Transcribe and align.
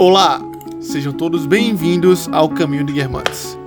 Olá, 0.00 0.40
sejam 0.80 1.12
todos 1.12 1.44
bem-vindos 1.44 2.26
ao 2.32 2.48
Caminho 2.48 2.84
de 2.84 2.94
Guermantes, 2.94 3.58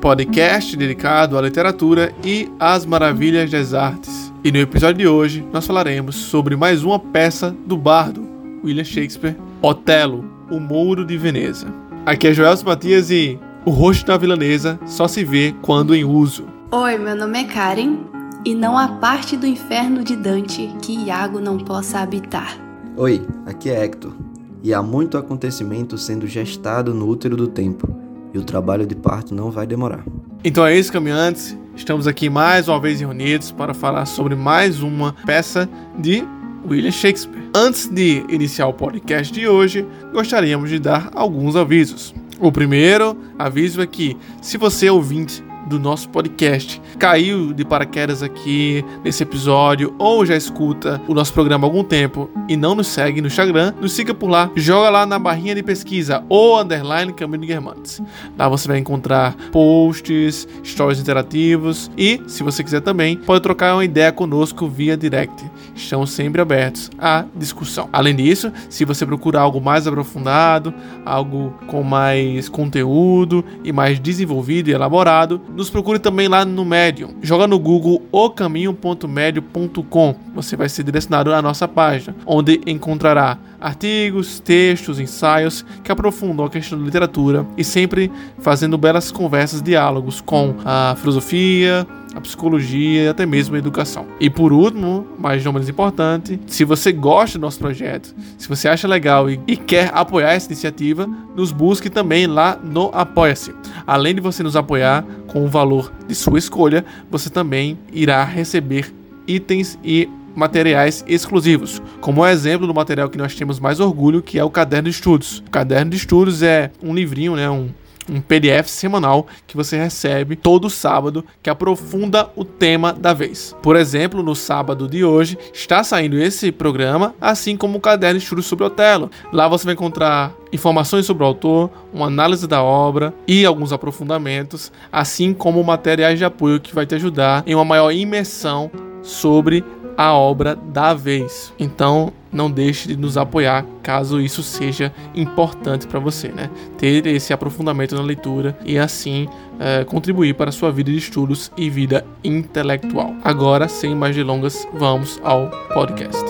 podcast 0.00 0.74
dedicado 0.74 1.36
à 1.36 1.42
literatura 1.42 2.14
e 2.24 2.50
às 2.58 2.86
maravilhas 2.86 3.50
das 3.50 3.74
artes. 3.74 4.32
E 4.42 4.50
no 4.50 4.56
episódio 4.56 4.96
de 4.96 5.06
hoje 5.06 5.46
nós 5.52 5.66
falaremos 5.66 6.16
sobre 6.16 6.56
mais 6.56 6.82
uma 6.82 6.98
peça 6.98 7.54
do 7.66 7.76
bardo 7.76 8.26
William 8.64 8.84
Shakespeare, 8.84 9.36
Otelo, 9.60 10.24
o 10.50 10.58
Mouro 10.58 11.04
de 11.04 11.18
Veneza. 11.18 11.66
Aqui 12.06 12.28
é 12.28 12.32
Joelson 12.32 12.64
Matias 12.64 13.10
e 13.10 13.38
o 13.66 13.70
rosto 13.70 14.06
da 14.06 14.16
vilanesa 14.16 14.80
só 14.86 15.06
se 15.06 15.22
vê 15.22 15.54
quando 15.60 15.94
em 15.94 16.06
uso. 16.06 16.46
Oi, 16.70 16.96
meu 16.96 17.14
nome 17.14 17.38
é 17.38 17.44
Karen 17.44 17.98
e 18.46 18.54
não 18.54 18.78
há 18.78 18.88
parte 18.88 19.36
do 19.36 19.46
inferno 19.46 20.02
de 20.02 20.16
Dante 20.16 20.74
que 20.80 21.04
Iago 21.04 21.38
não 21.38 21.58
possa 21.58 21.98
habitar. 21.98 22.56
Oi, 22.96 23.26
aqui 23.44 23.68
é 23.68 23.84
Hector 23.84 24.31
e 24.62 24.72
há 24.72 24.82
muito 24.82 25.18
acontecimento 25.18 25.98
sendo 25.98 26.26
gestado 26.26 26.94
no 26.94 27.08
útero 27.08 27.36
do 27.36 27.48
tempo 27.48 27.88
e 28.32 28.38
o 28.38 28.44
trabalho 28.44 28.86
de 28.86 28.94
parto 28.94 29.34
não 29.34 29.50
vai 29.50 29.66
demorar. 29.66 30.04
Então 30.44 30.64
é 30.64 30.76
isso, 30.76 30.92
caminhantes. 30.92 31.56
Estamos 31.74 32.06
aqui 32.06 32.30
mais 32.30 32.68
uma 32.68 32.80
vez 32.80 33.00
reunidos 33.00 33.50
para 33.50 33.74
falar 33.74 34.06
sobre 34.06 34.34
mais 34.34 34.82
uma 34.82 35.14
peça 35.26 35.68
de 35.98 36.24
William 36.68 36.90
Shakespeare. 36.90 37.42
Antes 37.54 37.88
de 37.88 38.24
iniciar 38.28 38.66
o 38.66 38.72
podcast 38.72 39.32
de 39.32 39.46
hoje, 39.46 39.86
gostaríamos 40.12 40.70
de 40.70 40.78
dar 40.78 41.10
alguns 41.14 41.56
avisos. 41.56 42.14
O 42.38 42.50
primeiro 42.50 43.16
aviso 43.38 43.80
é 43.80 43.86
que, 43.86 44.16
se 44.40 44.58
você 44.58 44.86
é 44.86 44.92
ouvinte 44.92 45.44
do 45.66 45.78
nosso 45.78 46.08
podcast 46.08 46.80
caiu 46.98 47.52
de 47.52 47.64
paraquedas 47.64 48.22
aqui 48.22 48.84
nesse 49.04 49.22
episódio 49.22 49.94
ou 49.98 50.24
já 50.24 50.36
escuta 50.36 51.00
o 51.08 51.14
nosso 51.14 51.32
programa 51.32 51.66
há 51.66 51.68
algum 51.68 51.84
tempo 51.84 52.30
e 52.48 52.56
não 52.56 52.74
nos 52.74 52.88
segue 52.88 53.20
no 53.20 53.26
Instagram, 53.26 53.72
nos 53.80 53.92
siga 53.92 54.14
por 54.14 54.28
lá, 54.28 54.50
joga 54.56 54.90
lá 54.90 55.06
na 55.06 55.18
barrinha 55.18 55.54
de 55.54 55.62
pesquisa 55.62 56.24
ou 56.28 56.60
underline 56.60 57.12
de 57.12 57.46
Guermantes. 57.46 58.00
Lá 58.38 58.48
você 58.48 58.68
vai 58.68 58.78
encontrar 58.78 59.34
posts, 59.50 60.46
stories 60.64 61.00
interativos 61.00 61.90
e, 61.96 62.20
se 62.26 62.42
você 62.42 62.62
quiser 62.62 62.80
também, 62.80 63.16
pode 63.16 63.42
trocar 63.42 63.74
uma 63.74 63.84
ideia 63.84 64.12
conosco 64.12 64.68
via 64.68 64.96
direct. 64.96 65.44
Estamos 65.74 66.10
sempre 66.10 66.40
abertos 66.40 66.90
à 66.98 67.24
discussão. 67.34 67.88
Além 67.92 68.14
disso, 68.14 68.52
se 68.68 68.84
você 68.84 69.06
procurar 69.06 69.42
algo 69.42 69.60
mais 69.60 69.86
aprofundado, 69.86 70.72
algo 71.04 71.54
com 71.66 71.82
mais 71.82 72.48
conteúdo 72.48 73.44
e 73.64 73.72
mais 73.72 73.98
desenvolvido 73.98 74.68
e 74.68 74.72
elaborado, 74.72 75.40
nos 75.54 75.70
procure 75.70 75.98
também 75.98 76.28
lá 76.28 76.44
no 76.44 76.64
Medium. 76.64 77.14
Joga 77.22 77.46
no 77.46 77.58
Google 77.58 78.02
ocaminho.medium.com. 78.10 80.14
Você 80.34 80.56
vai 80.56 80.68
ser 80.68 80.82
direcionado 80.82 81.32
à 81.32 81.42
nossa 81.42 81.68
página, 81.68 82.16
onde 82.26 82.60
encontrará 82.66 83.38
artigos, 83.60 84.40
textos, 84.40 84.98
ensaios 84.98 85.64
que 85.84 85.92
aprofundam 85.92 86.44
a 86.44 86.50
questão 86.50 86.76
da 86.78 86.84
literatura 86.84 87.46
e 87.56 87.62
sempre 87.62 88.10
fazendo 88.38 88.76
belas 88.76 89.12
conversas, 89.12 89.62
diálogos 89.62 90.20
com 90.20 90.56
a 90.64 90.96
filosofia, 90.98 91.86
a 92.14 92.20
psicologia 92.20 93.04
e 93.04 93.08
até 93.08 93.24
mesmo 93.26 93.54
a 93.54 93.58
educação. 93.58 94.06
E 94.20 94.28
por 94.28 94.52
último, 94.52 95.06
mas 95.18 95.44
não 95.44 95.52
menos 95.52 95.68
importante, 95.68 96.38
se 96.46 96.64
você 96.64 96.92
gosta 96.92 97.38
do 97.38 97.42
nosso 97.42 97.58
projeto, 97.58 98.14
se 98.38 98.48
você 98.48 98.68
acha 98.68 98.86
legal 98.86 99.30
e, 99.30 99.40
e 99.46 99.56
quer 99.56 99.90
apoiar 99.94 100.32
essa 100.32 100.46
iniciativa, 100.46 101.08
nos 101.34 101.52
busque 101.52 101.88
também 101.88 102.26
lá 102.26 102.58
no 102.62 102.90
Apoia-se. 102.92 103.54
Além 103.86 104.14
de 104.14 104.20
você 104.20 104.42
nos 104.42 104.56
apoiar 104.56 105.04
com 105.26 105.44
o 105.44 105.48
valor 105.48 105.92
de 106.06 106.14
sua 106.14 106.38
escolha, 106.38 106.84
você 107.10 107.30
também 107.30 107.78
irá 107.92 108.24
receber 108.24 108.92
itens 109.26 109.78
e 109.84 110.08
materiais 110.34 111.04
exclusivos, 111.06 111.82
como 112.00 112.22
o 112.22 112.26
exemplo 112.26 112.66
do 112.66 112.74
material 112.74 113.08
que 113.08 113.18
nós 113.18 113.34
temos 113.34 113.60
mais 113.60 113.80
orgulho, 113.80 114.22
que 114.22 114.38
é 114.38 114.44
o 114.44 114.50
caderno 114.50 114.88
de 114.88 114.94
estudos. 114.94 115.38
O 115.46 115.50
caderno 115.50 115.90
de 115.90 115.96
estudos 115.96 116.42
é 116.42 116.70
um 116.82 116.94
livrinho, 116.94 117.36
né, 117.36 117.48
um, 117.50 117.68
um 118.10 118.20
PDF 118.20 118.68
semanal 118.68 119.26
que 119.46 119.56
você 119.56 119.76
recebe 119.76 120.36
todo 120.36 120.70
sábado 120.70 121.24
que 121.42 121.50
aprofunda 121.50 122.30
o 122.36 122.44
tema 122.44 122.92
da 122.92 123.12
vez. 123.12 123.56
Por 123.62 123.76
exemplo, 123.76 124.22
no 124.22 124.34
sábado 124.34 124.88
de 124.88 125.04
hoje 125.04 125.38
está 125.52 125.82
saindo 125.84 126.18
esse 126.18 126.50
programa, 126.50 127.14
assim 127.20 127.56
como 127.56 127.78
o 127.78 127.80
caderno 127.80 128.18
de 128.18 128.24
estudos 128.24 128.46
sobre 128.46 128.64
Otelo. 128.64 129.10
Lá 129.32 129.48
você 129.48 129.64
vai 129.64 129.74
encontrar 129.74 130.32
informações 130.52 131.06
sobre 131.06 131.22
o 131.22 131.26
autor, 131.26 131.70
uma 131.92 132.06
análise 132.06 132.46
da 132.46 132.62
obra 132.62 133.14
e 133.26 133.44
alguns 133.44 133.72
aprofundamentos, 133.72 134.70
assim 134.90 135.32
como 135.32 135.62
materiais 135.64 136.18
de 136.18 136.24
apoio 136.24 136.60
que 136.60 136.74
vai 136.74 136.86
te 136.86 136.94
ajudar 136.94 137.42
em 137.46 137.54
uma 137.54 137.64
maior 137.64 137.90
imersão 137.90 138.70
sobre 139.02 139.64
a 139.96 140.12
obra 140.12 140.54
da 140.54 140.94
vez. 140.94 141.52
Então, 141.58 142.12
não 142.32 142.50
deixe 142.50 142.88
de 142.88 142.96
nos 142.96 143.16
apoiar 143.16 143.64
caso 143.82 144.20
isso 144.20 144.42
seja 144.42 144.92
importante 145.14 145.86
para 145.86 146.00
você, 146.00 146.28
né? 146.28 146.48
Ter 146.78 147.06
esse 147.06 147.32
aprofundamento 147.32 147.94
na 147.94 148.02
leitura 148.02 148.56
e 148.64 148.78
assim 148.78 149.28
é, 149.60 149.84
contribuir 149.84 150.34
para 150.34 150.48
a 150.48 150.52
sua 150.52 150.72
vida 150.72 150.90
de 150.90 150.98
estudos 150.98 151.52
e 151.56 151.68
vida 151.68 152.04
intelectual. 152.24 153.14
Agora, 153.22 153.68
sem 153.68 153.94
mais 153.94 154.16
delongas, 154.16 154.66
vamos 154.72 155.20
ao 155.22 155.50
podcast. 155.74 156.24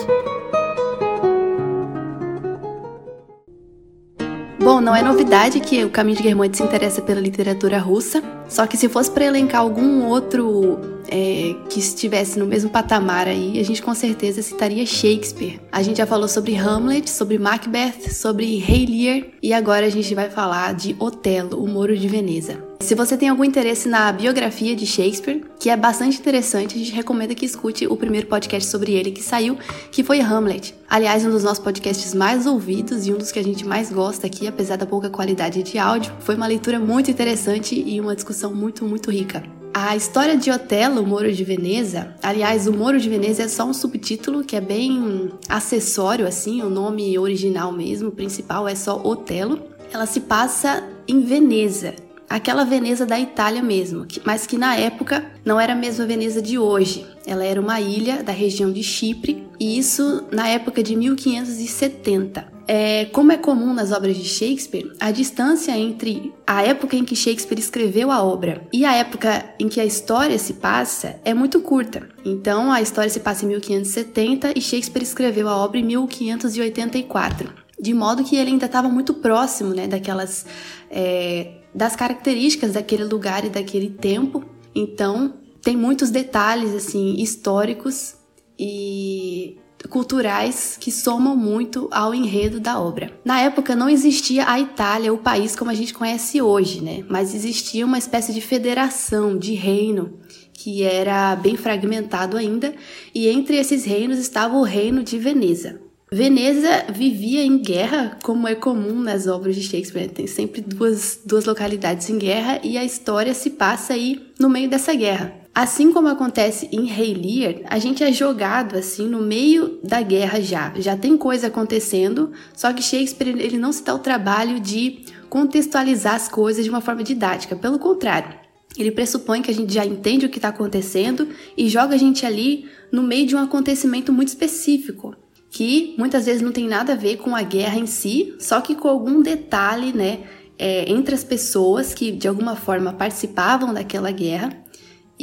Bom, 4.63 4.79
não 4.79 4.95
é 4.95 5.01
novidade 5.01 5.59
que 5.59 5.83
o 5.83 5.89
Caminho 5.89 6.15
de 6.15 6.23
Guermantes 6.23 6.57
se 6.57 6.63
interessa 6.63 7.01
pela 7.01 7.19
literatura 7.19 7.79
russa, 7.79 8.23
só 8.47 8.65
que 8.65 8.77
se 8.77 8.87
fosse 8.87 9.11
para 9.11 9.25
elencar 9.25 9.59
algum 9.59 10.05
outro 10.05 10.92
é, 11.07 11.55
que 11.69 11.79
estivesse 11.79 12.37
no 12.39 12.45
mesmo 12.45 12.69
patamar 12.69 13.27
aí, 13.27 13.59
a 13.59 13.63
gente 13.63 13.81
com 13.81 13.93
certeza 13.93 14.41
citaria 14.41 14.85
Shakespeare. 14.85 15.59
A 15.71 15.81
gente 15.81 15.97
já 15.97 16.05
falou 16.05 16.27
sobre 16.27 16.55
Hamlet, 16.55 17.09
sobre 17.09 17.37
Macbeth, 17.37 18.11
sobre 18.11 18.57
Rei 18.57 18.85
Lear 18.85 19.23
e 19.41 19.53
agora 19.53 19.85
a 19.85 19.89
gente 19.89 20.13
vai 20.15 20.29
falar 20.29 20.73
de 20.73 20.95
Otelo, 20.99 21.63
o 21.63 21.67
Moro 21.67 21.97
de 21.97 22.07
Veneza. 22.07 22.73
Se 22.83 22.95
você 22.95 23.15
tem 23.15 23.29
algum 23.29 23.45
interesse 23.45 23.87
na 23.87 24.11
biografia 24.11 24.75
de 24.75 24.85
Shakespeare, 24.85 25.41
que 25.57 25.69
é 25.69 25.77
bastante 25.77 26.19
interessante, 26.19 26.75
a 26.75 26.77
gente 26.77 26.91
recomenda 26.91 27.33
que 27.33 27.45
escute 27.45 27.87
o 27.87 27.95
primeiro 27.95 28.27
podcast 28.27 28.69
sobre 28.69 28.91
ele 28.91 29.11
que 29.11 29.23
saiu, 29.23 29.57
que 29.89 30.03
foi 30.03 30.19
Hamlet. 30.19 30.75
Aliás, 30.89 31.25
um 31.25 31.29
dos 31.29 31.45
nossos 31.45 31.63
podcasts 31.63 32.13
mais 32.13 32.45
ouvidos 32.45 33.07
e 33.07 33.13
um 33.13 33.17
dos 33.17 33.31
que 33.31 33.39
a 33.39 33.43
gente 33.43 33.65
mais 33.65 33.89
gosta 33.89 34.27
aqui, 34.27 34.47
apesar 34.47 34.75
da 34.75 34.85
pouca 34.85 35.09
qualidade 35.09 35.63
de 35.63 35.77
áudio. 35.77 36.13
Foi 36.19 36.35
uma 36.35 36.45
leitura 36.45 36.77
muito 36.77 37.09
interessante 37.09 37.73
e 37.73 38.01
uma 38.01 38.15
discussão 38.15 38.53
muito, 38.53 38.83
muito 38.83 39.09
rica. 39.09 39.62
A 39.75 39.95
história 39.95 40.37
de 40.37 40.51
Otelo, 40.51 41.01
o 41.01 41.07
Moro 41.07 41.31
de 41.33 41.43
Veneza, 41.43 42.13
aliás, 42.21 42.67
o 42.67 42.71
Moro 42.71 42.99
de 42.99 43.09
Veneza 43.09 43.41
é 43.41 43.47
só 43.47 43.65
um 43.65 43.73
subtítulo 43.73 44.43
que 44.43 44.55
é 44.55 44.61
bem 44.61 45.31
acessório, 45.49 46.27
assim, 46.27 46.61
o 46.61 46.69
nome 46.69 47.17
original 47.17 47.71
mesmo, 47.71 48.09
o 48.09 48.11
principal 48.11 48.67
é 48.67 48.75
só 48.75 49.01
Otelo. 49.03 49.59
Ela 49.91 50.05
se 50.05 50.19
passa 50.19 50.83
em 51.07 51.21
Veneza, 51.21 51.95
aquela 52.29 52.63
Veneza 52.63 53.03
da 53.03 53.19
Itália 53.19 53.63
mesmo, 53.63 54.05
mas 54.23 54.45
que 54.45 54.59
na 54.59 54.75
época 54.75 55.25
não 55.43 55.59
era 55.59 55.73
a 55.73 55.75
mesma 55.75 56.05
Veneza 56.05 56.39
de 56.39 56.59
hoje. 56.59 57.03
Ela 57.25 57.43
era 57.43 57.59
uma 57.59 57.81
ilha 57.81 58.21
da 58.21 58.31
região 58.31 58.71
de 58.71 58.83
Chipre, 58.83 59.43
e 59.59 59.75
isso 59.79 60.23
na 60.31 60.47
época 60.49 60.83
de 60.83 60.95
1570. 60.95 62.52
É, 62.67 63.05
como 63.05 63.31
é 63.31 63.37
comum 63.37 63.73
nas 63.73 63.91
obras 63.91 64.15
de 64.15 64.23
Shakespeare, 64.23 64.93
a 64.99 65.11
distância 65.11 65.77
entre 65.77 66.33
a 66.47 66.63
época 66.63 66.95
em 66.95 67.03
que 67.03 67.15
Shakespeare 67.15 67.59
escreveu 67.59 68.09
a 68.09 68.23
obra 68.23 68.65
e 68.71 68.85
a 68.85 68.95
época 68.95 69.45
em 69.59 69.67
que 69.67 69.81
a 69.81 69.85
história 69.85 70.37
se 70.39 70.53
passa 70.53 71.19
é 71.25 71.33
muito 71.33 71.59
curta. 71.59 72.07
Então, 72.23 72.71
a 72.71 72.81
história 72.81 73.09
se 73.09 73.19
passa 73.19 73.45
em 73.45 73.49
1570 73.49 74.53
e 74.57 74.61
Shakespeare 74.61 75.03
escreveu 75.03 75.49
a 75.49 75.57
obra 75.57 75.79
em 75.79 75.83
1584. 75.83 77.53
De 77.79 77.93
modo 77.93 78.23
que 78.23 78.37
ele 78.37 78.51
ainda 78.51 78.65
estava 78.65 78.87
muito 78.87 79.15
próximo 79.15 79.73
né, 79.73 79.87
daquelas 79.87 80.45
é, 80.89 81.55
das 81.75 81.95
características 81.95 82.73
daquele 82.73 83.03
lugar 83.03 83.43
e 83.43 83.49
daquele 83.49 83.89
tempo. 83.89 84.43
Então, 84.73 85.33
tem 85.61 85.75
muitos 85.75 86.09
detalhes 86.09 86.73
assim 86.73 87.15
históricos 87.21 88.15
e 88.57 89.57
culturais 89.89 90.77
que 90.79 90.91
somam 90.91 91.35
muito 91.35 91.87
ao 91.91 92.13
enredo 92.13 92.59
da 92.59 92.79
obra. 92.79 93.11
Na 93.23 93.41
época 93.41 93.75
não 93.75 93.89
existia 93.89 94.49
a 94.49 94.59
Itália, 94.59 95.13
o 95.13 95.17
país 95.17 95.55
como 95.55 95.71
a 95.71 95.73
gente 95.73 95.93
conhece 95.93 96.41
hoje, 96.41 96.81
né? 96.81 97.03
Mas 97.09 97.33
existia 97.33 97.85
uma 97.85 97.97
espécie 97.97 98.33
de 98.33 98.41
federação, 98.41 99.37
de 99.37 99.53
reino 99.53 100.19
que 100.53 100.83
era 100.83 101.35
bem 101.35 101.57
fragmentado 101.57 102.37
ainda, 102.37 102.73
e 103.13 103.27
entre 103.27 103.57
esses 103.57 103.83
reinos 103.83 104.17
estava 104.17 104.55
o 104.55 104.63
reino 104.63 105.03
de 105.03 105.17
Veneza. 105.17 105.81
Veneza 106.11 106.85
vivia 106.89 107.43
em 107.43 107.57
guerra, 107.57 108.19
como 108.23 108.47
é 108.47 108.53
comum 108.53 109.01
nas 109.01 109.25
obras 109.25 109.55
de 109.55 109.63
Shakespeare. 109.63 110.11
Tem 110.11 110.27
sempre 110.27 110.61
duas, 110.61 111.19
duas 111.25 111.45
localidades 111.45 112.07
em 112.07 112.19
guerra 112.19 112.59
e 112.63 112.77
a 112.77 112.85
história 112.85 113.33
se 113.33 113.49
passa 113.49 113.93
aí 113.93 114.31
no 114.39 114.47
meio 114.47 114.69
dessa 114.69 114.93
guerra. 114.93 115.42
Assim 115.53 115.93
como 115.93 116.07
acontece 116.07 116.67
em 116.71 116.85
Rei 116.85 117.13
Lear, 117.13 117.61
a 117.65 117.77
gente 117.77 118.03
é 118.03 118.11
jogado 118.11 118.75
assim 118.75 119.07
no 119.07 119.21
meio 119.21 119.77
da 119.83 120.01
guerra 120.01 120.41
já. 120.41 120.73
Já 120.77 120.97
tem 120.97 121.15
coisa 121.15 121.47
acontecendo, 121.47 122.31
só 122.55 122.73
que 122.73 122.81
Shakespeare 122.81 123.37
ele 123.37 123.59
não 123.59 123.71
se 123.71 123.83
dá 123.83 123.93
o 123.93 123.99
trabalho 123.99 124.59
de 124.59 125.05
contextualizar 125.29 126.15
as 126.15 126.27
coisas 126.27 126.63
de 126.63 126.71
uma 126.71 126.81
forma 126.81 127.03
didática. 127.03 127.55
Pelo 127.55 127.77
contrário, 127.77 128.33
ele 128.75 128.89
pressupõe 128.89 129.43
que 129.43 129.51
a 129.51 129.53
gente 129.53 129.71
já 129.71 129.85
entende 129.85 130.25
o 130.25 130.29
que 130.29 130.39
está 130.39 130.47
acontecendo 130.47 131.29
e 131.55 131.69
joga 131.69 131.93
a 131.93 131.99
gente 131.99 132.25
ali 132.25 132.65
no 132.91 133.03
meio 133.03 133.27
de 133.27 133.35
um 133.35 133.39
acontecimento 133.39 134.11
muito 134.11 134.29
específico 134.29 135.15
que 135.51 135.93
muitas 135.99 136.25
vezes 136.25 136.41
não 136.41 136.51
tem 136.51 136.67
nada 136.67 136.93
a 136.93 136.95
ver 136.95 137.17
com 137.17 137.35
a 137.35 137.43
guerra 137.43 137.77
em 137.77 137.85
si, 137.85 138.33
só 138.39 138.59
que 138.59 138.73
com 138.73 138.87
algum 138.87 139.21
detalhe, 139.21 139.93
né, 139.93 140.21
é, 140.57 140.91
entre 140.91 141.13
as 141.13 141.23
pessoas 141.23 141.93
que 141.93 142.11
de 142.11 142.27
alguma 142.27 142.55
forma 142.55 142.91
participavam 142.91 143.71
daquela 143.71 144.09
guerra 144.09 144.62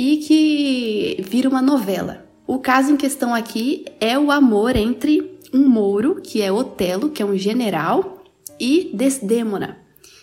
e 0.03 0.17
que 0.17 1.23
vira 1.29 1.47
uma 1.47 1.61
novela. 1.61 2.25
O 2.47 2.59
caso 2.59 2.91
em 2.91 2.97
questão 2.97 3.35
aqui 3.35 3.85
é 4.01 4.19
o 4.19 4.31
amor 4.31 4.75
entre 4.75 5.39
um 5.53 5.69
mouro, 5.69 6.23
que 6.23 6.41
é 6.41 6.51
Otelo, 6.51 7.11
que 7.11 7.23
é 7.23 7.27
um 7.27 7.37
general, 7.37 8.25
e 8.59 8.91
Desdêmona, 8.95 9.77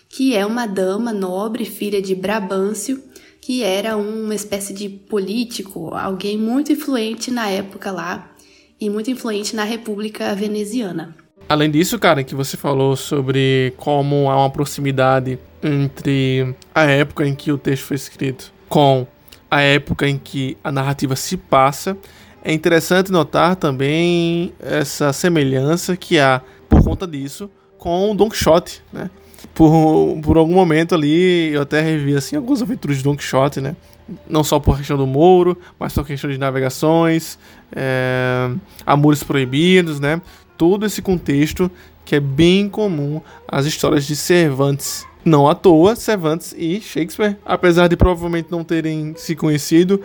que 0.08 0.34
é 0.34 0.44
uma 0.44 0.66
dama 0.66 1.12
nobre, 1.12 1.64
filha 1.64 2.02
de 2.02 2.12
Brabâncio, 2.12 3.00
que 3.40 3.62
era 3.62 3.96
uma 3.96 4.34
espécie 4.34 4.74
de 4.74 4.88
político, 4.88 5.94
alguém 5.94 6.36
muito 6.36 6.72
influente 6.72 7.30
na 7.30 7.48
época 7.48 7.92
lá 7.92 8.32
e 8.80 8.90
muito 8.90 9.12
influente 9.12 9.54
na 9.54 9.62
República 9.62 10.34
Veneziana. 10.34 11.14
Além 11.48 11.70
disso, 11.70 12.00
cara, 12.00 12.24
que 12.24 12.34
você 12.34 12.56
falou 12.56 12.96
sobre 12.96 13.72
como 13.76 14.28
há 14.28 14.36
uma 14.36 14.50
proximidade 14.50 15.38
entre 15.62 16.52
a 16.74 16.82
época 16.82 17.24
em 17.24 17.36
que 17.36 17.52
o 17.52 17.56
texto 17.56 17.84
foi 17.84 17.96
escrito 17.96 18.52
com 18.68 19.06
a 19.50 19.60
época 19.60 20.08
em 20.08 20.18
que 20.18 20.56
a 20.62 20.70
narrativa 20.70 21.16
se 21.16 21.36
passa, 21.36 21.96
é 22.44 22.52
interessante 22.52 23.10
notar 23.10 23.56
também 23.56 24.52
essa 24.60 25.12
semelhança 25.12 25.96
que 25.96 26.18
há 26.18 26.40
por 26.68 26.82
conta 26.82 27.06
disso 27.06 27.50
com 27.78 28.14
Don 28.14 28.28
Quixote, 28.28 28.82
né? 28.92 29.10
Por, 29.54 30.20
por 30.22 30.36
algum 30.36 30.54
momento 30.54 30.94
ali, 30.94 31.52
eu 31.52 31.62
até 31.62 31.80
revi 31.80 32.14
assim 32.14 32.36
algumas 32.36 32.60
aventuras 32.60 32.98
de 32.98 33.04
Don 33.04 33.16
Quixote, 33.16 33.60
né? 33.60 33.76
Não 34.28 34.42
só 34.42 34.58
por 34.58 34.76
questão 34.76 34.96
do 34.96 35.06
Mouro, 35.06 35.58
mas 35.78 35.92
por 35.92 36.06
questão 36.06 36.30
de 36.30 36.38
navegações, 36.38 37.38
é, 37.74 38.50
amores 38.86 39.22
proibidos, 39.22 40.00
né? 40.00 40.20
Todo 40.56 40.84
esse 40.86 41.00
contexto 41.00 41.70
que 42.04 42.16
é 42.16 42.20
bem 42.20 42.68
comum 42.68 43.20
às 43.46 43.66
histórias 43.66 44.06
de 44.06 44.16
Cervantes. 44.16 45.06
Não 45.24 45.48
à 45.48 45.54
toa, 45.54 45.96
Cervantes 45.96 46.54
e 46.56 46.80
Shakespeare, 46.80 47.36
apesar 47.44 47.88
de 47.88 47.96
provavelmente 47.96 48.48
não 48.50 48.64
terem 48.64 49.14
se 49.16 49.34
conhecido 49.34 50.00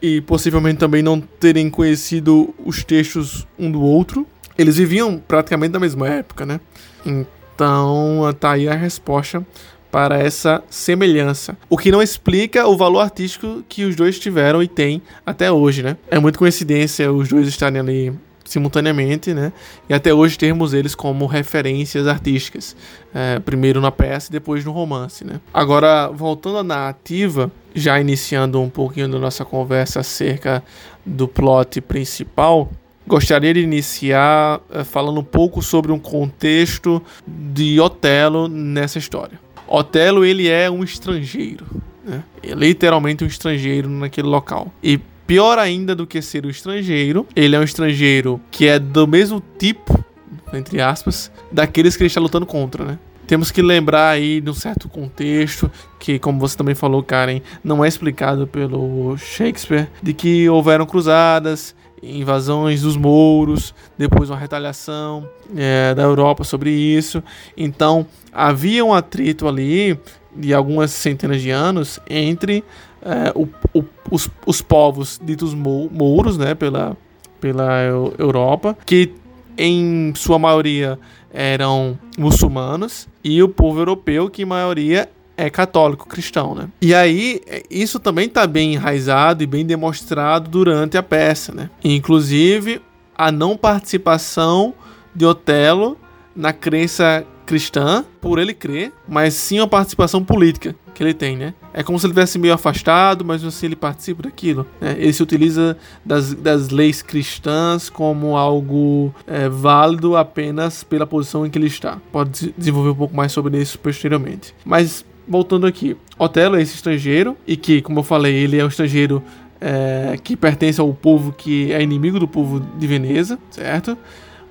e 0.00 0.20
possivelmente 0.20 0.78
também 0.78 1.02
não 1.02 1.20
terem 1.20 1.70
conhecido 1.70 2.54
os 2.64 2.84
textos 2.84 3.46
um 3.58 3.70
do 3.70 3.80
outro, 3.80 4.26
eles 4.58 4.76
viviam 4.76 5.18
praticamente 5.18 5.72
na 5.72 5.80
mesma 5.80 6.08
época, 6.08 6.44
né? 6.44 6.60
Então, 7.04 8.34
tá 8.38 8.52
aí 8.52 8.68
a 8.68 8.74
resposta 8.74 9.44
para 9.90 10.18
essa 10.18 10.62
semelhança. 10.70 11.56
O 11.68 11.76
que 11.76 11.92
não 11.92 12.02
explica 12.02 12.66
o 12.66 12.76
valor 12.76 13.00
artístico 13.00 13.62
que 13.68 13.84
os 13.84 13.94
dois 13.94 14.18
tiveram 14.18 14.62
e 14.62 14.66
têm 14.66 15.02
até 15.24 15.52
hoje, 15.52 15.82
né? 15.82 15.96
É 16.10 16.18
muito 16.18 16.38
coincidência 16.38 17.12
os 17.12 17.28
dois 17.28 17.46
estarem 17.46 17.78
ali 17.78 18.12
simultaneamente, 18.44 19.32
né? 19.32 19.52
E 19.88 19.94
até 19.94 20.12
hoje 20.12 20.38
termos 20.38 20.74
eles 20.74 20.94
como 20.94 21.26
referências 21.26 22.06
artísticas. 22.06 22.76
É, 23.14 23.38
primeiro 23.38 23.80
na 23.80 23.90
peça 23.90 24.30
e 24.30 24.32
depois 24.32 24.64
no 24.64 24.72
romance, 24.72 25.24
né? 25.24 25.40
Agora, 25.52 26.08
voltando 26.08 26.58
à 26.58 26.64
narrativa, 26.64 27.52
já 27.74 28.00
iniciando 28.00 28.60
um 28.60 28.70
pouquinho 28.70 29.08
da 29.08 29.18
nossa 29.18 29.44
conversa 29.44 30.00
acerca 30.00 30.62
do 31.04 31.28
plot 31.28 31.80
principal, 31.80 32.70
gostaria 33.06 33.52
de 33.52 33.60
iniciar 33.60 34.60
é, 34.70 34.84
falando 34.84 35.20
um 35.20 35.24
pouco 35.24 35.62
sobre 35.62 35.92
um 35.92 35.98
contexto 35.98 37.02
de 37.26 37.80
Otelo 37.80 38.48
nessa 38.48 38.98
história. 38.98 39.38
Otelo 39.66 40.24
ele 40.24 40.48
é 40.48 40.70
um 40.70 40.84
estrangeiro, 40.84 41.66
né? 42.04 42.22
é 42.42 42.54
literalmente 42.54 43.24
um 43.24 43.26
estrangeiro 43.26 43.88
naquele 43.88 44.28
local. 44.28 44.72
E 44.82 45.00
pior 45.26 45.58
ainda 45.58 45.94
do 45.94 46.06
que 46.06 46.20
ser 46.20 46.46
um 46.46 46.50
estrangeiro, 46.50 47.26
ele 47.34 47.56
é 47.56 47.58
um 47.58 47.62
estrangeiro 47.62 48.40
que 48.50 48.66
é 48.66 48.78
do 48.78 49.06
mesmo 49.06 49.42
tipo, 49.58 50.04
entre 50.52 50.80
aspas, 50.80 51.30
daqueles 51.50 51.96
que 51.96 52.02
ele 52.02 52.08
está 52.08 52.20
lutando 52.20 52.46
contra, 52.46 52.84
né? 52.84 52.98
Temos 53.26 53.50
que 53.50 53.62
lembrar 53.62 54.10
aí 54.10 54.40
de 54.40 54.50
um 54.50 54.54
certo 54.54 54.88
contexto 54.88 55.70
que, 55.98 56.18
como 56.18 56.38
você 56.38 56.56
também 56.56 56.74
falou, 56.74 57.02
Karen, 57.02 57.40
não 57.62 57.84
é 57.84 57.88
explicado 57.88 58.46
pelo 58.46 59.16
Shakespeare, 59.16 59.88
de 60.02 60.12
que 60.12 60.48
houveram 60.48 60.84
cruzadas, 60.84 61.74
invasões 62.02 62.82
dos 62.82 62.96
mouros, 62.96 63.74
depois 63.96 64.28
uma 64.28 64.38
retaliação 64.38 65.28
é, 65.56 65.94
da 65.94 66.02
Europa 66.02 66.42
sobre 66.42 66.70
isso. 66.70 67.22
Então 67.56 68.06
havia 68.32 68.84
um 68.84 68.92
atrito 68.92 69.46
ali 69.46 69.98
de 70.34 70.52
algumas 70.52 70.90
centenas 70.90 71.40
de 71.40 71.50
anos 71.50 72.00
entre 72.08 72.64
é, 73.04 73.32
o, 73.34 73.48
o, 73.78 73.84
os, 74.10 74.28
os 74.46 74.62
povos 74.62 75.20
ditos 75.22 75.54
mouros, 75.54 76.38
né, 76.38 76.54
pela, 76.54 76.96
pela 77.40 77.82
Europa, 78.18 78.76
que 78.86 79.12
em 79.56 80.12
sua 80.14 80.38
maioria 80.38 80.98
eram 81.32 81.98
muçulmanos, 82.18 83.08
e 83.24 83.42
o 83.42 83.48
povo 83.48 83.80
europeu, 83.80 84.28
que 84.30 84.42
em 84.42 84.46
maioria 84.46 85.08
é 85.36 85.48
católico 85.48 86.06
cristão, 86.06 86.54
né? 86.54 86.68
E 86.80 86.94
aí, 86.94 87.40
isso 87.70 87.98
também 87.98 88.26
está 88.26 88.46
bem 88.46 88.74
enraizado 88.74 89.42
e 89.42 89.46
bem 89.46 89.64
demonstrado 89.64 90.50
durante 90.50 90.96
a 90.96 91.02
peça, 91.02 91.52
né? 91.52 91.70
Inclusive, 91.82 92.82
a 93.16 93.32
não 93.32 93.56
participação 93.56 94.74
de 95.14 95.24
Otelo 95.24 95.96
na 96.34 96.52
crença 96.52 97.24
cristã, 97.52 98.02
por 98.18 98.38
ele 98.38 98.54
crer, 98.54 98.94
mas 99.06 99.34
sim 99.34 99.58
a 99.58 99.66
participação 99.66 100.24
política 100.24 100.74
que 100.94 101.02
ele 101.02 101.12
tem, 101.12 101.36
né? 101.36 101.52
É 101.74 101.82
como 101.82 101.98
se 101.98 102.06
ele 102.06 102.14
tivesse 102.14 102.38
meio 102.38 102.54
afastado, 102.54 103.26
mas 103.26 103.44
assim 103.44 103.66
ele 103.66 103.76
participa 103.76 104.22
daquilo. 104.22 104.66
Né? 104.80 104.96
Ele 104.98 105.12
se 105.12 105.22
utiliza 105.22 105.76
das, 106.02 106.32
das 106.32 106.70
leis 106.70 107.02
cristãs 107.02 107.90
como 107.90 108.38
algo 108.38 109.14
é, 109.26 109.50
válido 109.50 110.16
apenas 110.16 110.82
pela 110.82 111.06
posição 111.06 111.44
em 111.44 111.50
que 111.50 111.58
ele 111.58 111.66
está. 111.66 111.98
Pode 112.10 112.54
desenvolver 112.56 112.90
um 112.90 112.94
pouco 112.94 113.14
mais 113.14 113.32
sobre 113.32 113.60
isso 113.60 113.78
posteriormente. 113.78 114.54
Mas 114.64 115.04
voltando 115.28 115.66
aqui, 115.66 115.94
Otelo 116.18 116.56
é 116.56 116.62
esse 116.62 116.74
estrangeiro 116.74 117.36
e 117.46 117.54
que, 117.54 117.82
como 117.82 117.98
eu 117.98 118.02
falei, 118.02 118.34
ele 118.34 118.58
é 118.58 118.64
um 118.64 118.68
estrangeiro 118.68 119.22
é, 119.60 120.18
que 120.24 120.36
pertence 120.36 120.80
ao 120.80 120.92
povo 120.94 121.32
que 121.32 121.70
é 121.70 121.82
inimigo 121.82 122.18
do 122.18 122.26
povo 122.26 122.60
de 122.60 122.86
Veneza, 122.86 123.38
certo? 123.50 123.96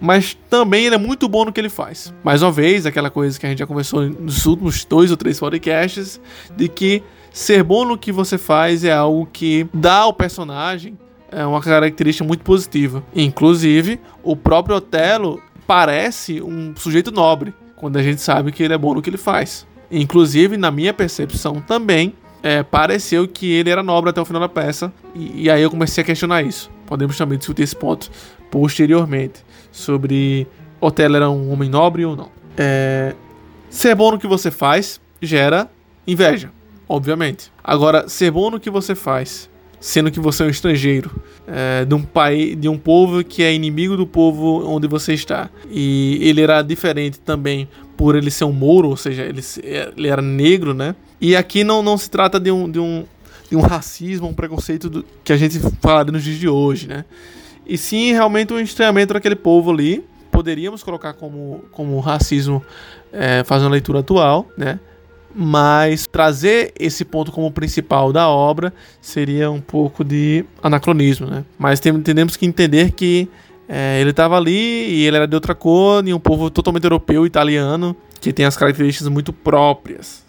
Mas 0.01 0.35
também 0.49 0.85
ele 0.85 0.95
é 0.95 0.97
muito 0.97 1.29
bom 1.29 1.45
no 1.45 1.53
que 1.53 1.61
ele 1.61 1.69
faz. 1.69 2.13
Mais 2.23 2.41
uma 2.41 2.51
vez, 2.51 2.85
aquela 2.85 3.09
coisa 3.09 3.39
que 3.39 3.45
a 3.45 3.49
gente 3.49 3.59
já 3.59 3.67
conversou 3.67 4.01
nos 4.01 4.45
últimos 4.45 4.83
dois 4.83 5.11
ou 5.11 5.17
três 5.17 5.39
podcasts, 5.39 6.19
de 6.57 6.67
que 6.67 7.03
ser 7.31 7.63
bom 7.63 7.85
no 7.85 7.97
que 7.97 8.11
você 8.11 8.37
faz 8.37 8.83
é 8.83 8.91
algo 8.91 9.29
que 9.31 9.67
dá 9.73 9.97
ao 9.97 10.13
personagem 10.13 10.97
é 11.31 11.45
uma 11.45 11.61
característica 11.61 12.27
muito 12.27 12.43
positiva. 12.43 13.03
Inclusive, 13.15 13.99
o 14.21 14.35
próprio 14.35 14.75
Otelo 14.75 15.41
parece 15.65 16.41
um 16.41 16.75
sujeito 16.75 17.11
nobre, 17.11 17.53
quando 17.77 17.97
a 17.97 18.03
gente 18.03 18.21
sabe 18.21 18.51
que 18.51 18.61
ele 18.61 18.73
é 18.73 18.77
bom 18.77 18.93
no 18.93 19.01
que 19.01 19.09
ele 19.09 19.17
faz. 19.17 19.65
Inclusive, 19.89 20.57
na 20.57 20.69
minha 20.69 20.93
percepção 20.93 21.61
também, 21.61 22.13
é, 22.43 22.63
pareceu 22.63 23.27
que 23.27 23.51
ele 23.51 23.69
era 23.69 23.81
nobre 23.81 24.09
até 24.09 24.21
o 24.21 24.25
final 24.25 24.41
da 24.41 24.49
peça. 24.49 24.91
E, 25.15 25.43
e, 25.43 25.49
aí 25.49 25.61
eu 25.61 25.69
comecei 25.69 26.03
a 26.03 26.05
questionar 26.05 26.43
isso. 26.43 26.69
Podemos 26.85 27.17
também 27.17 27.37
discutir 27.37 27.63
esse 27.63 27.75
ponto 27.75 28.11
posteriormente. 28.49 29.43
Sobre 29.71 30.47
Otelo 30.79 31.15
era 31.15 31.29
um 31.29 31.51
homem 31.51 31.69
nobre 31.69 32.05
ou 32.05 32.15
não. 32.15 32.29
É, 32.57 33.15
ser 33.69 33.95
bom 33.95 34.11
no 34.11 34.19
que 34.19 34.27
você 34.27 34.51
faz 34.51 34.99
gera 35.21 35.69
inveja, 36.05 36.51
obviamente. 36.87 37.51
Agora, 37.63 38.09
ser 38.09 38.31
bom 38.31 38.49
no 38.49 38.59
que 38.59 38.69
você 38.69 38.95
faz, 38.95 39.49
sendo 39.79 40.11
que 40.11 40.19
você 40.19 40.43
é 40.43 40.47
um 40.47 40.49
estrangeiro, 40.49 41.11
é, 41.47 41.85
de 41.85 41.93
um 41.93 42.01
país, 42.01 42.59
de 42.59 42.67
um 42.67 42.77
povo 42.77 43.23
que 43.23 43.43
é 43.43 43.53
inimigo 43.53 43.95
do 43.95 44.07
povo 44.07 44.67
onde 44.67 44.87
você 44.87 45.13
está, 45.13 45.49
e 45.69 46.19
ele 46.21 46.41
era 46.41 46.61
diferente 46.61 47.19
também 47.19 47.67
por 47.95 48.15
ele 48.15 48.31
ser 48.31 48.45
um 48.45 48.51
mouro, 48.51 48.89
ou 48.89 48.97
seja, 48.97 49.23
ele, 49.23 49.41
ele 49.95 50.07
era 50.07 50.21
negro, 50.21 50.73
né? 50.73 50.95
E 51.19 51.35
aqui 51.35 51.63
não, 51.63 51.83
não 51.83 51.97
se 51.97 52.09
trata 52.09 52.39
de 52.39 52.51
um, 52.51 52.69
de 52.69 52.79
um, 52.79 53.05
de 53.49 53.55
um 53.55 53.61
racismo, 53.61 54.27
um 54.27 54.33
preconceito 54.33 54.89
do, 54.89 55.05
que 55.23 55.31
a 55.31 55.37
gente 55.37 55.59
falaria 55.79 56.11
nos 56.11 56.23
dias 56.23 56.39
de 56.39 56.49
hoje, 56.49 56.87
né? 56.87 57.05
E 57.71 57.77
sim, 57.77 58.11
realmente 58.11 58.51
um 58.51 58.59
estranhamento 58.59 59.13
daquele 59.13 59.35
povo 59.35 59.71
ali. 59.71 60.03
Poderíamos 60.29 60.83
colocar 60.83 61.13
como, 61.13 61.63
como 61.71 61.97
racismo, 62.01 62.61
é, 63.13 63.45
fazendo 63.45 63.69
a 63.69 63.71
leitura 63.71 63.99
atual, 63.99 64.45
né? 64.57 64.77
Mas 65.33 66.05
trazer 66.05 66.73
esse 66.77 67.05
ponto 67.05 67.31
como 67.31 67.49
principal 67.49 68.11
da 68.11 68.27
obra 68.27 68.73
seria 68.99 69.49
um 69.49 69.61
pouco 69.61 70.03
de 70.03 70.43
anacronismo, 70.61 71.27
né? 71.27 71.45
Mas 71.57 71.79
tem, 71.79 71.97
temos 72.01 72.35
que 72.35 72.45
entender 72.45 72.91
que 72.91 73.29
é, 73.69 74.01
ele 74.01 74.09
estava 74.09 74.35
ali 74.35 74.51
e 74.51 75.05
ele 75.07 75.15
era 75.15 75.25
de 75.25 75.35
outra 75.35 75.55
cor, 75.55 76.05
e 76.05 76.13
um 76.13 76.19
povo 76.19 76.49
totalmente 76.49 76.83
europeu, 76.83 77.25
italiano, 77.25 77.95
que 78.19 78.33
tem 78.33 78.45
as 78.45 78.57
características 78.57 79.07
muito 79.07 79.31
próprias. 79.31 80.25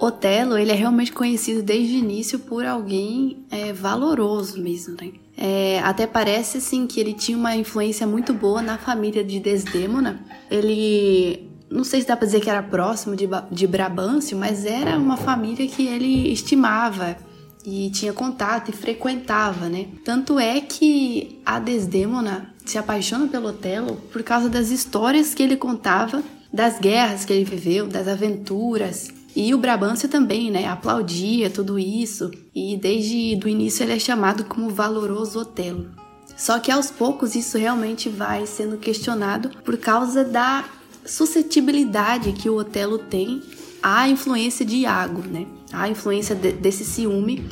Otelo, 0.00 0.56
ele 0.56 0.72
é 0.72 0.74
realmente 0.74 1.12
conhecido 1.12 1.62
desde 1.62 1.94
o 1.94 1.98
início 1.98 2.38
por 2.38 2.64
alguém 2.64 3.44
é, 3.50 3.70
valoroso 3.72 4.60
mesmo, 4.60 4.96
né? 5.00 5.12
É, 5.36 5.78
até 5.80 6.06
parece 6.06 6.58
assim 6.58 6.86
que 6.86 6.98
ele 6.98 7.12
tinha 7.12 7.36
uma 7.36 7.54
influência 7.54 8.06
muito 8.06 8.32
boa 8.32 8.62
na 8.62 8.78
família 8.78 9.22
de 9.22 9.38
Desdemona. 9.38 10.24
Ele, 10.50 11.50
não 11.70 11.84
sei 11.84 12.00
se 12.00 12.06
dá 12.06 12.16
para 12.16 12.26
dizer 12.26 12.40
que 12.40 12.48
era 12.48 12.62
próximo 12.62 13.14
de, 13.14 13.28
de 13.50 13.66
Brabâncio, 13.66 14.38
mas 14.38 14.64
era 14.64 14.96
uma 14.96 15.18
família 15.18 15.66
que 15.68 15.86
ele 15.86 16.32
estimava 16.32 17.16
e 17.64 17.90
tinha 17.90 18.12
contato 18.12 18.70
e 18.70 18.72
frequentava, 18.72 19.68
né? 19.68 19.88
Tanto 20.02 20.38
é 20.38 20.60
que 20.60 21.40
a 21.44 21.58
Desdemona 21.58 22.54
se 22.64 22.78
apaixona 22.78 23.26
pelo 23.26 23.48
Otelo 23.48 23.96
por 24.12 24.22
causa 24.22 24.48
das 24.48 24.70
histórias 24.70 25.34
que 25.34 25.42
ele 25.42 25.56
contava, 25.56 26.22
das 26.52 26.78
guerras 26.78 27.24
que 27.24 27.32
ele 27.32 27.44
viveu, 27.44 27.86
das 27.86 28.08
aventuras. 28.08 29.08
E 29.34 29.54
o 29.54 29.58
Brabâncio 29.58 30.08
também, 30.08 30.50
né? 30.50 30.66
Aplaudia 30.66 31.48
tudo 31.50 31.78
isso. 31.78 32.30
E 32.54 32.76
desde 32.76 33.38
o 33.44 33.48
início 33.48 33.84
ele 33.84 33.92
é 33.92 33.98
chamado 33.98 34.44
como 34.44 34.70
valoroso 34.70 35.40
Otelo. 35.40 35.88
Só 36.36 36.58
que 36.58 36.70
aos 36.70 36.90
poucos 36.90 37.34
isso 37.34 37.58
realmente 37.58 38.08
vai 38.08 38.46
sendo 38.46 38.76
questionado 38.78 39.50
por 39.64 39.76
causa 39.76 40.24
da 40.24 40.64
suscetibilidade 41.04 42.32
que 42.32 42.48
o 42.48 42.56
Otelo 42.56 42.98
tem 42.98 43.42
à 43.82 44.08
influência 44.08 44.64
de 44.64 44.78
Iago, 44.78 45.22
né? 45.26 45.46
A 45.72 45.88
influência 45.88 46.34
de, 46.34 46.52
desse 46.52 46.84
ciúme 46.84 47.46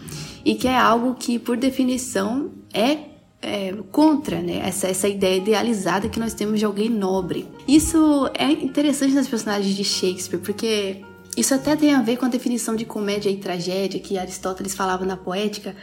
e 0.45 0.55
que 0.55 0.67
é 0.67 0.77
algo 0.77 1.15
que, 1.15 1.39
por 1.39 1.57
definição, 1.57 2.51
é, 2.73 2.99
é 3.43 3.75
contra 3.93 4.41
né? 4.41 4.63
essa, 4.65 4.89
essa 4.89 5.09
ideia 5.09 5.37
idealizada 5.37 6.09
que 6.09 6.19
nós 6.19 6.35
temos 6.35 6.59
de 6.59 6.65
alguém 6.65 6.89
nobre. 6.89 7.47
Isso 7.67 8.31
é 8.35 8.51
interessante 8.51 9.15
nas 9.15 9.29
personagens 9.29 9.75
de 9.75 9.85
Shakespeare, 9.85 10.41
porque 10.41 11.05
isso 11.39 11.55
até 11.55 11.77
tem 11.77 11.95
a 11.95 12.03
ver 12.03 12.17
com 12.17 12.27
a 12.27 12.29
definição 12.29 12.75
de 12.75 12.85
comédia 12.85 13.31
e 13.31 13.37
tragédia 13.37 14.01
que 14.01 14.19
Aristóteles 14.19 14.75
falava 14.75 15.05
na 15.05 15.17
poética, 15.17 15.77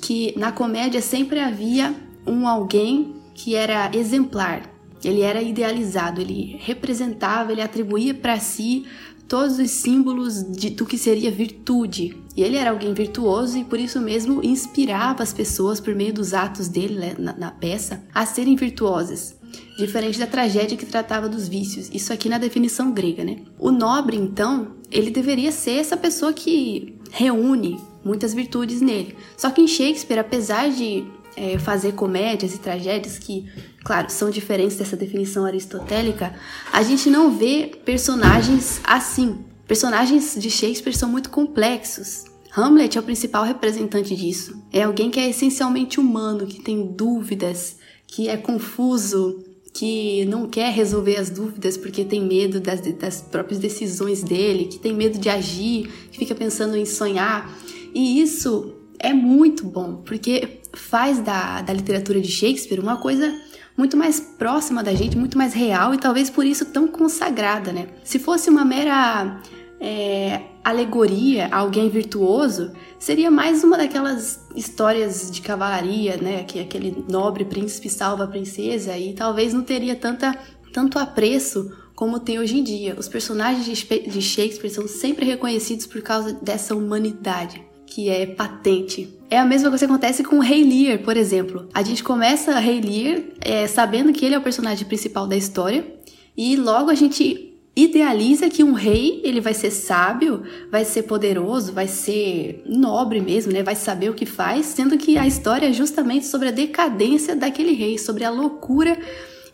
que 0.00 0.32
na 0.38 0.52
comédia 0.52 1.00
sempre 1.02 1.40
havia 1.40 1.94
um 2.26 2.46
alguém 2.46 3.16
que 3.34 3.54
era 3.54 3.90
exemplar, 3.94 4.70
ele 5.02 5.20
era 5.20 5.42
idealizado, 5.42 6.20
ele 6.20 6.56
representava, 6.60 7.52
ele 7.52 7.60
atribuía 7.60 8.14
para 8.14 8.38
si 8.38 8.86
todos 9.28 9.58
os 9.58 9.70
símbolos 9.70 10.42
de, 10.42 10.70
do 10.70 10.86
que 10.86 10.96
seria 10.96 11.30
virtude. 11.30 12.16
E 12.36 12.42
ele 12.42 12.56
era 12.56 12.70
alguém 12.70 12.94
virtuoso 12.94 13.58
e 13.58 13.64
por 13.64 13.78
isso 13.78 14.00
mesmo 14.00 14.44
inspirava 14.44 15.22
as 15.22 15.32
pessoas 15.32 15.80
por 15.80 15.94
meio 15.94 16.12
dos 16.12 16.34
atos 16.34 16.68
dele 16.68 16.98
né, 16.98 17.14
na, 17.18 17.36
na 17.36 17.50
peça 17.50 18.02
a 18.14 18.24
serem 18.24 18.56
virtuosas. 18.56 19.36
Diferente 19.76 20.18
da 20.18 20.26
tragédia 20.26 20.76
que 20.76 20.86
tratava 20.86 21.28
dos 21.28 21.48
vícios, 21.48 21.90
isso 21.92 22.12
aqui 22.12 22.28
na 22.28 22.38
definição 22.38 22.92
grega, 22.92 23.24
né? 23.24 23.38
O 23.58 23.70
nobre, 23.70 24.16
então, 24.16 24.76
ele 24.90 25.10
deveria 25.10 25.50
ser 25.50 25.78
essa 25.78 25.96
pessoa 25.96 26.32
que 26.32 26.96
reúne 27.10 27.78
muitas 28.04 28.34
virtudes 28.34 28.80
nele. 28.80 29.16
Só 29.36 29.50
que 29.50 29.60
em 29.60 29.66
Shakespeare, 29.66 30.18
apesar 30.18 30.70
de 30.70 31.04
é, 31.36 31.58
fazer 31.58 31.92
comédias 31.92 32.54
e 32.54 32.58
tragédias 32.58 33.18
que, 33.18 33.46
claro, 33.84 34.10
são 34.10 34.30
diferentes 34.30 34.76
dessa 34.76 34.96
definição 34.96 35.44
aristotélica, 35.44 36.34
a 36.72 36.82
gente 36.82 37.10
não 37.10 37.30
vê 37.36 37.72
personagens 37.84 38.80
assim. 38.84 39.38
Personagens 39.66 40.36
de 40.38 40.50
Shakespeare 40.50 40.94
são 40.94 41.08
muito 41.08 41.30
complexos. 41.30 42.24
Hamlet 42.56 42.96
é 42.96 43.00
o 43.00 43.04
principal 43.04 43.44
representante 43.44 44.14
disso. 44.14 44.62
É 44.72 44.82
alguém 44.82 45.10
que 45.10 45.18
é 45.18 45.28
essencialmente 45.28 45.98
humano, 45.98 46.46
que 46.46 46.62
tem 46.62 46.86
dúvidas, 46.86 47.78
que 48.14 48.28
é 48.28 48.36
confuso, 48.36 49.42
que 49.72 50.24
não 50.26 50.46
quer 50.48 50.72
resolver 50.72 51.16
as 51.16 51.30
dúvidas 51.30 51.76
porque 51.76 52.04
tem 52.04 52.24
medo 52.24 52.60
das, 52.60 52.80
das 52.80 53.20
próprias 53.20 53.58
decisões 53.58 54.22
dele, 54.22 54.66
que 54.66 54.78
tem 54.78 54.94
medo 54.94 55.18
de 55.18 55.28
agir, 55.28 55.90
que 56.12 56.18
fica 56.18 56.32
pensando 56.32 56.76
em 56.76 56.84
sonhar. 56.84 57.52
E 57.92 58.20
isso 58.20 58.72
é 59.00 59.12
muito 59.12 59.66
bom, 59.66 59.96
porque 60.06 60.60
faz 60.72 61.18
da, 61.18 61.60
da 61.60 61.72
literatura 61.72 62.20
de 62.20 62.30
Shakespeare 62.30 62.78
uma 62.78 62.98
coisa 62.98 63.34
muito 63.76 63.96
mais 63.96 64.20
próxima 64.20 64.80
da 64.80 64.94
gente, 64.94 65.18
muito 65.18 65.36
mais 65.36 65.52
real 65.52 65.92
e 65.92 65.98
talvez 65.98 66.30
por 66.30 66.46
isso 66.46 66.66
tão 66.66 66.86
consagrada, 66.86 67.72
né? 67.72 67.88
Se 68.04 68.20
fosse 68.20 68.48
uma 68.48 68.64
mera 68.64 69.42
é, 69.86 70.40
alegoria 70.64 71.48
a 71.52 71.58
alguém 71.58 71.90
virtuoso, 71.90 72.72
seria 72.98 73.30
mais 73.30 73.62
uma 73.62 73.76
daquelas 73.76 74.40
histórias 74.56 75.30
de 75.30 75.42
cavalaria, 75.42 76.16
né? 76.16 76.42
Que 76.42 76.58
aquele 76.58 77.04
nobre 77.06 77.44
príncipe 77.44 77.90
salva 77.90 78.24
a 78.24 78.26
princesa 78.26 78.96
e 78.96 79.12
talvez 79.12 79.52
não 79.52 79.62
teria 79.62 79.94
tanta, 79.94 80.34
tanto 80.72 80.98
apreço 80.98 81.70
como 81.94 82.18
tem 82.18 82.38
hoje 82.38 82.56
em 82.56 82.64
dia. 82.64 82.96
Os 82.98 83.08
personagens 83.08 83.66
de 83.66 84.22
Shakespeare 84.22 84.70
são 84.70 84.88
sempre 84.88 85.26
reconhecidos 85.26 85.86
por 85.86 86.00
causa 86.00 86.32
dessa 86.32 86.74
humanidade 86.74 87.62
que 87.84 88.08
é 88.08 88.24
patente. 88.24 89.14
É 89.28 89.38
a 89.38 89.44
mesma 89.44 89.68
coisa 89.68 89.86
que 89.86 89.92
acontece 89.92 90.24
com 90.24 90.36
o 90.36 90.40
Rei 90.40 90.64
Lear, 90.64 90.98
por 91.00 91.16
exemplo. 91.16 91.68
A 91.74 91.82
gente 91.82 92.02
começa 92.02 92.58
Rei 92.58 92.80
Lear 92.80 93.22
é, 93.38 93.66
sabendo 93.66 94.14
que 94.14 94.24
ele 94.24 94.34
é 94.34 94.38
o 94.38 94.42
personagem 94.42 94.86
principal 94.86 95.26
da 95.26 95.36
história 95.36 95.86
e 96.34 96.56
logo 96.56 96.90
a 96.90 96.94
gente 96.94 97.53
idealiza 97.76 98.48
que 98.48 98.62
um 98.62 98.72
rei 98.72 99.20
ele 99.24 99.40
vai 99.40 99.52
ser 99.52 99.70
sábio, 99.70 100.42
vai 100.70 100.84
ser 100.84 101.02
poderoso, 101.04 101.72
vai 101.72 101.88
ser 101.88 102.62
nobre 102.66 103.20
mesmo, 103.20 103.52
né? 103.52 103.62
Vai 103.62 103.74
saber 103.74 104.10
o 104.10 104.14
que 104.14 104.26
faz, 104.26 104.66
sendo 104.66 104.96
que 104.96 105.18
a 105.18 105.26
história 105.26 105.68
é 105.68 105.72
justamente 105.72 106.26
sobre 106.26 106.48
a 106.48 106.52
decadência 106.52 107.34
daquele 107.34 107.72
rei, 107.72 107.98
sobre 107.98 108.24
a 108.24 108.30
loucura 108.30 108.96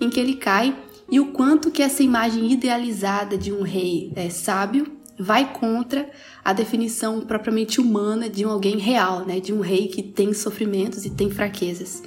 em 0.00 0.11
que 0.11 0.21
ele 0.21 0.35
cai 0.35 0.77
e 1.11 1.19
o 1.19 1.27
quanto 1.33 1.71
que 1.71 1.83
essa 1.83 2.03
imagem 2.03 2.53
idealizada 2.53 3.37
de 3.37 3.53
um 3.53 3.62
rei 3.62 4.12
é, 4.15 4.29
sábio 4.29 4.87
vai 5.19 5.53
contra 5.53 6.09
a 6.43 6.53
definição 6.53 7.21
propriamente 7.21 7.81
humana 7.81 8.29
de 8.29 8.47
um 8.47 8.50
alguém 8.50 8.79
real, 8.79 9.27
né? 9.27 9.41
De 9.41 9.53
um 9.53 9.61
rei 9.61 9.89
que 9.89 10.03
tem 10.03 10.33
sofrimentos 10.33 11.05
e 11.05 11.11
tem 11.11 11.31
fraquezas. 11.31 12.03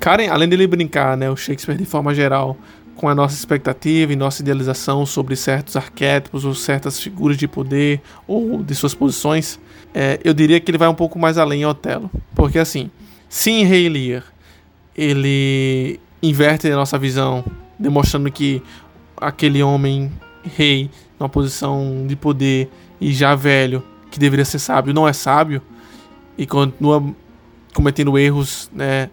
Karen, 0.00 0.28
além 0.28 0.48
dele 0.48 0.66
brincar, 0.66 1.14
né, 1.14 1.30
o 1.30 1.36
Shakespeare 1.36 1.76
de 1.76 1.84
forma 1.84 2.14
geral, 2.14 2.56
com 3.00 3.08
a 3.08 3.14
nossa 3.14 3.34
expectativa 3.34 4.12
e 4.12 4.16
nossa 4.16 4.42
idealização 4.42 5.06
sobre 5.06 5.34
certos 5.34 5.74
arquétipos 5.74 6.44
ou 6.44 6.54
certas 6.54 7.00
figuras 7.00 7.38
de 7.38 7.48
poder 7.48 8.02
ou 8.26 8.62
de 8.62 8.74
suas 8.74 8.92
posições, 8.92 9.58
é, 9.94 10.20
eu 10.22 10.34
diria 10.34 10.60
que 10.60 10.70
ele 10.70 10.76
vai 10.76 10.86
um 10.86 10.94
pouco 10.94 11.18
mais 11.18 11.38
além 11.38 11.62
em 11.62 11.64
Otelo. 11.64 12.10
Porque 12.34 12.58
assim, 12.58 12.90
se 13.26 13.50
em 13.50 13.64
Rei 13.64 13.88
Lear 13.88 14.22
ele 14.94 15.98
inverte 16.22 16.70
a 16.70 16.76
nossa 16.76 16.98
visão, 16.98 17.42
demonstrando 17.78 18.30
que 18.30 18.62
aquele 19.16 19.62
homem 19.62 20.12
rei 20.44 20.90
numa 21.18 21.28
posição 21.28 22.04
de 22.06 22.14
poder 22.14 22.68
e 23.00 23.14
já 23.14 23.34
velho, 23.34 23.82
que 24.10 24.18
deveria 24.18 24.44
ser 24.44 24.58
sábio, 24.58 24.92
não 24.92 25.08
é 25.08 25.14
sábio 25.14 25.62
e 26.36 26.44
continua 26.44 27.02
cometendo 27.72 28.18
erros 28.18 28.70
né, 28.74 29.08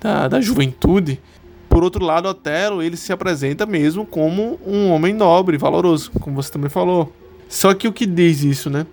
da, 0.00 0.26
da 0.26 0.40
juventude. 0.40 1.20
Por 1.68 1.84
outro 1.84 2.04
lado, 2.04 2.28
Otelo 2.28 2.82
ele 2.82 2.96
se 2.96 3.12
apresenta 3.12 3.66
mesmo 3.66 4.06
como 4.06 4.58
um 4.66 4.90
homem 4.90 5.12
nobre, 5.12 5.58
valoroso, 5.58 6.10
como 6.20 6.36
você 6.36 6.50
também 6.50 6.70
falou. 6.70 7.12
Só 7.48 7.74
que 7.74 7.86
o 7.86 7.92
que 7.92 8.06
diz 8.06 8.42
isso, 8.42 8.70
né? 8.70 8.86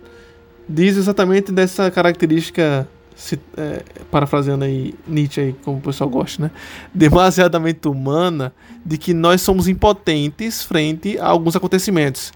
Diz 0.67 0.97
exatamente 0.97 1.51
dessa 1.51 1.89
característica, 1.91 2.87
se, 3.15 3.39
é, 3.55 3.83
parafraseando 4.09 4.65
aí 4.65 4.93
Nietzsche, 5.07 5.41
aí, 5.41 5.55
como 5.63 5.77
o 5.77 5.81
pessoal 5.81 6.09
gosta, 6.09 6.43
né? 6.43 6.51
Demasiadamente 6.93 7.87
humana, 7.87 8.53
de 8.85 8.97
que 8.97 9.13
nós 9.13 9.41
somos 9.41 9.67
impotentes 9.67 10.63
frente 10.63 11.17
a 11.19 11.27
alguns 11.27 11.55
acontecimentos. 11.55 12.33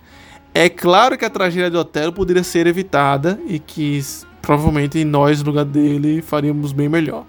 É 0.53 0.67
claro 0.67 1.17
que 1.17 1.25
a 1.25 1.29
tragédia 1.29 1.69
de 1.69 1.77
Otelo 1.77 2.13
poderia 2.13 2.43
ser 2.43 2.65
evitada 2.65 3.39
e 3.47 3.59
que 3.59 4.01
provavelmente 4.41 5.03
nós, 5.05 5.39
no 5.39 5.51
lugar 5.51 5.65
dele, 5.65 6.21
faríamos 6.21 6.71
bem 6.71 6.89
melhor. 6.89 7.25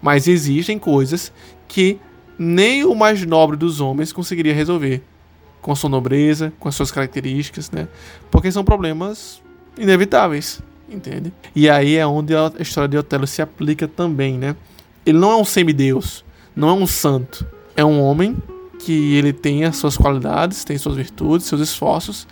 Mas 0.00 0.26
existem 0.28 0.78
coisas 0.78 1.32
que 1.68 1.98
nem 2.38 2.84
o 2.84 2.94
mais 2.94 3.24
nobre 3.24 3.56
dos 3.56 3.80
homens 3.80 4.12
conseguiria 4.12 4.54
resolver 4.54 5.02
com 5.60 5.74
sua 5.74 5.88
nobreza, 5.88 6.52
com 6.58 6.68
as 6.68 6.74
suas 6.74 6.90
características, 6.90 7.70
né? 7.70 7.88
Porque 8.30 8.52
são 8.52 8.62
problemas 8.62 9.40
inevitáveis, 9.78 10.60
entende? 10.90 11.32
E 11.56 11.70
aí 11.70 11.96
é 11.96 12.06
onde 12.06 12.34
a 12.34 12.52
história 12.60 12.88
de 12.88 12.98
Otelo 12.98 13.26
se 13.26 13.40
aplica 13.40 13.88
também, 13.88 14.36
né? 14.36 14.54
Ele 15.06 15.18
não 15.18 15.32
é 15.32 15.36
um 15.36 15.44
semideus, 15.44 16.24
não 16.54 16.68
é 16.68 16.72
um 16.72 16.86
santo, 16.86 17.46
é 17.74 17.84
um 17.84 18.00
homem 18.00 18.36
que 18.78 19.14
ele 19.14 19.32
tem 19.32 19.64
as 19.64 19.76
suas 19.76 19.96
qualidades, 19.96 20.64
tem 20.64 20.76
suas 20.76 20.96
virtudes, 20.96 21.46
seus 21.46 21.62
esforços, 21.62 22.26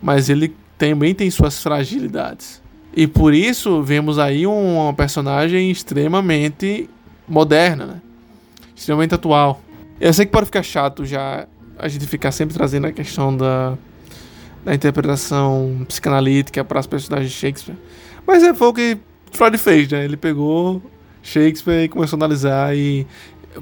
mas 0.00 0.30
ele 0.30 0.54
também 0.78 1.14
tem 1.14 1.30
suas 1.30 1.62
fragilidades. 1.62 2.62
E 2.96 3.06
por 3.06 3.34
isso 3.34 3.82
vemos 3.82 4.18
aí 4.18 4.46
uma 4.46 4.94
personagem 4.94 5.70
extremamente 5.70 6.88
moderna, 7.28 7.86
né? 7.86 8.00
Extremamente 8.78 9.14
atual. 9.14 9.60
Eu 10.00 10.12
sei 10.12 10.24
que 10.24 10.32
pode 10.32 10.46
ficar 10.46 10.62
chato 10.62 11.04
já 11.04 11.46
a 11.78 11.88
gente 11.88 12.06
ficar 12.06 12.30
sempre 12.32 12.54
trazendo 12.54 12.86
a 12.86 12.92
questão 12.92 13.36
da, 13.36 13.76
da 14.64 14.74
interpretação 14.74 15.84
psicanalítica 15.88 16.64
para 16.64 16.80
as 16.80 16.86
personagens 16.86 17.30
de 17.30 17.36
Shakespeare, 17.36 17.76
mas 18.26 18.42
é 18.42 18.54
foi 18.54 18.68
o 18.68 18.72
que 18.72 18.98
Freud 19.32 19.58
fez, 19.58 19.88
né? 19.88 20.04
Ele 20.04 20.16
pegou 20.16 20.82
Shakespeare 21.22 21.84
e 21.84 21.88
começou 21.88 22.16
a 22.16 22.18
analisar 22.18 22.76
e 22.76 23.06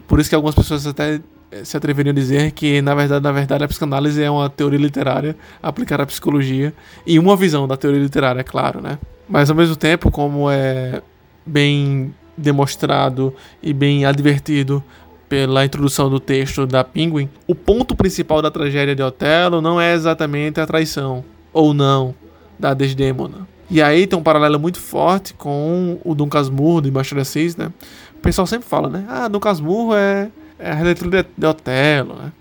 por 0.06 0.20
isso 0.20 0.28
que 0.28 0.34
algumas 0.34 0.54
pessoas 0.54 0.86
até 0.86 1.20
eh, 1.50 1.64
se 1.64 1.76
atreveriam 1.76 2.12
a 2.12 2.14
dizer 2.14 2.52
que, 2.52 2.80
na 2.82 2.94
verdade, 2.94 3.22
na 3.22 3.32
verdade, 3.32 3.64
a 3.64 3.68
psicanálise 3.68 4.22
é 4.22 4.30
uma 4.30 4.48
teoria 4.48 4.78
literária 4.78 5.36
aplicada 5.62 6.02
à 6.02 6.06
psicologia 6.06 6.74
e 7.06 7.18
uma 7.18 7.36
visão 7.36 7.66
da 7.66 7.76
teoria 7.76 8.00
literária, 8.00 8.40
é 8.40 8.44
claro, 8.44 8.80
né? 8.80 8.98
Mas, 9.28 9.50
ao 9.50 9.56
mesmo 9.56 9.76
tempo, 9.76 10.10
como 10.10 10.50
é 10.50 11.02
bem 11.44 12.14
demonstrado 12.36 13.34
e 13.62 13.72
bem 13.72 14.04
advertido 14.04 14.84
pela 15.28 15.64
introdução 15.64 16.08
do 16.08 16.20
texto 16.20 16.66
da 16.66 16.84
Penguin, 16.84 17.28
o 17.46 17.54
ponto 17.54 17.94
principal 17.96 18.40
da 18.40 18.50
tragédia 18.50 18.94
de 18.94 19.02
Otelo 19.02 19.60
não 19.60 19.80
é 19.80 19.94
exatamente 19.94 20.60
a 20.60 20.66
traição, 20.66 21.24
ou 21.52 21.74
não, 21.74 22.14
da 22.58 22.74
Desdemona. 22.74 23.46
E 23.68 23.82
aí 23.82 24.06
tem 24.06 24.18
um 24.18 24.22
paralelo 24.22 24.60
muito 24.60 24.80
forte 24.80 25.34
com 25.34 25.98
o 26.04 26.14
Dom 26.14 26.28
Casmurro 26.28 26.80
de 26.80 26.90
Machado 26.90 27.20
Assis, 27.20 27.56
né? 27.56 27.72
O 28.16 28.20
pessoal 28.20 28.46
sempre 28.46 28.68
fala, 28.68 28.88
né? 28.88 29.04
Ah, 29.08 29.26
Dom 29.26 29.40
Casmurro 29.40 29.94
é, 29.94 30.30
é 30.58 30.70
a 30.70 30.74
releitura 30.74 31.22
de, 31.22 31.28
de 31.36 31.46
Otelo, 31.46 32.14
né? 32.14 32.32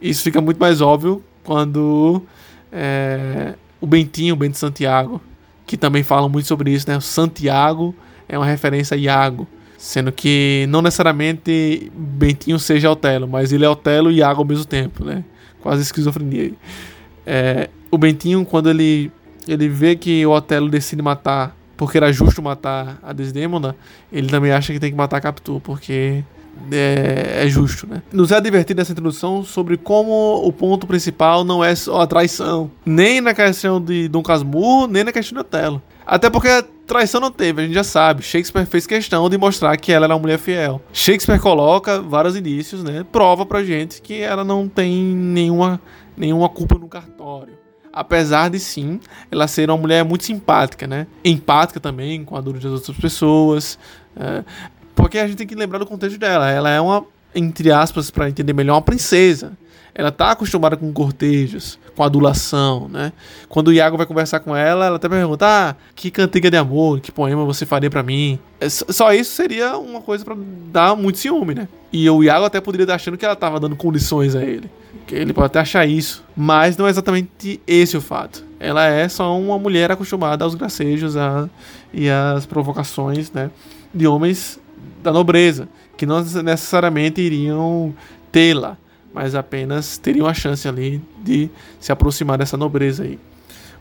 Isso 0.00 0.22
fica 0.22 0.40
muito 0.40 0.58
mais 0.58 0.80
óbvio 0.80 1.22
quando 1.44 2.22
é, 2.72 3.54
o 3.80 3.86
Bentinho, 3.86 4.34
o 4.34 4.36
Bento 4.36 4.56
Santiago, 4.56 5.20
que 5.66 5.76
também 5.76 6.02
fala 6.02 6.28
muito 6.28 6.48
sobre 6.48 6.70
isso, 6.72 6.88
né? 6.88 6.96
O 6.96 7.02
Santiago 7.02 7.94
é 8.26 8.38
uma 8.38 8.46
referência 8.46 8.94
a 8.94 8.98
Iago, 8.98 9.46
sendo 9.80 10.12
que 10.12 10.66
não 10.68 10.82
necessariamente 10.82 11.90
Bentinho 11.96 12.58
seja 12.58 12.90
Otelo, 12.90 13.26
mas 13.26 13.50
ele 13.50 13.64
é 13.64 13.68
Otelo 13.68 14.10
e 14.10 14.16
Iago 14.16 14.42
ao 14.42 14.46
mesmo 14.46 14.66
tempo, 14.66 15.02
né? 15.02 15.24
Quase 15.62 15.80
esquizofrenia. 15.80 16.52
É, 17.24 17.70
o 17.90 17.96
Bentinho, 17.96 18.44
quando 18.44 18.68
ele, 18.68 19.10
ele 19.48 19.70
vê 19.70 19.96
que 19.96 20.24
o 20.26 20.32
Otelo 20.32 20.68
decide 20.68 21.00
matar, 21.00 21.56
porque 21.78 21.96
era 21.96 22.12
justo 22.12 22.42
matar 22.42 22.98
a 23.02 23.14
Desdemona, 23.14 23.74
ele 24.12 24.28
também 24.28 24.52
acha 24.52 24.70
que 24.70 24.78
tem 24.78 24.90
que 24.90 24.96
matar 24.98 25.16
a 25.16 25.20
Capitu, 25.22 25.62
porque 25.64 26.22
é, 26.72 27.44
é, 27.44 27.48
justo, 27.48 27.86
né? 27.86 28.02
Nos 28.12 28.30
é 28.30 28.36
advertido 28.36 28.78
nessa 28.78 28.92
introdução 28.92 29.44
sobre 29.44 29.76
como 29.76 30.42
o 30.44 30.52
ponto 30.52 30.86
principal 30.86 31.44
não 31.44 31.64
é 31.64 31.74
só 31.74 32.00
a 32.00 32.06
traição, 32.06 32.70
nem 32.84 33.20
na 33.20 33.34
questão 33.34 33.80
de 33.80 34.08
Dom 34.08 34.22
Casmurro, 34.22 34.86
nem 34.86 35.04
na 35.04 35.12
questão 35.12 35.34
de 35.36 35.40
Otelo. 35.40 35.82
Até 36.06 36.28
porque 36.28 36.48
traição 36.86 37.20
não 37.20 37.30
teve, 37.30 37.62
a 37.62 37.64
gente 37.64 37.74
já 37.74 37.84
sabe. 37.84 38.22
Shakespeare 38.22 38.66
fez 38.66 38.86
questão 38.86 39.28
de 39.28 39.38
mostrar 39.38 39.76
que 39.76 39.92
ela 39.92 40.06
era 40.06 40.14
uma 40.14 40.20
mulher 40.20 40.38
fiel. 40.38 40.80
Shakespeare 40.92 41.38
coloca 41.38 42.00
vários 42.00 42.34
indícios, 42.34 42.82
né? 42.82 43.04
Prova 43.12 43.46
pra 43.46 43.62
gente 43.62 44.02
que 44.02 44.20
ela 44.20 44.42
não 44.42 44.68
tem 44.68 44.92
nenhuma, 44.92 45.80
nenhuma 46.16 46.48
culpa 46.48 46.74
no 46.76 46.88
cartório. 46.88 47.58
Apesar 47.92 48.50
de 48.50 48.58
sim, 48.58 49.00
ela 49.30 49.48
ser 49.48 49.68
uma 49.70 49.76
mulher 49.76 50.04
muito 50.04 50.24
simpática, 50.24 50.86
né? 50.86 51.06
Empática 51.24 51.80
também 51.80 52.24
com 52.24 52.36
a 52.36 52.40
dor 52.40 52.54
das 52.54 52.72
outras 52.72 52.96
pessoas. 52.96 53.78
É, 54.16 54.44
porque 55.00 55.18
a 55.18 55.26
gente 55.26 55.36
tem 55.36 55.46
que 55.46 55.54
lembrar 55.54 55.78
do 55.78 55.86
contexto 55.86 56.18
dela. 56.18 56.50
Ela 56.50 56.70
é 56.70 56.80
uma, 56.80 57.04
entre 57.34 57.72
aspas, 57.72 58.10
para 58.10 58.28
entender 58.28 58.52
melhor, 58.52 58.74
uma 58.74 58.82
princesa. 58.82 59.56
Ela 59.94 60.12
tá 60.12 60.30
acostumada 60.30 60.76
com 60.76 60.92
cortejos, 60.92 61.78
com 61.96 62.04
adulação, 62.04 62.88
né? 62.88 63.12
Quando 63.48 63.68
o 63.68 63.72
Iago 63.72 63.96
vai 63.96 64.06
conversar 64.06 64.38
com 64.40 64.54
ela, 64.54 64.86
ela 64.86 64.96
até 64.96 65.08
pergunta: 65.08 65.46
ah, 65.46 65.74
que 65.96 66.10
cantiga 66.10 66.50
de 66.50 66.56
amor, 66.56 67.00
que 67.00 67.10
poema 67.10 67.44
você 67.44 67.66
faria 67.66 67.90
para 67.90 68.02
mim? 68.02 68.38
É, 68.60 68.68
só 68.68 69.12
isso 69.12 69.32
seria 69.32 69.76
uma 69.78 70.00
coisa 70.00 70.24
para 70.24 70.36
dar 70.72 70.94
muito 70.94 71.18
ciúme, 71.18 71.54
né? 71.54 71.68
E 71.92 72.08
o 72.08 72.22
Iago 72.22 72.44
até 72.44 72.60
poderia 72.60 72.84
estar 72.84 72.94
achando 72.94 73.18
que 73.18 73.24
ela 73.24 73.34
tava 73.34 73.58
dando 73.58 73.74
condições 73.74 74.36
a 74.36 74.44
ele. 74.44 74.70
Que 75.06 75.14
ele 75.16 75.32
pode 75.32 75.46
até 75.46 75.58
achar 75.58 75.86
isso. 75.86 76.22
Mas 76.36 76.76
não 76.76 76.86
é 76.86 76.90
exatamente 76.90 77.60
esse 77.66 77.96
o 77.96 78.00
fato. 78.00 78.44
Ela 78.60 78.86
é 78.86 79.08
só 79.08 79.36
uma 79.36 79.58
mulher 79.58 79.90
acostumada 79.90 80.44
aos 80.44 80.54
gracejos 80.54 81.16
a, 81.16 81.48
e 81.92 82.08
às 82.08 82.46
provocações, 82.46 83.32
né? 83.32 83.50
De 83.92 84.06
homens 84.06 84.60
da 85.02 85.12
nobreza, 85.12 85.68
que 85.96 86.06
não 86.06 86.22
necessariamente 86.22 87.20
iriam 87.20 87.94
tê-la, 88.30 88.76
mas 89.12 89.34
apenas 89.34 89.98
teriam 89.98 90.26
a 90.26 90.34
chance 90.34 90.66
ali 90.66 91.02
de 91.22 91.50
se 91.78 91.90
aproximar 91.90 92.38
dessa 92.38 92.56
nobreza 92.56 93.02
aí. 93.02 93.18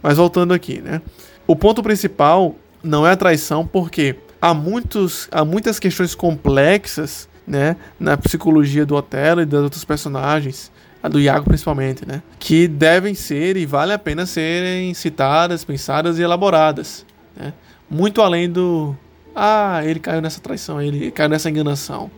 Mas 0.01 0.18
voltando 0.18 0.53
aqui, 0.53 0.82
né? 0.82 1.01
O 1.46 1.56
ponto 1.56 1.84
principal 1.84 2.56
não 2.84 3.06
é 3.06 3.12
a 3.12 3.18
traição, 3.18 3.65
porque 3.65 4.15
há, 4.41 4.53
muitos, 4.53 5.27
há 5.32 5.44
muitas 5.44 5.79
questões 5.79 6.15
complexas, 6.15 7.27
né, 7.46 7.75
na 8.00 8.15
psicologia 8.15 8.86
do 8.86 8.96
Otelo 8.96 9.41
e 9.41 9.46
das 9.46 9.62
outros 9.62 9.84
personagens, 9.84 10.72
a 11.01 11.10
do 11.10 11.20
Iago 11.20 11.46
principalmente, 11.46 12.08
né, 12.08 12.22
que 12.38 12.68
devem 12.68 13.15
ser 13.15 13.58
e 13.58 13.65
vale 13.65 13.91
a 13.91 13.98
pena 13.98 14.25
serem 14.25 14.94
citadas, 14.94 15.63
pensadas 15.63 16.20
e 16.20 16.22
elaboradas, 16.22 17.06
né? 17.36 17.53
Muito 17.89 18.22
além 18.22 18.48
do 18.48 18.96
ah, 19.36 19.81
ele 19.83 20.00
caiu 20.00 20.21
nessa 20.21 20.39
traição, 20.39 20.81
ele 20.81 21.12
caiu 21.12 21.29
nessa 21.29 21.50
enganação. 21.50 22.09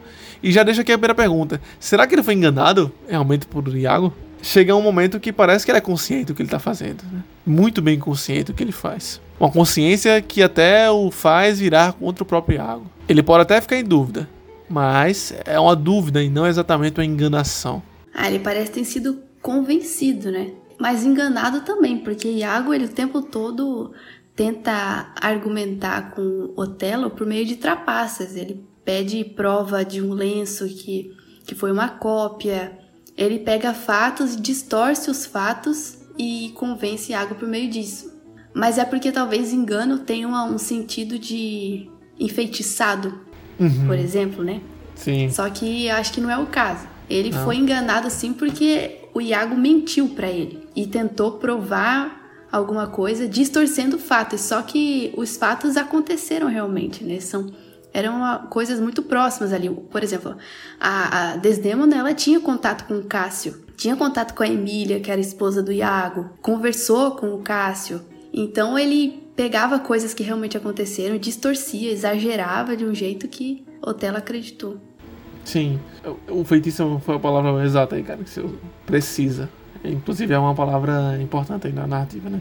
E 0.44 0.52
já 0.52 0.64
deixa 0.64 0.82
aqui 0.82 0.92
a 0.92 0.98
primeira 0.98 1.16
pergunta: 1.16 1.62
será 1.80 2.08
que 2.08 2.16
ele 2.16 2.24
foi 2.24 2.34
enganado 2.34 2.92
realmente 3.08 3.46
por 3.46 3.68
Iago? 3.76 4.14
Chega 4.42 4.76
um 4.76 4.82
momento 4.82 5.20
que 5.20 5.32
parece 5.32 5.64
que 5.64 5.72
ele 5.72 5.78
é 5.78 5.82
consciente 5.82 6.26
do 6.26 6.34
que 6.34 6.42
ele 6.42 6.48
está 6.48 6.58
fazendo, 6.58 7.04
né? 7.12 7.22
muito 7.46 7.82
bem 7.82 8.00
consciente 8.00 8.46
do 8.46 8.54
que 8.54 8.64
ele 8.64 8.72
faz. 8.72 9.22
Uma 9.40 9.52
consciência 9.52 10.20
que 10.22 10.42
até 10.42 10.90
o 10.90 11.12
faz 11.12 11.60
virar 11.60 11.94
contra 11.94 12.24
o 12.24 12.26
próprio 12.26 12.56
Iago. 12.58 12.86
Ele 13.08 13.22
pode 13.22 13.44
até 13.44 13.62
ficar 13.62 13.78
em 13.78 13.84
dúvida, 13.84 14.28
mas 14.68 15.34
é 15.46 15.60
uma 15.60 15.76
dúvida 15.76 16.24
e 16.24 16.30
não 16.30 16.48
exatamente 16.48 17.00
uma 17.00 17.06
enganação. 17.06 17.84
Ah, 18.14 18.28
ele 18.28 18.40
parece 18.40 18.72
ter 18.72 18.84
sido 18.84 19.20
convencido, 19.42 20.32
né? 20.32 20.52
Mas 20.80 21.04
enganado 21.04 21.62
também, 21.62 22.00
porque 22.00 22.28
Iago 22.28 22.74
ele 22.74 22.86
o 22.86 22.90
tempo 22.90 23.22
todo 23.22 23.92
tenta 24.36 25.12
argumentar 25.22 26.12
com 26.12 26.54
Otelo 26.56 27.10
por 27.10 27.28
meio 27.28 27.46
de 27.46 27.56
trapaças. 27.56 28.36
Ele 28.36 28.64
pede 28.84 29.24
prova 29.24 29.84
de 29.84 30.02
um 30.02 30.14
lenço 30.14 30.68
que, 30.68 31.16
que 31.46 31.56
foi 31.56 31.72
uma 31.72 31.90
cópia. 31.90 32.78
Ele 33.18 33.40
pega 33.40 33.74
fatos, 33.74 34.36
distorce 34.36 35.10
os 35.10 35.26
fatos 35.26 35.98
e 36.18 36.52
convence 36.56 37.12
Iago 37.12 37.36
por 37.36 37.48
meio 37.48 37.70
disso. 37.70 38.12
Mas 38.54 38.78
é 38.78 38.86
porque 38.86 39.12
talvez 39.12 39.54
engano 39.54 40.00
tenha 40.00 40.28
um 40.28 40.58
sentido 40.58 41.18
de 41.18 41.90
enfeitiçado, 42.20 43.22
uhum. 43.60 43.88
por 43.88 43.98
exemplo, 43.98 44.44
né? 44.44 44.62
Sim. 44.96 45.30
Só 45.30 45.50
que 45.50 45.90
acho 45.90 46.14
que 46.14 46.22
não 46.22 46.30
é 46.30 46.38
o 46.38 46.46
caso. 46.46 46.88
Ele 47.10 47.30
não. 47.32 47.44
foi 47.44 47.56
enganado 47.56 48.08
assim 48.08 48.34
porque 48.34 49.00
o 49.14 49.22
Iago 49.22 49.56
mentiu 49.56 50.10
para 50.10 50.30
ele 50.30 50.68
e 50.76 50.86
tentou 50.86 51.34
provar 51.34 52.21
alguma 52.52 52.88
coisa 52.88 53.28
distorcendo 53.28 53.98
fatos, 53.98 54.42
só 54.42 54.62
que 54.62 55.14
os 55.16 55.38
fatos 55.38 55.78
aconteceram 55.78 56.48
realmente, 56.48 57.04
né? 57.04 57.20
São 57.20 57.52
eram 57.94 58.16
uma, 58.16 58.40
coisas 58.40 58.80
muito 58.80 59.04
próximas 59.04 59.52
ali. 59.52 59.70
Por 59.70 60.04
exemplo, 60.04 60.36
a, 60.80 61.32
a 61.32 61.36
Desdemona 61.38 61.98
ela 61.98 62.14
tinha 62.14 62.40
contato 62.40 62.86
com 62.86 62.98
o 63.00 63.04
Cássio, 63.04 63.66
tinha 63.76 63.96
contato 63.96 64.34
com 64.34 64.44
a 64.44 64.48
Emília, 64.48 65.00
que 65.00 65.12
era 65.12 65.20
esposa 65.20 65.62
do 65.62 65.72
Iago, 65.72 66.30
conversou 66.42 67.12
com 67.12 67.34
o 67.34 67.40
Cássio. 67.40 68.02
Então 68.34 68.80
ele 68.80 69.22
pegava 69.36 69.80
coisas 69.80 70.14
que 70.14 70.24
realmente 70.24 70.56
aconteceram, 70.56 71.18
distorcia, 71.18 71.92
exagerava 71.92 72.78
de 72.78 72.86
um 72.86 72.94
jeito 72.94 73.28
que 73.28 73.66
Otelo 73.82 74.18
acreditou. 74.18 74.78
Sim, 75.44 75.80
o 76.30 76.44
feitiço 76.44 77.02
foi 77.04 77.16
a 77.16 77.20
palavra 77.20 77.66
exata 77.66 77.96
aí, 77.96 78.04
cara, 78.04 78.24
que 78.24 78.30
você 78.30 78.46
precisa. 78.86 79.50
Inclusive 79.84 80.34
é 80.34 80.40
uma 80.40 80.54
palavra 80.54 81.18
importante 81.22 81.68
aí 81.68 81.74
na 81.74 81.88
narrativa, 81.88 82.30
né? 82.30 82.40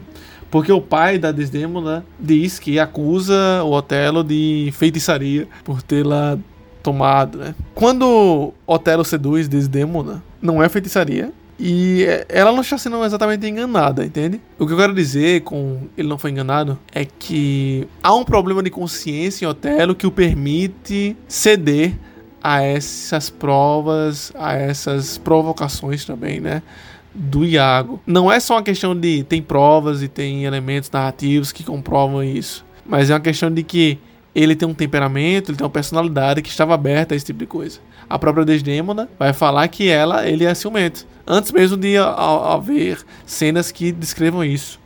Porque 0.49 0.71
o 0.71 0.81
pai 0.81 1.17
da 1.17 1.31
Desdemona 1.31 2.05
diz 2.19 2.59
que 2.59 2.77
acusa 2.77 3.63
o 3.63 3.71
Otelo 3.71 4.23
de 4.23 4.69
feitiçaria 4.73 5.47
por 5.63 5.81
tê-la 5.81 6.37
tomado, 6.83 7.37
né? 7.37 7.55
Quando 7.73 8.53
Otelo 8.65 9.05
seduz 9.05 9.47
Desdemona, 9.47 10.21
não 10.41 10.61
é 10.61 10.67
feitiçaria, 10.67 11.31
e 11.63 12.03
ela 12.27 12.51
não 12.51 12.61
está 12.61 12.75
sendo 12.75 13.05
exatamente 13.05 13.45
enganada, 13.45 14.03
entende? 14.03 14.41
O 14.57 14.65
que 14.65 14.73
eu 14.73 14.77
quero 14.77 14.95
dizer 14.95 15.41
com 15.41 15.81
ele 15.95 16.07
não 16.07 16.17
foi 16.17 16.31
enganado 16.31 16.77
é 16.91 17.05
que 17.05 17.87
há 18.01 18.15
um 18.15 18.23
problema 18.23 18.63
de 18.63 18.71
consciência 18.71 19.45
em 19.45 19.47
Otelo 19.47 19.93
que 19.93 20.07
o 20.07 20.11
permite 20.11 21.15
ceder 21.27 21.93
a 22.43 22.63
essas 22.63 23.29
provas, 23.29 24.31
a 24.35 24.53
essas 24.53 25.19
provocações 25.19 26.03
também, 26.03 26.39
né? 26.39 26.63
Do 27.13 27.45
Iago. 27.45 27.99
Não 28.05 28.31
é 28.31 28.39
só 28.39 28.55
uma 28.55 28.63
questão 28.63 28.95
de 28.95 29.23
tem 29.23 29.41
provas 29.41 30.01
e 30.01 30.07
tem 30.07 30.45
elementos 30.45 30.89
narrativos 30.89 31.51
que 31.51 31.63
comprovam 31.63 32.23
isso, 32.23 32.65
mas 32.85 33.09
é 33.09 33.13
uma 33.13 33.19
questão 33.19 33.51
de 33.51 33.63
que 33.63 33.99
ele 34.33 34.55
tem 34.55 34.67
um 34.67 34.73
temperamento, 34.73 35.51
ele 35.51 35.57
tem 35.57 35.65
uma 35.65 35.71
personalidade 35.71 36.41
que 36.41 36.49
estava 36.49 36.73
aberta 36.73 37.13
a 37.13 37.17
esse 37.17 37.25
tipo 37.25 37.39
de 37.39 37.45
coisa. 37.45 37.79
A 38.09 38.17
própria 38.17 38.45
Desdemona 38.45 39.09
vai 39.17 39.33
falar 39.33 39.67
que 39.67 39.89
ela, 39.89 40.27
ele 40.27 40.45
é 40.45 40.53
ciumento, 40.53 41.05
antes 41.25 41.51
mesmo 41.51 41.77
de 41.77 41.97
haver 41.97 42.99
cenas 43.25 43.71
que 43.71 43.91
descrevam 43.91 44.43
isso. 44.43 44.79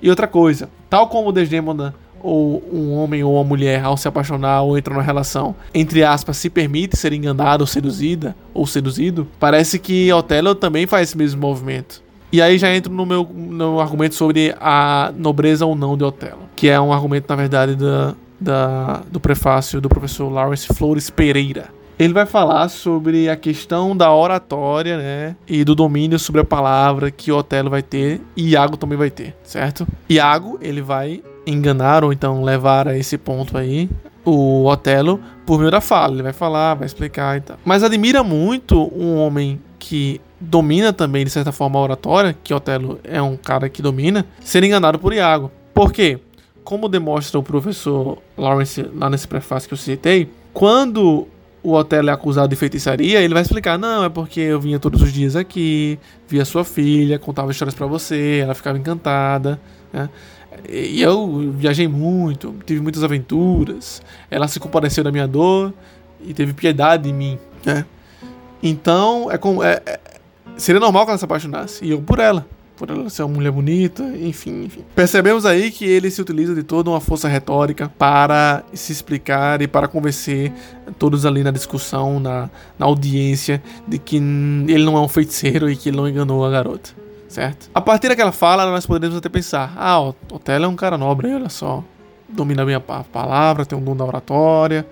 E 0.00 0.10
outra 0.10 0.26
coisa, 0.26 0.68
tal 0.90 1.08
como 1.08 1.32
Desdemona 1.32 1.94
ou 2.22 2.62
um 2.72 2.92
homem 2.92 3.22
ou 3.24 3.34
uma 3.34 3.44
mulher, 3.44 3.82
ao 3.84 3.96
se 3.96 4.08
apaixonar 4.08 4.62
ou 4.62 4.78
entrar 4.78 4.94
numa 4.94 5.02
relação, 5.02 5.54
entre 5.74 6.04
aspas, 6.04 6.36
se 6.36 6.48
permite 6.48 6.96
ser 6.96 7.12
enganada 7.12 7.62
ou 7.62 7.66
seduzida 7.66 8.34
ou 8.54 8.66
seduzido, 8.66 9.26
parece 9.38 9.78
que 9.78 10.12
Otelo 10.12 10.54
também 10.54 10.86
faz 10.86 11.08
esse 11.08 11.18
mesmo 11.18 11.40
movimento. 11.40 12.02
E 12.32 12.40
aí 12.40 12.56
já 12.56 12.74
entro 12.74 12.90
no 12.90 13.04
meu 13.04 13.24
no 13.24 13.78
argumento 13.78 14.14
sobre 14.14 14.54
a 14.58 15.12
nobreza 15.16 15.66
ou 15.66 15.76
não 15.76 15.98
de 15.98 16.04
Otelo, 16.04 16.48
que 16.56 16.66
é 16.66 16.80
um 16.80 16.90
argumento, 16.90 17.26
na 17.28 17.36
verdade, 17.36 17.76
da, 17.76 18.14
da, 18.40 19.02
do 19.10 19.20
prefácio 19.20 19.82
do 19.82 19.88
professor 19.88 20.30
Lawrence 20.30 20.66
Flores 20.74 21.10
Pereira. 21.10 21.68
Ele 21.98 22.14
vai 22.14 22.24
falar 22.24 22.68
sobre 22.70 23.28
a 23.28 23.36
questão 23.36 23.94
da 23.94 24.12
oratória, 24.12 24.96
né? 24.96 25.36
E 25.46 25.62
do 25.62 25.74
domínio 25.74 26.18
sobre 26.18 26.40
a 26.40 26.44
palavra 26.44 27.10
que 27.10 27.30
Otelo 27.30 27.68
vai 27.68 27.82
ter 27.82 28.20
e 28.34 28.50
Iago 28.50 28.78
também 28.78 28.96
vai 28.96 29.10
ter, 29.10 29.36
certo? 29.44 29.86
Iago, 30.08 30.58
ele 30.62 30.80
vai 30.80 31.22
enganar 31.46 32.04
ou 32.04 32.12
então 32.12 32.42
levar 32.42 32.88
a 32.88 32.96
esse 32.96 33.18
ponto 33.18 33.56
aí 33.56 33.88
o 34.24 34.66
Otelo 34.66 35.20
por 35.44 35.58
meio 35.58 35.70
da 35.70 35.80
fala. 35.80 36.14
Ele 36.14 36.22
vai 36.22 36.32
falar, 36.32 36.74
vai 36.74 36.86
explicar 36.86 37.36
e 37.36 37.40
tal. 37.40 37.58
Mas 37.64 37.82
admira 37.82 38.22
muito 38.22 38.90
um 38.96 39.16
homem 39.16 39.60
que 39.78 40.20
domina 40.40 40.92
também, 40.92 41.24
de 41.24 41.30
certa 41.30 41.52
forma, 41.52 41.78
a 41.78 41.82
oratória, 41.82 42.36
que 42.42 42.54
Otelo 42.54 43.00
é 43.04 43.20
um 43.20 43.36
cara 43.36 43.68
que 43.68 43.82
domina, 43.82 44.24
ser 44.40 44.62
enganado 44.62 44.98
por 44.98 45.12
Iago. 45.12 45.50
Por 45.74 45.92
quê? 45.92 46.20
como 46.64 46.88
demonstra 46.88 47.38
o 47.38 47.42
professor 47.42 48.18
Lawrence 48.36 48.82
lá 48.94 49.10
nesse 49.10 49.26
prefácio 49.26 49.68
que 49.68 49.74
eu 49.74 49.78
citei, 49.78 50.30
quando 50.52 51.26
o 51.62 51.74
Otelo 51.74 52.10
é 52.10 52.12
acusado 52.12 52.48
de 52.48 52.56
feitiçaria, 52.56 53.20
ele 53.20 53.34
vai 53.34 53.42
explicar: 53.42 53.78
não, 53.78 54.04
é 54.04 54.08
porque 54.08 54.40
eu 54.40 54.60
vinha 54.60 54.78
todos 54.78 55.02
os 55.02 55.12
dias 55.12 55.36
aqui, 55.36 55.98
via 56.28 56.44
sua 56.44 56.64
filha, 56.64 57.18
contava 57.18 57.50
histórias 57.50 57.74
para 57.74 57.86
você, 57.86 58.40
ela 58.42 58.54
ficava 58.54 58.78
encantada, 58.78 59.60
né? 59.92 60.08
E 60.68 61.00
eu 61.02 61.52
viajei 61.56 61.88
muito, 61.88 62.54
tive 62.64 62.80
muitas 62.80 63.02
aventuras, 63.02 64.02
ela 64.30 64.48
se 64.48 64.60
compadeceu 64.60 65.02
da 65.02 65.10
minha 65.10 65.26
dor 65.26 65.72
e 66.24 66.32
teve 66.32 66.52
piedade 66.52 67.04
de 67.04 67.12
mim, 67.12 67.38
né? 67.64 67.84
Então, 68.62 69.30
é 69.30 69.36
como. 69.36 69.62
É, 69.62 69.82
é, 69.84 70.00
seria 70.56 70.80
normal 70.80 71.04
que 71.04 71.10
ela 71.10 71.18
se 71.18 71.24
apaixonasse, 71.24 71.84
e 71.84 71.90
eu 71.90 72.00
por 72.00 72.18
ela 72.18 72.46
por 72.82 72.90
ela 72.90 73.08
ser 73.08 73.22
uma 73.22 73.34
mulher 73.34 73.52
bonita, 73.52 74.02
enfim, 74.20 74.64
enfim. 74.64 74.84
Percebemos 74.92 75.46
aí 75.46 75.70
que 75.70 75.84
ele 75.84 76.10
se 76.10 76.20
utiliza 76.20 76.52
de 76.52 76.64
toda 76.64 76.90
uma 76.90 77.00
força 77.00 77.28
retórica 77.28 77.88
para 77.96 78.64
se 78.74 78.90
explicar 78.90 79.62
e 79.62 79.68
para 79.68 79.86
convencer 79.86 80.52
todos 80.98 81.24
ali 81.24 81.44
na 81.44 81.52
discussão, 81.52 82.18
na, 82.18 82.50
na 82.76 82.86
audiência, 82.86 83.62
de 83.86 83.98
que 83.98 84.16
ele 84.16 84.84
não 84.84 84.96
é 84.96 85.00
um 85.00 85.06
feiticeiro 85.06 85.70
e 85.70 85.76
que 85.76 85.90
ele 85.90 85.96
não 85.96 86.08
enganou 86.08 86.44
a 86.44 86.50
garota. 86.50 86.90
Certo? 87.32 87.70
A 87.74 87.80
partir 87.80 88.08
daquela 88.08 88.30
fala, 88.30 88.70
nós 88.70 88.84
poderíamos 88.84 89.16
até 89.16 89.30
pensar: 89.30 89.72
ah, 89.78 89.98
o 90.02 90.14
Otelo 90.30 90.66
é 90.66 90.68
um 90.68 90.76
cara 90.76 90.98
nobre, 90.98 91.34
olha 91.34 91.48
só. 91.48 91.82
Domina 92.28 92.62
bem 92.62 92.74
a 92.74 92.80
palavra, 92.80 93.64
tem 93.64 93.76
um 93.76 93.82
dom 93.82 93.96
da 93.96 94.04
oratória, 94.04 94.86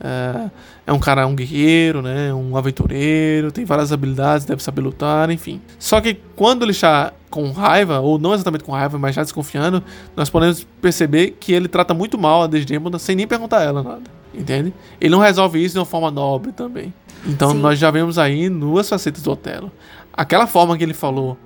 é, 0.00 0.50
é 0.88 0.92
um 0.92 0.98
cara, 0.98 1.24
um 1.24 1.36
guerreiro, 1.36 2.02
né? 2.02 2.34
Um 2.34 2.56
aventureiro, 2.56 3.52
tem 3.52 3.64
várias 3.64 3.92
habilidades, 3.92 4.44
deve 4.44 4.60
saber 4.60 4.80
lutar, 4.80 5.30
enfim. 5.30 5.60
Só 5.78 6.00
que 6.00 6.14
quando 6.34 6.64
ele 6.64 6.72
está 6.72 7.12
com 7.30 7.52
raiva, 7.52 8.00
ou 8.00 8.18
não 8.18 8.34
exatamente 8.34 8.64
com 8.64 8.72
raiva, 8.72 8.98
mas 8.98 9.14
já 9.14 9.22
desconfiando, 9.22 9.80
nós 10.16 10.28
podemos 10.28 10.66
perceber 10.82 11.36
que 11.38 11.52
ele 11.52 11.68
trata 11.68 11.94
muito 11.94 12.18
mal 12.18 12.42
a 12.42 12.48
Desdemona 12.48 12.98
sem 12.98 13.14
nem 13.14 13.26
perguntar 13.26 13.58
a 13.58 13.62
ela 13.62 13.82
nada. 13.84 14.02
Entende? 14.34 14.74
Ele 15.00 15.10
não 15.10 15.20
resolve 15.20 15.62
isso 15.62 15.74
de 15.74 15.78
uma 15.78 15.86
forma 15.86 16.10
nobre 16.10 16.50
também. 16.50 16.92
Então 17.24 17.52
Sim. 17.52 17.58
nós 17.58 17.78
já 17.78 17.88
vemos 17.92 18.18
aí 18.18 18.48
duas 18.48 18.88
facetas 18.88 19.22
do 19.22 19.30
Otelo. 19.30 19.70
Aquela 20.12 20.48
forma 20.48 20.76
que 20.76 20.82
ele 20.82 20.92
falou 20.92 21.38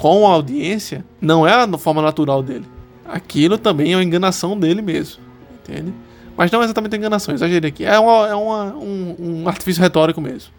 com 0.00 0.26
a 0.26 0.30
audiência 0.30 1.04
não 1.20 1.46
é 1.46 1.52
a 1.52 1.68
forma 1.76 2.00
natural 2.00 2.42
dele. 2.42 2.64
Aquilo 3.04 3.58
também 3.58 3.92
é 3.92 3.96
uma 3.96 4.02
enganação 4.02 4.58
dele 4.58 4.80
mesmo. 4.80 5.22
Entende? 5.62 5.92
Mas 6.34 6.50
não 6.50 6.62
é 6.62 6.64
exatamente 6.64 6.96
enganação, 6.96 7.34
exagerei 7.34 7.68
aqui. 7.68 7.84
É, 7.84 7.98
uma, 7.98 8.28
é 8.28 8.34
uma, 8.34 8.74
um, 8.76 9.16
um 9.18 9.48
artifício 9.48 9.82
retórico 9.82 10.18
mesmo. 10.18 10.54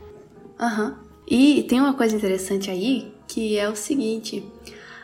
Aham. 0.59 0.89
Uhum. 0.89 0.93
E 1.27 1.63
tem 1.63 1.79
uma 1.79 1.95
coisa 1.95 2.15
interessante 2.15 2.69
aí, 2.69 3.11
que 3.27 3.57
é 3.57 3.67
o 3.67 3.75
seguinte: 3.75 4.45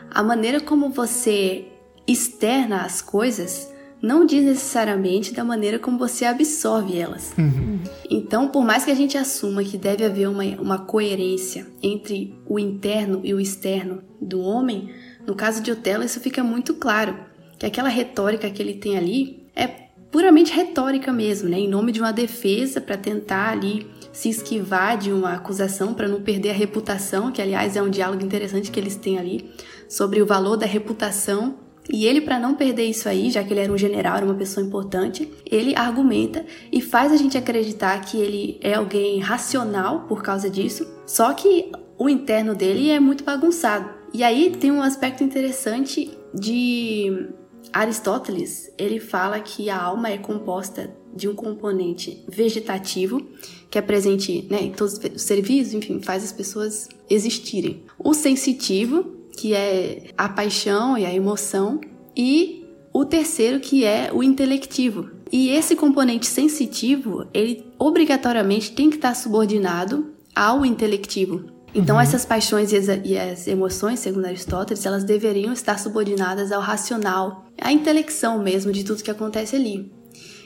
a 0.08 0.22
maneira 0.22 0.60
como 0.60 0.90
você 0.90 1.64
externa 2.06 2.82
as 2.82 3.02
coisas 3.02 3.74
não 4.00 4.24
diz 4.24 4.44
necessariamente 4.44 5.34
da 5.34 5.44
maneira 5.44 5.78
como 5.78 5.98
você 5.98 6.24
absorve 6.24 6.96
elas. 6.96 7.34
Uhum. 7.36 7.80
Então, 8.08 8.48
por 8.48 8.64
mais 8.64 8.84
que 8.84 8.90
a 8.90 8.94
gente 8.94 9.18
assuma 9.18 9.64
que 9.64 9.76
deve 9.76 10.04
haver 10.04 10.28
uma, 10.28 10.44
uma 10.60 10.78
coerência 10.78 11.66
entre 11.82 12.34
o 12.46 12.58
interno 12.58 13.20
e 13.24 13.34
o 13.34 13.40
externo 13.40 14.02
do 14.20 14.40
homem, 14.40 14.90
no 15.26 15.34
caso 15.34 15.62
de 15.62 15.70
Otelo 15.70 16.04
isso 16.04 16.20
fica 16.20 16.42
muito 16.42 16.74
claro, 16.74 17.16
que 17.58 17.66
aquela 17.66 17.88
retórica 17.88 18.48
que 18.48 18.62
ele 18.62 18.74
tem 18.74 18.96
ali 18.96 19.46
é 19.54 19.88
puramente 20.10 20.52
retórica 20.52 21.12
mesmo, 21.12 21.48
né? 21.48 21.58
Em 21.58 21.68
nome 21.68 21.92
de 21.92 22.00
uma 22.00 22.12
defesa 22.12 22.80
para 22.80 22.96
tentar 22.96 23.50
ali 23.50 23.86
se 24.12 24.28
esquivar 24.28 24.96
de 24.96 25.12
uma 25.12 25.34
acusação 25.34 25.92
para 25.92 26.08
não 26.08 26.22
perder 26.22 26.50
a 26.50 26.54
reputação, 26.54 27.30
que 27.30 27.42
aliás 27.42 27.76
é 27.76 27.82
um 27.82 27.90
diálogo 27.90 28.24
interessante 28.24 28.70
que 28.70 28.80
eles 28.80 28.96
têm 28.96 29.18
ali 29.18 29.50
sobre 29.88 30.22
o 30.22 30.26
valor 30.26 30.56
da 30.56 30.66
reputação. 30.66 31.56
E 31.88 32.06
ele, 32.06 32.20
para 32.20 32.38
não 32.38 32.54
perder 32.54 32.84
isso 32.84 33.08
aí, 33.08 33.30
já 33.30 33.42
que 33.42 33.52
ele 33.52 33.60
era 33.60 33.72
um 33.72 33.78
general, 33.78 34.16
era 34.16 34.26
uma 34.26 34.34
pessoa 34.34 34.64
importante, 34.64 35.30
ele 35.44 35.74
argumenta 35.74 36.44
e 36.70 36.80
faz 36.80 37.12
a 37.12 37.16
gente 37.16 37.38
acreditar 37.38 37.98
que 38.00 38.18
ele 38.18 38.58
é 38.60 38.74
alguém 38.74 39.20
racional 39.20 40.00
por 40.00 40.22
causa 40.22 40.50
disso, 40.50 40.86
só 41.06 41.32
que 41.32 41.72
o 41.96 42.08
interno 42.08 42.54
dele 42.54 42.90
é 42.90 43.00
muito 43.00 43.24
bagunçado. 43.24 43.88
E 44.12 44.22
aí 44.22 44.54
tem 44.58 44.70
um 44.70 44.82
aspecto 44.82 45.24
interessante 45.24 46.10
de 46.34 47.28
Aristóteles, 47.72 48.72
ele 48.78 49.00
fala 49.00 49.40
que 49.40 49.68
a 49.68 49.80
alma 49.80 50.10
é 50.10 50.18
composta 50.18 50.94
de 51.14 51.28
um 51.28 51.34
componente 51.34 52.24
vegetativo, 52.28 53.26
que 53.70 53.78
é 53.78 53.82
presente 53.82 54.46
né, 54.48 54.62
em 54.62 54.72
todos 54.72 54.94
os 55.14 55.22
seres 55.22 55.46
vivos, 55.46 55.74
enfim, 55.74 56.00
faz 56.00 56.24
as 56.24 56.32
pessoas 56.32 56.88
existirem. 57.10 57.82
O 57.98 58.14
sensitivo, 58.14 59.17
que 59.38 59.54
é 59.54 60.10
a 60.18 60.28
paixão 60.28 60.98
e 60.98 61.06
a 61.06 61.14
emoção, 61.14 61.80
e 62.16 62.66
o 62.92 63.04
terceiro, 63.04 63.60
que 63.60 63.84
é 63.84 64.10
o 64.12 64.20
intelectivo. 64.20 65.10
E 65.30 65.50
esse 65.50 65.76
componente 65.76 66.26
sensitivo, 66.26 67.24
ele 67.32 67.64
obrigatoriamente 67.78 68.72
tem 68.72 68.90
que 68.90 68.96
estar 68.96 69.14
subordinado 69.14 70.12
ao 70.34 70.66
intelectivo. 70.66 71.44
Então, 71.72 71.96
uhum. 71.96 72.02
essas 72.02 72.24
paixões 72.24 72.72
e 72.72 73.16
as, 73.16 73.46
emoções, 73.46 74.00
segundo 74.00 74.26
Aristóteles, 74.26 74.84
elas 74.84 75.04
deveriam 75.04 75.52
estar 75.52 75.78
subordinadas 75.78 76.50
ao 76.50 76.60
racional, 76.60 77.44
à 77.60 77.70
intelecção 77.70 78.42
mesmo 78.42 78.72
de 78.72 78.82
tudo 78.82 79.04
que 79.04 79.10
acontece 79.10 79.54
ali. 79.54 79.92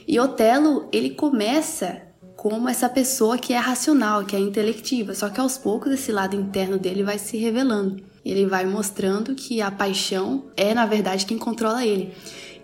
E 0.07 0.19
Otelo, 0.19 0.87
ele 0.91 1.11
começa 1.11 1.99
como 2.35 2.69
essa 2.69 2.89
pessoa 2.89 3.39
que 3.39 3.53
é 3.53 3.57
racional, 3.57 4.23
que 4.25 4.35
é 4.35 4.39
intelectiva, 4.39 5.15
só 5.15 5.29
que 5.29 5.39
aos 5.39 5.57
poucos 5.57 5.93
esse 5.93 6.11
lado 6.11 6.35
interno 6.35 6.77
dele 6.77 7.01
vai 7.01 7.17
se 7.17 7.37
revelando. 7.37 8.12
Ele 8.25 8.45
vai 8.45 8.65
mostrando 8.65 9.35
que 9.35 9.61
a 9.61 9.69
paixão 9.69 10.45
é, 10.55 10.73
na 10.73 10.85
verdade, 10.85 11.25
quem 11.25 11.37
controla 11.37 11.85
ele. 11.85 12.13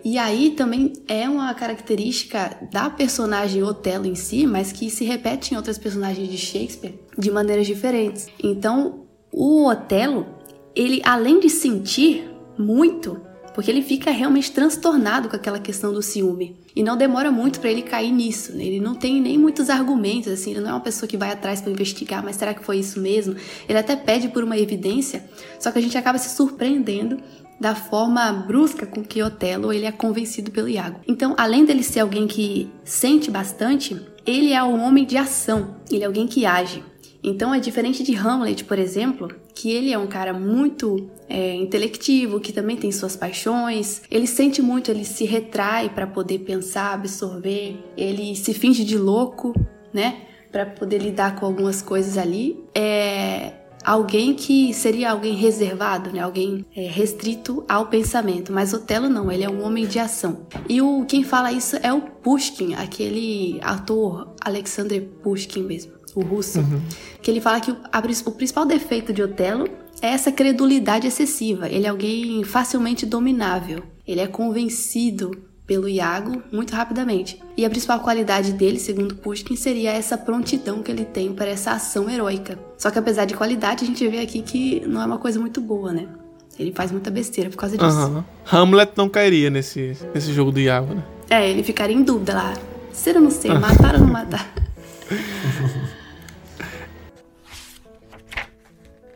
E 0.02 0.16
aí 0.16 0.52
também 0.52 0.94
é 1.06 1.28
uma 1.28 1.52
característica 1.52 2.56
da 2.72 2.88
personagem 2.88 3.62
Otelo 3.62 4.06
em 4.06 4.14
si, 4.14 4.46
mas 4.46 4.72
que 4.72 4.88
se 4.88 5.04
repete 5.04 5.52
em 5.52 5.56
outras 5.56 5.76
personagens 5.76 6.28
de 6.28 6.38
Shakespeare 6.38 6.98
de 7.18 7.30
maneiras 7.30 7.66
diferentes. 7.66 8.26
Então, 8.42 9.04
o 9.30 9.68
Otelo, 9.68 10.26
ele 10.74 11.02
além 11.04 11.38
de 11.38 11.50
sentir 11.50 12.30
muito, 12.58 13.20
porque 13.60 13.70
ele 13.70 13.82
fica 13.82 14.10
realmente 14.10 14.50
transtornado 14.52 15.28
com 15.28 15.36
aquela 15.36 15.58
questão 15.58 15.92
do 15.92 16.00
ciúme. 16.00 16.56
E 16.74 16.82
não 16.82 16.96
demora 16.96 17.30
muito 17.30 17.60
para 17.60 17.70
ele 17.70 17.82
cair 17.82 18.10
nisso. 18.10 18.56
Né? 18.56 18.64
Ele 18.64 18.80
não 18.80 18.94
tem 18.94 19.20
nem 19.20 19.36
muitos 19.36 19.68
argumentos, 19.68 20.32
assim, 20.32 20.52
ele 20.52 20.60
não 20.60 20.70
é 20.70 20.72
uma 20.72 20.80
pessoa 20.80 21.06
que 21.06 21.18
vai 21.18 21.30
atrás 21.30 21.60
para 21.60 21.70
investigar, 21.70 22.24
mas 22.24 22.36
será 22.36 22.54
que 22.54 22.64
foi 22.64 22.78
isso 22.78 22.98
mesmo? 22.98 23.36
Ele 23.68 23.78
até 23.78 23.94
pede 23.94 24.28
por 24.28 24.42
uma 24.42 24.56
evidência, 24.56 25.28
só 25.58 25.70
que 25.70 25.78
a 25.78 25.82
gente 25.82 25.98
acaba 25.98 26.16
se 26.16 26.34
surpreendendo 26.34 27.18
da 27.60 27.74
forma 27.74 28.32
brusca 28.32 28.86
com 28.86 29.04
que 29.04 29.22
Otelo 29.22 29.74
ele 29.74 29.84
é 29.84 29.92
convencido 29.92 30.50
pelo 30.50 30.66
Iago. 30.66 31.00
Então, 31.06 31.34
além 31.36 31.66
dele 31.66 31.82
ser 31.82 32.00
alguém 32.00 32.26
que 32.26 32.66
sente 32.82 33.30
bastante, 33.30 34.00
ele 34.24 34.54
é 34.54 34.64
um 34.64 34.82
homem 34.82 35.04
de 35.04 35.18
ação, 35.18 35.76
ele 35.90 36.02
é 36.02 36.06
alguém 36.06 36.26
que 36.26 36.46
age. 36.46 36.82
Então 37.22 37.54
é 37.54 37.60
diferente 37.60 38.02
de 38.02 38.14
Hamlet, 38.14 38.64
por 38.64 38.78
exemplo, 38.78 39.28
que 39.54 39.70
ele 39.70 39.92
é 39.92 39.98
um 39.98 40.06
cara 40.06 40.32
muito 40.32 41.10
é, 41.28 41.54
intelectivo, 41.54 42.40
que 42.40 42.52
também 42.52 42.76
tem 42.76 42.90
suas 42.90 43.14
paixões. 43.16 44.02
Ele 44.10 44.26
sente 44.26 44.62
muito, 44.62 44.90
ele 44.90 45.04
se 45.04 45.24
retrai 45.24 45.88
para 45.88 46.06
poder 46.06 46.40
pensar, 46.40 46.94
absorver. 46.94 47.78
Ele 47.96 48.34
se 48.34 48.54
finge 48.54 48.84
de 48.84 48.96
louco, 48.96 49.52
né, 49.92 50.22
para 50.50 50.66
poder 50.66 50.98
lidar 50.98 51.36
com 51.36 51.46
algumas 51.46 51.82
coisas 51.82 52.16
ali. 52.16 52.64
É, 52.74 53.52
alguém 53.84 54.34
que 54.34 54.72
seria 54.74 55.10
alguém 55.10 55.34
reservado, 55.34 56.10
né? 56.12 56.20
Alguém 56.20 56.64
é, 56.74 56.86
restrito 56.86 57.64
ao 57.68 57.86
pensamento. 57.86 58.52
Mas 58.52 58.72
Otelo 58.72 59.08
não, 59.08 59.30
ele 59.30 59.44
é 59.44 59.50
um 59.50 59.64
homem 59.64 59.86
de 59.86 59.98
ação. 59.98 60.46
E 60.68 60.80
o 60.80 61.04
quem 61.06 61.22
fala 61.22 61.52
isso 61.52 61.76
é 61.82 61.92
o 61.92 62.00
Pushkin, 62.00 62.74
aquele 62.74 63.58
ator 63.62 64.34
Alexander 64.40 65.02
Pushkin 65.22 65.62
mesmo, 65.62 65.92
o 66.14 66.20
russo, 66.20 66.60
uhum. 66.60 66.80
que 67.22 67.30
ele 67.30 67.40
fala 67.40 67.60
que 67.60 67.70
o, 67.70 67.76
a, 67.92 68.02
o 68.26 68.32
principal 68.32 68.64
defeito 68.66 69.12
de 69.12 69.22
Otelo 69.22 69.68
é 70.02 70.08
essa 70.08 70.32
credulidade 70.32 71.06
excessiva. 71.06 71.68
Ele 71.68 71.86
é 71.86 71.88
alguém 71.88 72.42
facilmente 72.44 73.04
dominável. 73.04 73.82
Ele 74.06 74.20
é 74.20 74.26
convencido 74.26 75.30
pelo 75.66 75.88
Iago 75.88 76.42
muito 76.50 76.74
rapidamente. 76.74 77.40
E 77.56 77.64
a 77.64 77.70
principal 77.70 78.00
qualidade 78.00 78.52
dele, 78.52 78.78
segundo 78.78 79.14
Pushkin, 79.14 79.54
seria 79.54 79.92
essa 79.92 80.18
prontidão 80.18 80.82
que 80.82 80.90
ele 80.90 81.04
tem 81.04 81.32
para 81.32 81.46
essa 81.46 81.72
ação 81.72 82.10
heróica. 82.10 82.58
Só 82.76 82.90
que 82.90 82.98
apesar 82.98 83.24
de 83.24 83.34
qualidade, 83.34 83.84
a 83.84 83.86
gente 83.86 84.06
vê 84.08 84.18
aqui 84.18 84.42
que 84.42 84.80
não 84.86 85.00
é 85.00 85.06
uma 85.06 85.18
coisa 85.18 85.38
muito 85.38 85.60
boa, 85.60 85.92
né? 85.92 86.08
Ele 86.58 86.72
faz 86.72 86.90
muita 86.90 87.10
besteira 87.10 87.48
por 87.50 87.56
causa 87.56 87.78
disso. 87.78 88.08
Uhum. 88.08 88.24
Hamlet 88.50 88.92
não 88.96 89.08
cairia 89.08 89.48
nesse, 89.48 89.96
nesse 90.12 90.32
jogo 90.32 90.50
do 90.50 90.58
Iago, 90.58 90.94
né? 90.94 91.04
É, 91.30 91.48
ele 91.48 91.62
ficaria 91.62 91.94
em 91.94 92.02
dúvida 92.02 92.34
lá. 92.34 92.54
Ser 92.92 93.14
ou 93.14 93.22
não 93.22 93.30
ser, 93.30 93.56
matar 93.56 93.94
ou 93.94 94.00
não 94.00 94.08
matar. 94.08 94.52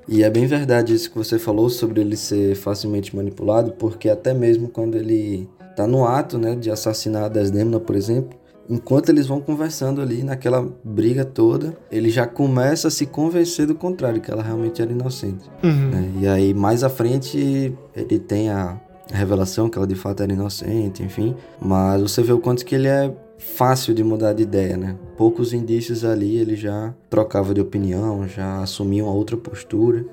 E 0.09 0.23
é 0.23 0.31
bem 0.31 0.47
verdade 0.47 0.95
isso 0.95 1.11
que 1.11 1.17
você 1.17 1.39
falou 1.39 1.69
sobre 1.71 2.01
ele 2.01 2.17
ser 2.17 2.55
facilmente 2.55 3.15
manipulado, 3.15 3.73
porque 3.73 4.09
até 4.09 4.35
mesmo 4.35 4.69
quando 4.69 4.97
ele 4.97 5.49
tá 5.77 5.87
no 5.87 6.05
ato, 6.07 6.39
né, 6.39 6.55
de 6.55 6.71
assassinar 6.71 7.25
a 7.25 7.29
Desdemona, 7.29 7.81
por 7.81 7.97
exemplo, 7.97 8.39
enquanto 8.69 9.09
eles 9.09 9.27
vão 9.27 9.41
conversando 9.41 10.01
ali 10.01 10.23
naquela 10.23 10.67
briga 10.83 11.25
toda, 11.25 11.77
ele 11.91 12.11
já 12.11 12.27
começa 12.27 12.89
a 12.89 12.91
se 12.91 13.07
convencer 13.07 13.67
do 13.67 13.75
contrário, 13.75 14.21
que 14.21 14.31
ela 14.31 14.43
realmente 14.43 14.81
era 14.81 14.93
inocente. 14.93 15.51
Uhum. 15.63 15.91
Né? 15.91 16.13
E 16.21 16.29
aí 16.29 16.55
mais 16.55 16.85
à 16.85 16.89
frente 16.89 17.75
ele 17.95 18.19
tem 18.19 18.51
a, 18.51 18.81
revelação 19.13 19.69
que 19.69 19.77
ela 19.77 19.87
de 19.87 19.95
fato 19.95 20.23
era 20.23 20.33
inocente, 20.33 21.03
enfim. 21.03 21.35
Mas 21.61 22.01
você 22.01 22.23
vê 22.23 22.33
o 22.33 22.39
quanto 22.39 22.65
que 22.65 22.75
ele 22.75 22.89
é 22.89 23.13
fácil 23.39 23.95
de 23.95 24.03
mudar 24.03 24.33
de 24.33 24.43
ideia, 24.43 24.77
né? 24.77 24.97
Poucos 25.17 25.53
indícios 25.53 26.05
ali 26.05 26.37
ele 26.37 26.57
já 26.57 26.95
trocava 27.11 27.55
de 27.55 27.61
opinião, 27.61 28.27
já 28.29 28.63
assumia 28.63 29.05
uma 29.05 29.13
outra 29.13 29.37
postura 29.37 30.05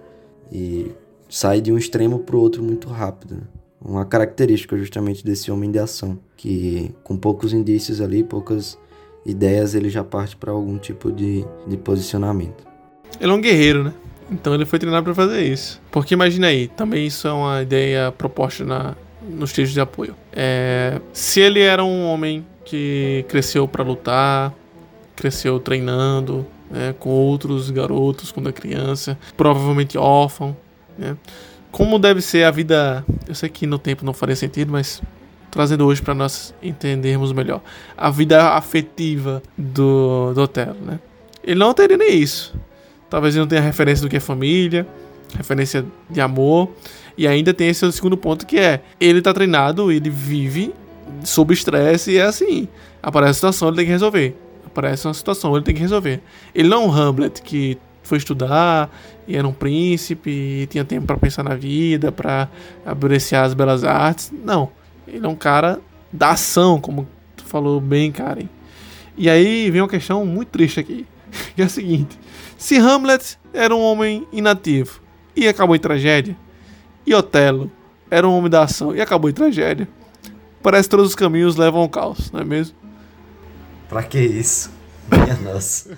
e 0.51 0.91
sai 1.29 1.61
de 1.61 1.71
um 1.71 1.77
extremo 1.77 2.19
para 2.19 2.35
o 2.35 2.39
outro 2.39 2.61
muito 2.61 2.89
rápido. 2.89 3.35
Né? 3.35 3.41
Uma 3.83 4.05
característica 4.05 4.77
justamente 4.77 5.25
desse 5.25 5.49
homem 5.51 5.71
de 5.71 5.79
ação, 5.79 6.19
que 6.35 6.93
com 7.03 7.17
poucos 7.17 7.53
indícios 7.53 8.01
ali, 8.01 8.23
poucas 8.23 8.77
ideias, 9.25 9.73
ele 9.73 9.89
já 9.89 10.03
parte 10.03 10.35
para 10.35 10.51
algum 10.51 10.77
tipo 10.77 11.11
de, 11.11 11.45
de 11.67 11.77
posicionamento. 11.77 12.65
Ele 13.19 13.31
é 13.31 13.35
um 13.35 13.41
guerreiro, 13.41 13.83
né? 13.83 13.93
Então 14.31 14.53
ele 14.53 14.65
foi 14.65 14.79
treinado 14.79 15.03
para 15.03 15.13
fazer 15.13 15.41
isso. 15.43 15.81
Porque 15.91 16.13
imagina 16.13 16.47
aí, 16.47 16.67
também 16.67 17.05
isso 17.05 17.27
é 17.27 17.33
uma 17.33 17.61
ideia 17.61 18.11
proposta 18.11 18.63
na, 18.63 18.95
nos 19.21 19.51
textos 19.51 19.73
de 19.73 19.81
apoio. 19.81 20.15
É, 20.31 20.99
se 21.11 21.39
ele 21.41 21.59
era 21.59 21.83
um 21.83 22.05
homem 22.05 22.45
que 22.65 23.25
cresceu 23.27 23.67
para 23.67 23.83
lutar, 23.83 24.53
cresceu 25.15 25.59
treinando 25.59 26.45
né, 26.69 26.95
com 26.99 27.09
outros 27.09 27.69
garotos 27.69 28.31
quando 28.31 28.49
é 28.49 28.51
criança, 28.51 29.17
provavelmente 29.35 29.97
órfão, 29.97 30.55
né? 30.97 31.17
Como 31.71 31.97
deve 31.97 32.21
ser 32.21 32.43
a 32.43 32.51
vida? 32.51 33.05
Eu 33.27 33.33
sei 33.33 33.47
que 33.47 33.65
no 33.65 33.79
tempo 33.79 34.03
não 34.03 34.13
faria 34.13 34.35
sentido, 34.35 34.71
mas 34.71 35.01
trazendo 35.49 35.85
hoje 35.85 36.01
para 36.01 36.13
nós 36.13 36.53
entendermos 36.61 37.31
melhor 37.31 37.61
a 37.95 38.09
vida 38.09 38.49
afetiva 38.49 39.41
do, 39.57 40.33
do 40.33 40.41
Otelo, 40.41 40.77
né? 40.81 40.99
Ele 41.43 41.59
não 41.59 41.73
teria 41.73 41.97
nem 41.97 42.13
isso. 42.13 42.53
Talvez 43.09 43.35
ele 43.35 43.41
não 43.41 43.47
tenha 43.47 43.61
referência 43.61 44.03
do 44.03 44.09
que 44.09 44.17
é 44.17 44.19
família, 44.19 44.85
referência 45.35 45.85
de 46.09 46.21
amor. 46.21 46.69
E 47.17 47.27
ainda 47.27 47.53
tem 47.53 47.69
esse 47.69 47.89
segundo 47.91 48.17
ponto 48.17 48.45
que 48.45 48.57
é: 48.57 48.81
ele 48.99 49.21
tá 49.21 49.33
treinado, 49.33 49.91
ele 49.91 50.09
vive 50.09 50.73
sob 51.23 51.53
estresse 51.53 52.11
e 52.11 52.17
é 52.17 52.23
assim. 52.23 52.67
Aparece 53.01 53.29
uma 53.29 53.33
situação, 53.35 53.67
ele 53.69 53.77
tem 53.77 53.85
que 53.85 53.91
resolver. 53.91 54.35
Aparece 54.65 55.07
uma 55.07 55.13
situação, 55.13 55.55
ele 55.55 55.65
tem 55.65 55.75
que 55.75 55.81
resolver. 55.81 56.21
Ele 56.53 56.69
não 56.69 56.83
é 56.83 56.85
um 56.85 56.91
Hamlet 56.91 57.41
que 57.41 57.77
foi 58.03 58.17
estudar 58.17 58.89
e 59.27 59.35
era 59.35 59.47
um 59.47 59.53
príncipe 59.53 60.29
e 60.29 60.67
tinha 60.67 60.83
tempo 60.83 61.07
para 61.07 61.17
pensar 61.17 61.43
na 61.43 61.55
vida, 61.55 62.11
para 62.11 62.49
apreciar 62.85 63.43
as 63.43 63.53
belas 63.53 63.83
artes. 63.83 64.31
Não. 64.43 64.69
Ele 65.07 65.25
é 65.25 65.29
um 65.29 65.35
cara 65.35 65.79
da 66.11 66.31
ação, 66.31 66.79
como 66.79 67.07
tu 67.35 67.43
falou 67.45 67.79
bem, 67.79 68.11
Karen. 68.11 68.47
E 69.17 69.29
aí 69.29 69.69
vem 69.69 69.81
uma 69.81 69.87
questão 69.87 70.25
muito 70.25 70.49
triste 70.49 70.79
aqui, 70.79 71.05
que 71.55 71.61
é 71.61 71.65
a 71.65 71.69
seguinte: 71.69 72.17
se 72.57 72.77
Hamlet 72.77 73.37
era 73.53 73.75
um 73.75 73.81
homem 73.81 74.25
inativo 74.31 75.01
e 75.35 75.47
acabou 75.47 75.75
em 75.75 75.79
tragédia, 75.79 76.35
e 77.05 77.13
Otelo 77.13 77.71
era 78.09 78.27
um 78.27 78.35
homem 78.35 78.49
da 78.49 78.63
ação 78.63 78.95
e 78.95 79.01
acabou 79.01 79.29
em 79.29 79.33
tragédia, 79.33 79.87
parece 80.61 80.87
que 80.87 80.95
todos 80.95 81.09
os 81.09 81.15
caminhos 81.15 81.55
levam 81.55 81.81
ao 81.81 81.89
caos, 81.89 82.31
não 82.31 82.41
é 82.41 82.43
mesmo? 82.43 82.75
Pra 83.89 84.03
que 84.03 84.19
isso? 84.19 84.71
Minha 85.11 85.37
nossa. 85.37 85.97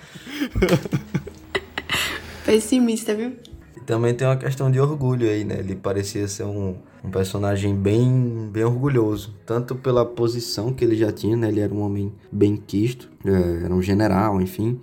Pessimista, 2.46 3.14
viu? 3.16 3.34
E 3.78 3.80
também 3.82 4.14
tem 4.14 4.28
uma 4.28 4.36
questão 4.36 4.72
de 4.72 4.80
orgulho 4.80 5.30
aí, 5.30 5.44
né? 5.44 5.60
Ele 5.60 5.76
parecia 5.76 6.28
ser 6.28 6.44
um, 6.44 6.76
um 7.04 7.10
personagem 7.10 7.76
bem, 7.76 8.50
bem 8.52 8.64
orgulhoso. 8.64 9.36
Tanto 9.46 9.76
pela 9.76 10.06
posição 10.06 10.74
que 10.74 10.84
ele 10.84 10.96
já 10.96 11.12
tinha, 11.12 11.38
né? 11.38 11.50
Ele 11.50 11.60
era 11.60 11.74
um 11.74 11.82
homem 11.82 12.12
bem 12.32 12.56
quisto, 12.56 13.10
é, 13.24 13.66
era 13.66 13.74
um 13.74 13.82
general, 13.82 14.42
enfim 14.42 14.80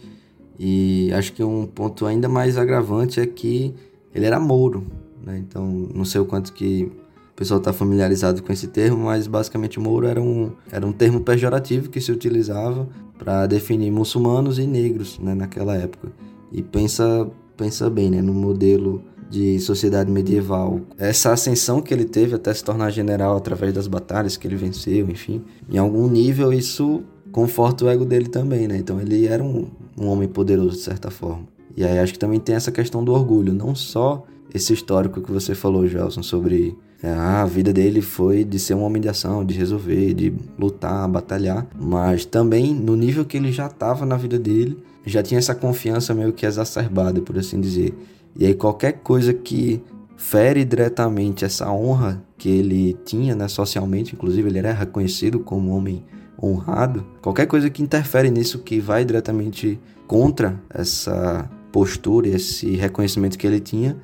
e 0.62 1.10
acho 1.14 1.32
que 1.32 1.42
um 1.42 1.66
ponto 1.66 2.04
ainda 2.04 2.28
mais 2.28 2.58
agravante 2.58 3.18
é 3.18 3.26
que 3.26 3.74
ele 4.14 4.26
era 4.26 4.38
mouro, 4.38 4.86
né? 5.24 5.38
Então, 5.38 5.66
não 5.66 6.04
sei 6.04 6.20
o 6.20 6.26
quanto 6.26 6.52
que 6.52 6.92
pessoal 7.40 7.57
está 7.57 7.72
familiarizado 7.72 8.42
com 8.42 8.53
esse 8.53 8.66
termo, 8.66 9.07
mas 9.07 9.26
basicamente 9.26 9.81
mouro 9.81 10.07
era 10.07 10.20
um, 10.20 10.53
era 10.70 10.87
um 10.87 10.92
termo 10.92 11.22
pejorativo 11.22 11.88
que 11.88 11.98
se 11.98 12.12
utilizava 12.12 12.87
para 13.18 13.46
definir 13.46 13.90
muçulmanos 13.90 14.59
e 14.59 14.66
negros 14.66 15.18
né, 15.18 15.35
naquela 15.35 15.74
época. 15.74 16.12
E 16.53 16.62
pensa, 16.62 17.26
pensa 17.57 17.88
bem, 17.88 18.11
né, 18.11 18.20
no 18.20 18.35
modelo 18.35 19.03
de 19.31 19.59
sociedade 19.59 20.11
medieval. 20.11 20.83
Essa 20.98 21.33
ascensão 21.33 21.81
que 21.81 21.94
ele 21.94 22.05
teve 22.05 22.35
até 22.35 22.53
se 22.53 22.62
tornar 22.62 22.90
general 22.90 23.38
através 23.38 23.72
das 23.72 23.87
batalhas 23.87 24.37
que 24.37 24.46
ele 24.46 24.57
venceu, 24.57 25.09
enfim, 25.09 25.42
em 25.66 25.79
algum 25.79 26.09
nível 26.09 26.53
isso 26.53 27.03
conforta 27.33 27.87
o 27.87 27.88
ego 27.88 28.05
dele 28.05 28.29
também, 28.29 28.68
né? 28.68 28.76
Então 28.76 29.00
ele 29.00 29.26
era 29.26 29.42
um, 29.42 29.66
um 29.98 30.09
homem 30.09 30.29
poderoso 30.29 30.76
de 30.76 30.83
certa 30.83 31.11
forma. 31.11 31.48
E 31.74 31.85
aí 31.85 31.98
acho 32.00 32.12
que 32.12 32.18
também 32.18 32.38
tem 32.38 32.55
essa 32.55 32.70
questão 32.70 33.03
do 33.03 33.14
orgulho, 33.14 33.55
não 33.55 33.74
só 33.74 34.26
esse 34.53 34.74
histórico 34.74 35.22
que 35.22 35.33
você 35.33 35.55
falou, 35.55 35.87
Gelson, 35.87 36.22
sobre 36.22 36.76
a 37.02 37.44
vida 37.46 37.72
dele 37.72 38.02
foi 38.02 38.44
de 38.44 38.58
ser 38.58 38.74
um 38.74 38.82
homem 38.82 39.00
de 39.00 39.08
ação, 39.08 39.44
de 39.44 39.54
resolver, 39.54 40.12
de 40.12 40.32
lutar, 40.58 41.08
batalhar, 41.08 41.66
mas 41.78 42.24
também 42.24 42.74
no 42.74 42.94
nível 42.94 43.24
que 43.24 43.36
ele 43.36 43.50
já 43.50 43.66
estava 43.66 44.04
na 44.04 44.16
vida 44.16 44.38
dele, 44.38 44.82
já 45.06 45.22
tinha 45.22 45.38
essa 45.38 45.54
confiança 45.54 46.14
meio 46.14 46.32
que 46.32 46.44
exacerbada, 46.44 47.20
por 47.22 47.38
assim 47.38 47.60
dizer. 47.60 47.94
E 48.36 48.46
aí 48.46 48.54
qualquer 48.54 49.00
coisa 49.02 49.32
que 49.32 49.82
fere 50.16 50.64
diretamente 50.64 51.44
essa 51.44 51.72
honra 51.72 52.22
que 52.36 52.48
ele 52.48 52.92
tinha, 53.04 53.34
né, 53.34 53.48
socialmente, 53.48 54.14
inclusive 54.14 54.48
ele 54.48 54.58
era 54.58 54.72
reconhecido 54.72 55.40
como 55.40 55.70
um 55.70 55.74
homem 55.74 56.04
honrado, 56.42 57.06
qualquer 57.22 57.46
coisa 57.46 57.70
que 57.70 57.82
interfere 57.82 58.30
nisso 58.30 58.58
que 58.60 58.80
vai 58.80 59.04
diretamente 59.04 59.78
contra 60.06 60.60
essa 60.68 61.50
postura, 61.72 62.28
esse 62.28 62.76
reconhecimento 62.76 63.38
que 63.38 63.46
ele 63.46 63.60
tinha, 63.60 63.96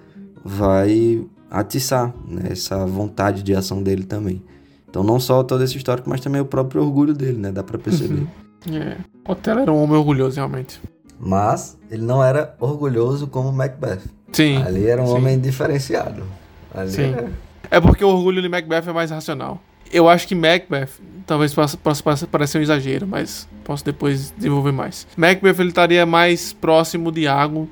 vai 0.45 1.27
atiçar 1.51 2.13
né, 2.29 2.49
essa 2.51 2.85
vontade 2.87 3.43
de 3.43 3.55
ação 3.55 3.83
dele 3.83 4.05
também. 4.05 4.43
Então 4.89 5.03
não 5.03 5.21
só 5.21 5.43
todo 5.43 5.63
esse 5.63 5.77
histórico, 5.77 6.09
mas 6.09 6.21
também 6.21 6.41
o 6.41 6.45
próprio 6.45 6.83
orgulho 6.83 7.13
dele, 7.13 7.39
né? 7.39 7.53
Dá 7.53 7.63
para 7.63 7.79
perceber. 7.79 8.27
Uhum. 8.67 8.77
É. 8.77 8.97
Otelo 9.29 9.61
era 9.61 9.73
um 9.73 9.83
homem 9.83 9.97
orgulhoso, 9.97 10.37
realmente. 10.37 10.81
Mas 11.19 11.79
ele 11.91 12.03
não 12.03 12.23
era 12.23 12.55
orgulhoso 12.61 13.27
como 13.27 13.53
Macbeth. 13.53 14.01
Sim. 14.33 14.63
Ali 14.63 14.87
era 14.87 15.03
um 15.03 15.07
sim. 15.07 15.13
homem 15.15 15.39
diferenciado. 15.39 16.23
Ali 16.75 16.91
Sim. 16.91 17.13
Era... 17.13 17.31
É 17.71 17.81
porque 17.81 18.05
o 18.05 18.09
orgulho 18.09 18.43
de 18.43 18.49
Macbeth 18.49 18.85
é 18.89 18.93
mais 18.93 19.11
racional. 19.11 19.61
Eu 19.93 20.09
acho 20.09 20.27
que 20.27 20.35
Macbeth 20.35 20.89
talvez 21.27 21.55
possa, 21.55 21.77
possa 21.77 22.27
parecer 22.27 22.59
um 22.59 22.63
exagero, 22.63 23.07
mas 23.07 23.49
posso 23.65 23.85
depois 23.85 24.33
desenvolver 24.37 24.73
mais. 24.73 25.07
Macbeth 25.17 25.61
ele 25.61 25.69
estaria 25.69 26.05
mais 26.07 26.53
próximo 26.53 27.11
de 27.11 27.23
Iago 27.23 27.69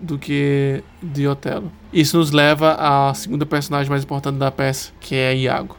do 0.00 0.18
que 0.18 0.82
de 1.02 1.26
Otelo. 1.26 1.70
Isso 1.92 2.18
nos 2.18 2.30
leva 2.30 2.76
à 2.78 3.14
segunda 3.14 3.46
personagem 3.46 3.90
mais 3.90 4.04
importante 4.04 4.36
da 4.36 4.50
peça, 4.50 4.92
que 5.00 5.14
é 5.14 5.34
Iago. 5.34 5.76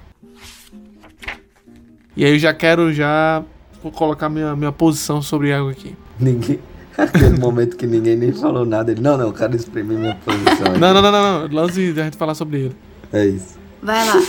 E 2.16 2.26
aí 2.26 2.32
eu 2.32 2.40
já 2.40 2.54
quero 2.54 2.92
já 2.92 3.44
vou 3.82 3.92
colocar 3.92 4.28
minha, 4.30 4.56
minha 4.56 4.72
posição 4.72 5.22
sobre 5.22 5.50
Iago 5.50 5.70
aqui. 5.70 5.96
Ninguém. 6.20 6.60
Aquele 6.98 7.38
momento 7.38 7.78
que 7.78 7.86
ninguém 7.86 8.16
nem 8.16 8.32
falou 8.32 8.66
nada. 8.66 8.92
Ele, 8.92 9.02
não, 9.02 9.18
não, 9.18 9.28
eu 9.28 9.34
quero 9.34 9.56
exprimir 9.56 9.98
minha 9.98 10.16
posição. 10.16 10.68
aqui." 10.68 10.80
Não, 10.80 10.94
não, 10.94 11.02
não, 11.02 11.12
não, 11.12 11.48
não. 11.48 11.56
Lance 11.56 11.94
da 11.94 12.04
gente 12.06 12.18
falar 12.18 12.34
sobre 12.34 12.58
ele. 12.58 12.76
É 13.14 13.26
isso. 13.26 13.58
Vai 13.84 14.06
lá. 14.06 14.24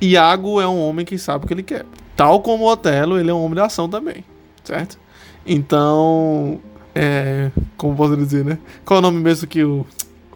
Iago 0.00 0.60
é 0.60 0.66
um 0.66 0.80
homem 0.80 1.06
que 1.06 1.16
sabe 1.18 1.44
o 1.44 1.48
que 1.48 1.54
ele 1.54 1.62
quer. 1.62 1.86
Tal 2.16 2.40
como 2.40 2.64
o 2.64 2.72
Otelo, 2.72 3.18
ele 3.18 3.30
é 3.30 3.34
um 3.34 3.42
homem 3.44 3.54
de 3.54 3.60
ação 3.60 3.88
também, 3.88 4.24
certo? 4.64 4.98
Então, 5.46 6.60
é, 7.00 7.50
como 7.76 7.96
posso 7.96 8.16
dizer, 8.16 8.44
né? 8.44 8.58
Qual 8.84 8.96
é 8.96 8.98
o 8.98 9.02
nome 9.02 9.20
mesmo 9.20 9.46
que 9.46 9.62
o 9.62 9.86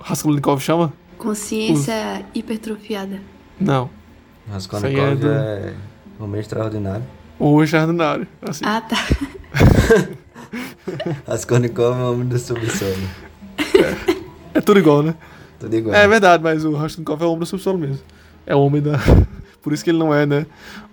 Raskolnikov 0.00 0.60
chama? 0.60 0.92
Consciência 1.18 2.24
hipertrofiada. 2.34 3.20
Não, 3.60 3.88
Raskolnikov 4.50 5.08
é 5.08 5.12
é, 5.12 5.16
do- 5.16 5.74
um 6.20 6.24
homem 6.24 6.40
extraordinário. 6.40 7.04
o 7.38 7.62
extraordinário. 7.62 8.26
Assim. 8.42 8.64
Ah, 8.64 8.80
tá. 8.80 8.96
Raskolnikov 11.26 11.98
é 11.98 12.02
um 12.02 12.12
homem 12.12 12.26
do 12.28 12.38
subsolo. 12.38 12.92
É 14.54 14.60
tudo 14.60 14.78
igual, 14.80 15.02
né? 15.02 15.14
Tudo 15.58 15.74
igual. 15.76 15.94
É 15.94 16.06
verdade, 16.08 16.42
mas 16.42 16.64
o 16.64 16.72
Raskolnikov 16.74 17.22
é 17.22 17.26
o 17.26 17.28
homem 17.28 17.40
do 17.40 17.46
subsolo 17.46 17.78
mesmo. 17.78 18.00
É 18.46 18.54
o 18.54 18.60
homem 18.60 18.82
da. 18.82 18.98
Por 19.62 19.72
isso 19.72 19.84
que 19.84 19.90
ele 19.90 19.98
não 19.98 20.12
é, 20.14 20.26
né? 20.26 20.46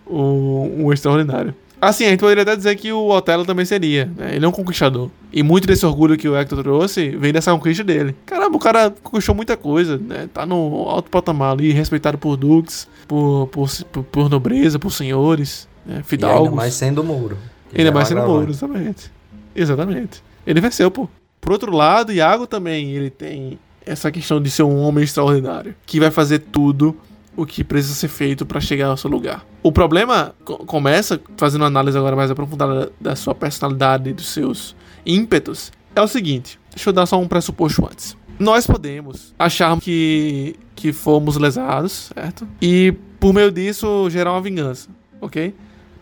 Um 0.07 0.91
extraordinário. 0.93 1.53
Assim, 1.81 2.05
a 2.05 2.09
gente 2.09 2.19
poderia 2.19 2.43
até 2.43 2.55
dizer 2.55 2.75
que 2.75 2.91
o 2.91 3.07
Otelo 3.09 3.45
também 3.45 3.63
seria. 3.65 4.11
Né? 4.17 4.35
Ele 4.35 4.43
é 4.45 4.47
um 4.47 4.51
conquistador. 4.51 5.09
E 5.31 5.41
muito 5.41 5.65
desse 5.67 5.85
orgulho 5.85 6.17
que 6.17 6.27
o 6.27 6.35
Hector 6.35 6.61
trouxe 6.61 7.09
vem 7.11 7.31
dessa 7.31 7.51
conquista 7.53 7.83
dele. 7.83 8.15
Caramba, 8.25 8.57
o 8.57 8.59
cara 8.59 8.93
conquistou 9.01 9.33
muita 9.33 9.55
coisa, 9.55 9.97
né? 9.97 10.27
Tá 10.33 10.45
no 10.45 10.55
alto 10.89 11.09
patamar 11.09 11.53
ali, 11.53 11.71
respeitado 11.71 12.17
por 12.17 12.35
duques, 12.35 12.87
por, 13.07 13.47
por, 13.47 13.69
por, 13.91 14.03
por 14.03 14.29
nobreza, 14.29 14.77
por 14.77 14.91
senhores, 14.91 15.67
né? 15.85 15.93
E 15.93 15.95
ainda 15.95 16.03
fidalgos. 16.03 16.53
mais 16.53 16.73
sendo 16.73 17.03
Mouro. 17.03 17.37
que 17.69 17.77
Ainda 17.79 17.91
mais 17.91 18.11
é 18.11 18.13
um 18.13 18.17
sendo 18.17 18.23
agravante. 18.31 18.51
exatamente. 18.51 19.11
Exatamente. 19.55 20.23
Ele 20.45 20.59
venceu, 20.61 20.91
pô. 20.91 21.07
Por 21.39 21.53
outro 21.53 21.71
lado, 21.71 22.11
Iago 22.11 22.45
também, 22.45 22.91
ele 22.91 23.09
tem 23.09 23.57
essa 23.85 24.11
questão 24.11 24.41
de 24.41 24.51
ser 24.51 24.63
um 24.63 24.77
homem 24.79 25.03
extraordinário, 25.03 25.73
que 25.85 25.99
vai 25.99 26.11
fazer 26.11 26.39
tudo 26.39 26.95
o 27.35 27.45
que 27.45 27.63
precisa 27.63 27.93
ser 27.93 28.09
feito 28.09 28.45
para 28.45 28.59
chegar 28.59 28.87
ao 28.87 28.97
seu 28.97 29.09
lugar. 29.09 29.45
O 29.61 29.71
problema 29.71 30.33
co- 30.45 30.59
começa, 30.65 31.19
fazendo 31.37 31.61
uma 31.61 31.67
análise 31.67 31.97
agora 31.97 32.15
mais 32.15 32.31
aprofundada 32.31 32.91
da 32.99 33.15
sua 33.15 33.35
personalidade 33.35 34.09
e 34.09 34.13
dos 34.13 34.27
seus 34.29 34.75
ímpetos, 35.05 35.71
é 35.95 36.01
o 36.01 36.07
seguinte. 36.07 36.59
Deixa 36.73 36.89
eu 36.89 36.93
dar 36.93 37.05
só 37.05 37.19
um 37.19 37.27
pressuposto 37.27 37.85
antes. 37.85 38.15
nós 38.39 38.65
podemos 38.65 39.33
achar 39.37 39.77
que, 39.81 40.55
que 40.75 40.93
fomos 40.93 41.35
lesados, 41.35 42.09
certo? 42.15 42.47
E 42.61 42.93
por 43.19 43.33
meio 43.33 43.51
disso 43.51 44.09
gerar 44.09 44.31
uma 44.31 44.41
vingança, 44.41 44.87
ok? 45.19 45.53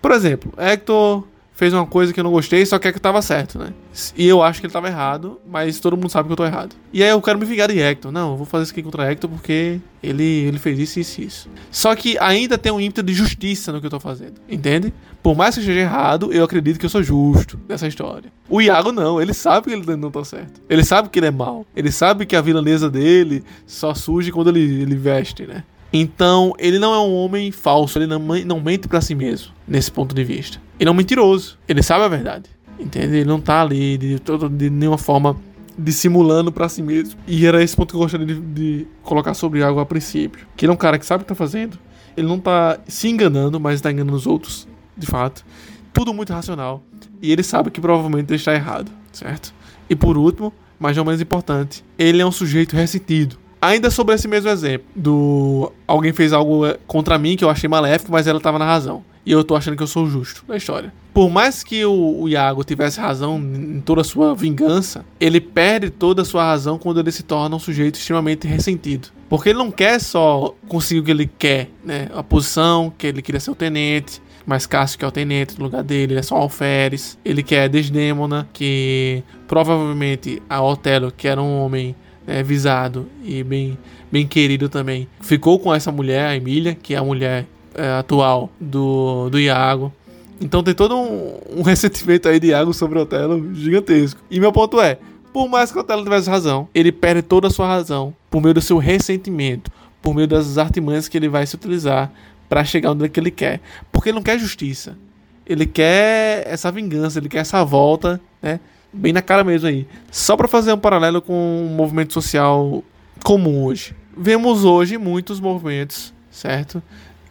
Por 0.02 0.12
exemplo, 0.12 0.54
Hector 0.58 1.24
fez 1.58 1.74
uma 1.74 1.88
coisa 1.88 2.14
que 2.14 2.20
eu 2.20 2.24
não 2.24 2.30
gostei, 2.30 2.64
só 2.68 2.78
que 2.78 2.88
é 2.88 2.94
que 2.94 3.02
tava 3.02 3.20
certo, 3.20 3.58
né? 3.58 3.74
E 4.16 4.28
eu 4.28 4.44
acho 4.44 4.60
que 4.60 4.68
ele 4.68 4.74
tava 4.74 4.88
errado, 4.88 5.42
mas 5.50 5.80
todo 5.80 5.98
mundo 5.98 6.12
sabe 6.12 6.28
que 6.28 6.32
eu 6.32 6.38
tô 6.38 6.46
errado. 6.46 6.76
E 6.94 7.02
aí 7.02 7.10
eu 7.10 7.20
quero 7.20 7.40
me 7.40 7.46
vingar 7.46 7.68
de 7.68 7.80
Hector. 7.80 8.12
Não, 8.12 8.32
eu 8.32 8.38
vou 8.38 8.46
fazer 8.46 8.66
isso 8.66 8.74
aqui 8.74 8.84
contra 8.84 9.12
Hector 9.12 9.28
porque 9.28 9.80
ele, 10.02 10.24
ele 10.24 10.60
fez 10.60 10.78
isso, 10.78 11.00
isso 11.00 11.20
isso. 11.20 11.50
Só 11.72 11.96
que 11.96 12.16
ainda 12.20 12.60
tem 12.60 12.72
um 12.72 12.80
ímpeto 12.80 13.02
de 13.02 13.12
justiça 13.12 13.72
no 13.72 13.80
que 13.82 13.88
eu 13.88 13.90
tô 13.90 14.00
fazendo, 14.00 14.36
entende? 14.48 14.94
Por 15.24 15.36
mais 15.36 15.56
que 15.56 15.62
eu 15.62 15.64
esteja 15.64 15.80
errado, 15.80 16.32
eu 16.32 16.44
acredito 16.44 16.80
que 16.80 16.86
eu 16.86 16.92
sou 16.92 17.02
justo 17.02 17.60
nessa 17.68 17.88
história. 17.88 18.32
O 18.48 18.62
Iago 18.62 18.92
não, 18.92 19.20
ele 19.20 19.34
sabe 19.34 19.66
que 19.66 19.74
ele 19.74 19.96
não 19.96 20.12
tá 20.12 20.24
certo. 20.24 20.62
Ele 20.70 20.84
sabe 20.84 21.10
que 21.10 21.18
ele 21.18 21.26
é 21.26 21.32
mal. 21.32 21.66
Ele 21.76 21.92
sabe 21.92 22.28
que 22.28 22.36
a 22.36 22.42
vilanesa 22.42 22.88
dele 22.88 23.44
só 23.66 23.96
surge 23.96 24.32
quando 24.32 24.50
ele, 24.50 24.84
ele 24.84 24.96
veste, 24.96 25.48
né? 25.48 25.64
Então, 25.92 26.54
ele 26.60 26.78
não 26.78 26.94
é 26.94 27.00
um 27.00 27.16
homem 27.16 27.52
falso, 27.52 27.98
ele 27.98 28.06
não, 28.06 28.20
não 28.20 28.62
mente 28.62 28.88
para 28.88 29.02
si 29.02 29.16
mesmo, 29.16 29.52
nesse 29.68 29.92
ponto 29.92 30.14
de 30.14 30.24
vista. 30.24 30.67
Ele 30.80 30.90
é 30.90 30.92
um 30.92 30.96
mentiroso, 30.96 31.58
ele 31.68 31.82
sabe 31.82 32.06
a 32.06 32.08
verdade. 32.08 32.50
Entende? 32.80 33.18
Ele 33.18 33.26
não 33.26 33.42
tá 33.42 33.62
ali 33.62 33.98
de, 33.98 34.22
de 34.52 34.70
nenhuma 34.70 34.98
forma 34.98 35.36
dissimulando 35.78 36.52
para 36.52 36.70
si 36.70 36.82
mesmo. 36.82 37.20
E 37.28 37.46
era 37.46 37.64
esse 37.64 37.76
ponto 37.76 37.92
que 37.92 37.96
eu 37.96 38.02
gostaria 38.02 38.26
de, 38.26 38.40
de 38.40 38.88
colocar 39.04 39.34
sobre 39.34 39.64
algo 39.64 39.80
a 39.80 39.86
princípio. 39.86 40.48
Que 40.56 40.66
ele 40.66 40.72
é 40.72 40.74
um 40.74 40.78
cara 40.78 40.98
que 40.98 41.06
sabe 41.06 41.22
o 41.22 41.26
que 41.26 41.30
tá 41.30 41.36
fazendo. 41.36 41.78
Ele 42.16 42.28
não 42.28 42.40
tá 42.40 42.80
se 42.88 43.08
enganando, 43.08 43.60
mas 43.60 43.80
tá 43.80 43.92
enganando 43.92 44.18
os 44.18 44.26
outros, 44.26 44.68
de 44.98 45.06
fato. 45.06 45.46
Tudo 45.94 46.14
muito 46.14 46.34
racional. 46.34 46.84
E 47.22 47.32
ele 47.32 47.44
sabe 47.44 47.70
que 47.70 47.80
provavelmente 47.80 48.30
ele 48.30 48.38
está 48.38 48.54
errado, 48.54 48.92
certo? 49.12 49.54
E 49.90 49.96
por 49.96 50.18
último, 50.18 50.52
mas 50.80 50.98
não 50.98 51.06
menos 51.06 51.22
importante, 51.22 51.84
ele 51.98 52.22
é 52.22 52.26
um 52.26 52.32
sujeito 52.32 52.76
ressentido. 52.76 53.38
Ainda 53.62 53.90
sobre 53.90 54.14
esse 54.14 54.28
mesmo 54.28 54.50
exemplo, 54.50 54.88
do 54.96 55.72
alguém 55.88 56.14
fez 56.14 56.32
algo 56.32 56.64
contra 56.86 57.18
mim 57.18 57.36
que 57.36 57.44
eu 57.44 57.50
achei 57.50 57.68
maléfico, 57.68 58.12
mas 58.12 58.28
ela 58.28 58.38
estava 58.38 58.60
na 58.60 58.66
razão. 58.66 59.04
E 59.28 59.32
eu 59.34 59.44
tô 59.44 59.58
achando 59.58 59.76
que 59.76 59.84
eu 59.84 59.88
sou 59.88 60.08
justo 60.08 60.46
na 60.48 60.56
história. 60.56 60.94
Por 61.14 61.30
mais 61.30 61.62
que 61.62 61.84
o, 61.84 62.22
o 62.22 62.30
Iago 62.30 62.64
tivesse 62.64 62.98
razão 62.98 63.38
em 63.38 63.82
toda 63.82 64.00
a 64.00 64.04
sua 64.06 64.34
vingança, 64.34 65.04
ele 65.20 65.42
perde 65.42 65.90
toda 65.90 66.22
a 66.22 66.26
sua 66.26 66.46
razão 66.46 66.78
quando 66.78 67.02
ele 67.02 67.12
se 67.12 67.24
torna 67.24 67.54
um 67.54 67.60
sujeito 67.60 67.96
extremamente 67.96 68.48
ressentido. 68.48 69.10
Porque 69.28 69.50
ele 69.50 69.58
não 69.58 69.70
quer 69.70 70.00
só 70.00 70.56
conseguir 70.70 71.02
o 71.02 71.04
que 71.04 71.12
ele 71.12 71.30
quer, 71.38 71.70
né? 71.84 72.08
A 72.16 72.24
posição, 72.24 72.90
que 72.98 73.06
ele 73.06 73.22
queria 73.22 73.42
ser 73.42 73.52
o 73.52 73.56
tenente, 73.56 74.22
mas 74.46 74.66
Cássio 74.66 74.98
que 74.98 75.04
é 75.04 75.08
o 75.10 75.12
tenente 75.12 75.60
no 75.60 75.66
lugar 75.66 75.84
dele, 75.84 76.14
ele 76.14 76.20
é 76.22 76.24
só 76.24 76.38
alferes. 76.38 77.20
Ele 77.26 77.44
quer 77.44 77.68
Desdemona, 77.68 78.48
que 78.54 79.22
provavelmente 79.46 80.42
a 80.50 80.62
Otelo, 80.64 81.12
que 81.12 81.28
era 81.28 81.42
um 81.42 81.60
homem 81.60 81.94
é, 82.26 82.42
visado 82.42 83.10
e 83.26 83.44
bem, 83.44 83.78
bem 84.10 84.26
querido 84.26 84.70
também. 84.70 85.06
Ficou 85.20 85.60
com 85.60 85.76
essa 85.76 85.92
mulher, 85.92 86.28
a 86.28 86.36
Emília, 86.38 86.74
que 86.74 86.94
é 86.94 86.98
a 86.98 87.04
mulher 87.04 87.46
é, 87.78 88.00
atual 88.00 88.50
do, 88.60 89.30
do 89.30 89.40
Iago. 89.40 89.94
Então 90.42 90.62
tem 90.62 90.74
todo 90.74 90.98
um, 90.98 91.40
um 91.58 91.62
ressentimento 91.64 92.28
aí 92.28 92.40
de 92.40 92.48
Iago 92.48 92.74
sobre 92.74 93.00
o 93.00 93.04
Otelo 93.04 93.54
gigantesco. 93.54 94.20
E 94.30 94.40
meu 94.40 94.52
ponto 94.52 94.82
é, 94.82 94.98
por 95.32 95.48
mais 95.48 95.72
que 95.72 95.78
o 95.78 95.82
Otelo 95.82 96.04
tivesse 96.04 96.30
razão, 96.30 96.68
ele 96.74 96.92
perde 96.92 97.22
toda 97.22 97.48
a 97.48 97.50
sua 97.50 97.68
razão 97.68 98.14
por 98.30 98.42
meio 98.42 98.54
do 98.54 98.62
seu 98.62 98.78
ressentimento, 98.78 99.72
por 100.02 100.14
meio 100.14 100.28
das 100.28 100.58
artimanhas 100.58 101.08
que 101.08 101.18
ele 101.18 101.30
vai 101.30 101.46
se 101.46 101.56
utilizar 101.56 102.12
para 102.50 102.64
chegar 102.64 102.92
onde 102.92 103.10
ele 103.16 103.32
quer. 103.32 103.62
Porque 103.92 104.10
ele 104.10 104.16
não 104.16 104.24
quer 104.24 104.40
justiça. 104.40 104.98
Ele 105.46 105.66
quer 105.66 106.44
essa 106.46 106.72
vingança, 106.72 107.20
ele 107.20 107.30
quer 107.30 107.40
essa 107.40 107.64
volta, 107.64 108.20
né? 108.42 108.60
bem 108.92 109.14
na 109.14 109.22
cara 109.22 109.44
mesmo 109.44 109.68
aí. 109.68 109.88
Só 110.12 110.36
para 110.36 110.48
fazer 110.48 110.74
um 110.74 110.78
paralelo 110.78 111.22
com 111.22 111.34
um 111.34 111.76
movimento 111.76 112.14
social 112.14 112.84
comum 113.24 113.64
hoje. 113.64 113.96
Vemos 114.16 114.64
hoje 114.64 114.98
muitos 114.98 115.40
movimentos, 115.40 116.14
certo? 116.32 116.82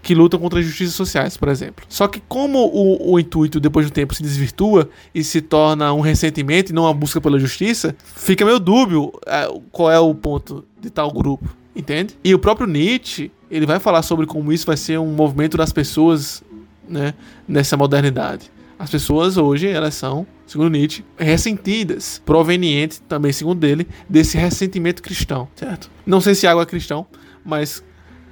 Que 0.06 0.14
lutam 0.14 0.38
contra 0.38 0.60
as 0.60 0.64
justiças 0.64 0.94
sociais, 0.94 1.36
por 1.36 1.48
exemplo. 1.48 1.84
Só 1.88 2.06
que 2.06 2.22
como 2.28 2.60
o, 2.60 3.14
o 3.14 3.18
intuito, 3.18 3.58
depois 3.58 3.86
do 3.86 3.92
tempo, 3.92 4.14
se 4.14 4.22
desvirtua 4.22 4.88
e 5.12 5.24
se 5.24 5.40
torna 5.40 5.92
um 5.92 6.00
ressentimento 6.00 6.70
e 6.70 6.72
não 6.72 6.84
uma 6.84 6.94
busca 6.94 7.20
pela 7.20 7.40
justiça, 7.40 7.96
fica 8.14 8.44
meio 8.44 8.60
dúbio 8.60 9.10
é, 9.26 9.48
qual 9.72 9.90
é 9.90 9.98
o 9.98 10.14
ponto 10.14 10.64
de 10.80 10.90
tal 10.90 11.10
grupo, 11.10 11.48
entende? 11.74 12.16
E 12.22 12.32
o 12.32 12.38
próprio 12.38 12.68
Nietzsche, 12.68 13.32
ele 13.50 13.66
vai 13.66 13.80
falar 13.80 14.02
sobre 14.02 14.26
como 14.26 14.52
isso 14.52 14.64
vai 14.64 14.76
ser 14.76 14.96
um 15.00 15.12
movimento 15.12 15.56
das 15.56 15.72
pessoas, 15.72 16.40
né, 16.88 17.12
nessa 17.48 17.76
modernidade. 17.76 18.48
As 18.78 18.88
pessoas 18.88 19.36
hoje, 19.36 19.66
elas 19.66 19.96
são, 19.96 20.24
segundo 20.46 20.70
Nietzsche, 20.70 21.04
ressentidas, 21.16 22.22
provenientes, 22.24 23.02
também 23.08 23.32
segundo 23.32 23.64
ele, 23.64 23.88
desse 24.08 24.38
ressentimento 24.38 25.02
cristão, 25.02 25.48
certo? 25.56 25.90
Não 26.06 26.20
sei 26.20 26.36
se 26.36 26.46
água 26.46 26.62
é 26.62 26.66
cristão, 26.66 27.08
mas 27.44 27.82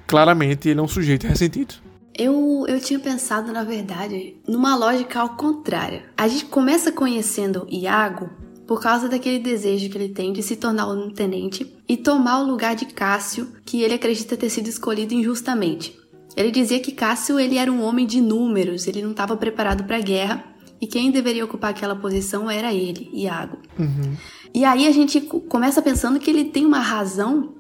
claramente 0.07 0.69
ele 0.69 0.81
é 0.81 0.83
um 0.83 0.89
sujeito 0.89 1.27
ressentido. 1.27 1.75
Eu, 2.17 2.65
eu 2.69 2.81
tinha 2.81 2.99
pensado, 3.01 3.53
na 3.53 3.65
verdade, 3.65 4.37
numa 4.47 4.77
lógica 4.77 5.21
ao 5.21 5.31
contrário. 5.31 6.03
A 6.17 6.29
gente 6.29 6.45
começa 6.45 6.93
conhecendo 6.93 7.67
Iago 7.69 8.31
por 8.67 8.81
causa 8.81 9.09
daquele 9.09 9.39
desejo 9.41 9.91
que 9.91 9.99
ele 9.99 10.09
tem 10.09 10.33
de 10.33 10.43
se 10.43 10.57
tornar 10.57 10.87
um 10.87 11.11
tenente 11.11 11.75
e 11.89 11.97
tomar 11.97 12.41
o 12.41 12.47
lugar 12.47 12.75
de 12.77 12.87
Cássio, 12.87 13.49
que 13.65 13.83
ele 13.83 13.95
acredita 13.95 14.37
ter 14.37 14.49
sido 14.49 14.69
escolhido 14.69 15.13
injustamente. 15.13 15.99
Ele 16.37 16.51
dizia 16.51 16.81
que 16.81 16.93
Cássio 16.93 17.39
ele 17.39 17.59
era 17.59 17.71
um 17.71 17.83
homem 17.83 18.07
de 18.07 18.21
números, 18.21 18.87
ele 18.87 19.03
não 19.03 19.11
estava 19.11 19.37
preparado 19.37 19.85
para 19.85 19.97
a 19.97 20.01
guerra 20.01 20.45
e 20.81 20.87
quem 20.87 21.11
deveria 21.11 21.45
ocupar 21.45 21.71
aquela 21.71 21.95
posição 21.95 22.51
era 22.51 22.73
ele, 22.73 23.11
Iago. 23.13 23.59
Uhum. 23.79 24.17
E 24.53 24.65
aí 24.65 24.87
a 24.87 24.93
gente 24.93 25.21
começa 25.21 25.83
pensando 25.83 26.19
que 26.19 26.31
ele 26.31 26.45
tem 26.45 26.65
uma 26.65 26.81
razão 26.81 27.55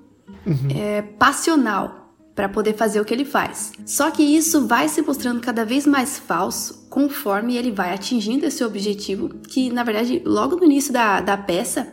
uhum. 0.46 0.68
é, 0.74 1.02
passional 1.02 2.03
para 2.34 2.48
poder 2.48 2.74
fazer 2.74 3.00
o 3.00 3.04
que 3.04 3.14
ele 3.14 3.24
faz. 3.24 3.72
Só 3.86 4.10
que 4.10 4.22
isso 4.22 4.66
vai 4.66 4.88
se 4.88 5.00
mostrando 5.02 5.40
cada 5.40 5.64
vez 5.64 5.86
mais 5.86 6.18
falso 6.18 6.86
conforme 6.90 7.56
ele 7.56 7.70
vai 7.70 7.92
atingindo 7.92 8.46
esse 8.46 8.64
objetivo, 8.64 9.28
que 9.48 9.70
na 9.70 9.84
verdade 9.84 10.22
logo 10.24 10.56
no 10.56 10.64
início 10.64 10.92
da, 10.92 11.20
da 11.20 11.36
peça 11.36 11.92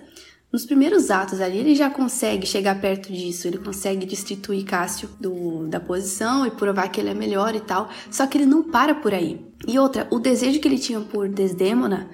nos 0.52 0.66
primeiros 0.66 1.10
atos 1.10 1.40
ali, 1.40 1.60
ele 1.60 1.74
já 1.74 1.90
consegue 1.90 2.46
chegar 2.46 2.82
perto 2.82 3.12
disso, 3.12 3.48
ele 3.48 3.58
consegue 3.58 4.06
destituir 4.06 4.66
Cássio 4.66 5.10
do, 5.18 5.66
da 5.68 5.80
posição 5.80 6.46
e 6.46 6.52
provar 6.52 6.90
que 6.90 7.00
ele 7.00 7.10
é 7.10 7.14
melhor 7.14 7.56
e 7.56 7.62
tal, 7.62 7.90
só 8.10 8.28
que 8.28 8.38
ele 8.38 8.46
não 8.46 8.62
para 8.62 8.94
por 8.94 9.14
aí. 9.14 9.40
E 9.66 9.80
outra, 9.80 10.08
o 10.12 10.20
desejo 10.20 10.60
que 10.60 10.68
ele 10.68 10.78
tinha 10.78 11.00
por 11.00 11.30
Desdemona 11.30 12.10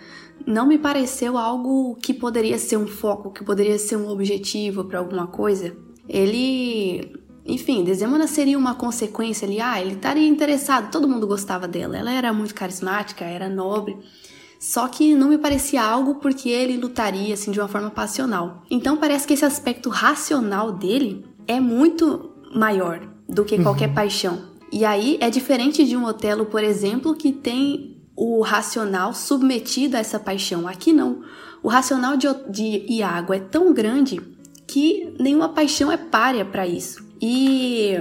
não 0.46 0.68
me 0.68 0.78
pareceu 0.78 1.36
algo 1.36 1.96
que 1.96 2.14
poderia 2.14 2.60
ser 2.60 2.78
um 2.78 2.86
foco, 2.86 3.32
que 3.32 3.44
poderia 3.44 3.80
ser 3.80 3.98
um 3.98 4.08
objetivo 4.08 4.86
para 4.86 5.00
alguma 5.00 5.26
coisa. 5.26 5.76
Ele 6.08 7.12
enfim, 7.48 7.84
Desdemona 7.84 8.28
seria 8.28 8.58
uma 8.58 8.76
consequência 8.76 9.48
ali. 9.48 9.62
Ah, 9.62 9.82
ele 9.82 9.94
estaria 9.94 10.28
interessado, 10.28 10.92
todo 10.92 11.08
mundo 11.08 11.26
gostava 11.26 11.68
dela. 11.68 11.98
Ela 11.98 12.12
era 12.12 12.34
muito 12.34 12.54
carismática, 12.54 13.24
era 13.24 13.48
nobre. 13.48 13.98
Só 14.60 14.88
que 14.88 15.16
não 15.16 15.30
me 15.30 15.38
parecia 15.38 15.82
algo 15.82 16.16
porque 16.16 16.50
ele 16.50 16.78
lutaria 16.78 17.34
assim 17.34 17.52
de 17.52 17.60
uma 17.60 17.68
forma 17.68 17.90
passional. 17.90 18.64
Então 18.70 18.98
parece 18.98 19.26
que 19.26 19.34
esse 19.34 19.46
aspecto 19.46 19.90
racional 19.90 20.72
dele 20.72 21.26
é 21.48 21.60
muito 21.60 22.32
maior 22.54 23.08
do 23.30 23.46
que 23.46 23.62
qualquer 23.62 23.90
uhum. 23.90 23.96
paixão. 23.96 24.42
E 24.72 24.84
aí 24.84 25.18
é 25.22 25.30
diferente 25.30 25.86
de 25.86 25.96
um 25.96 26.04
Otelo, 26.06 26.46
por 26.48 26.64
exemplo, 26.64 27.16
que 27.16 27.32
tem 27.32 27.98
o 28.16 28.42
racional 28.42 29.14
submetido 29.14 29.96
a 29.96 30.00
essa 30.00 30.20
paixão. 30.20 30.68
Aqui 30.68 30.92
não. 30.92 31.22
O 31.64 31.70
racional 31.70 32.18
de, 32.18 32.28
de 32.50 32.86
Iago 32.92 33.34
é 33.34 33.40
tão 33.40 33.74
grande 33.74 34.20
que 34.66 35.16
nenhuma 35.20 35.50
paixão 35.50 35.92
é 35.92 35.98
párea 35.98 36.44
para 36.44 36.68
isso. 36.68 37.07
E 37.22 37.96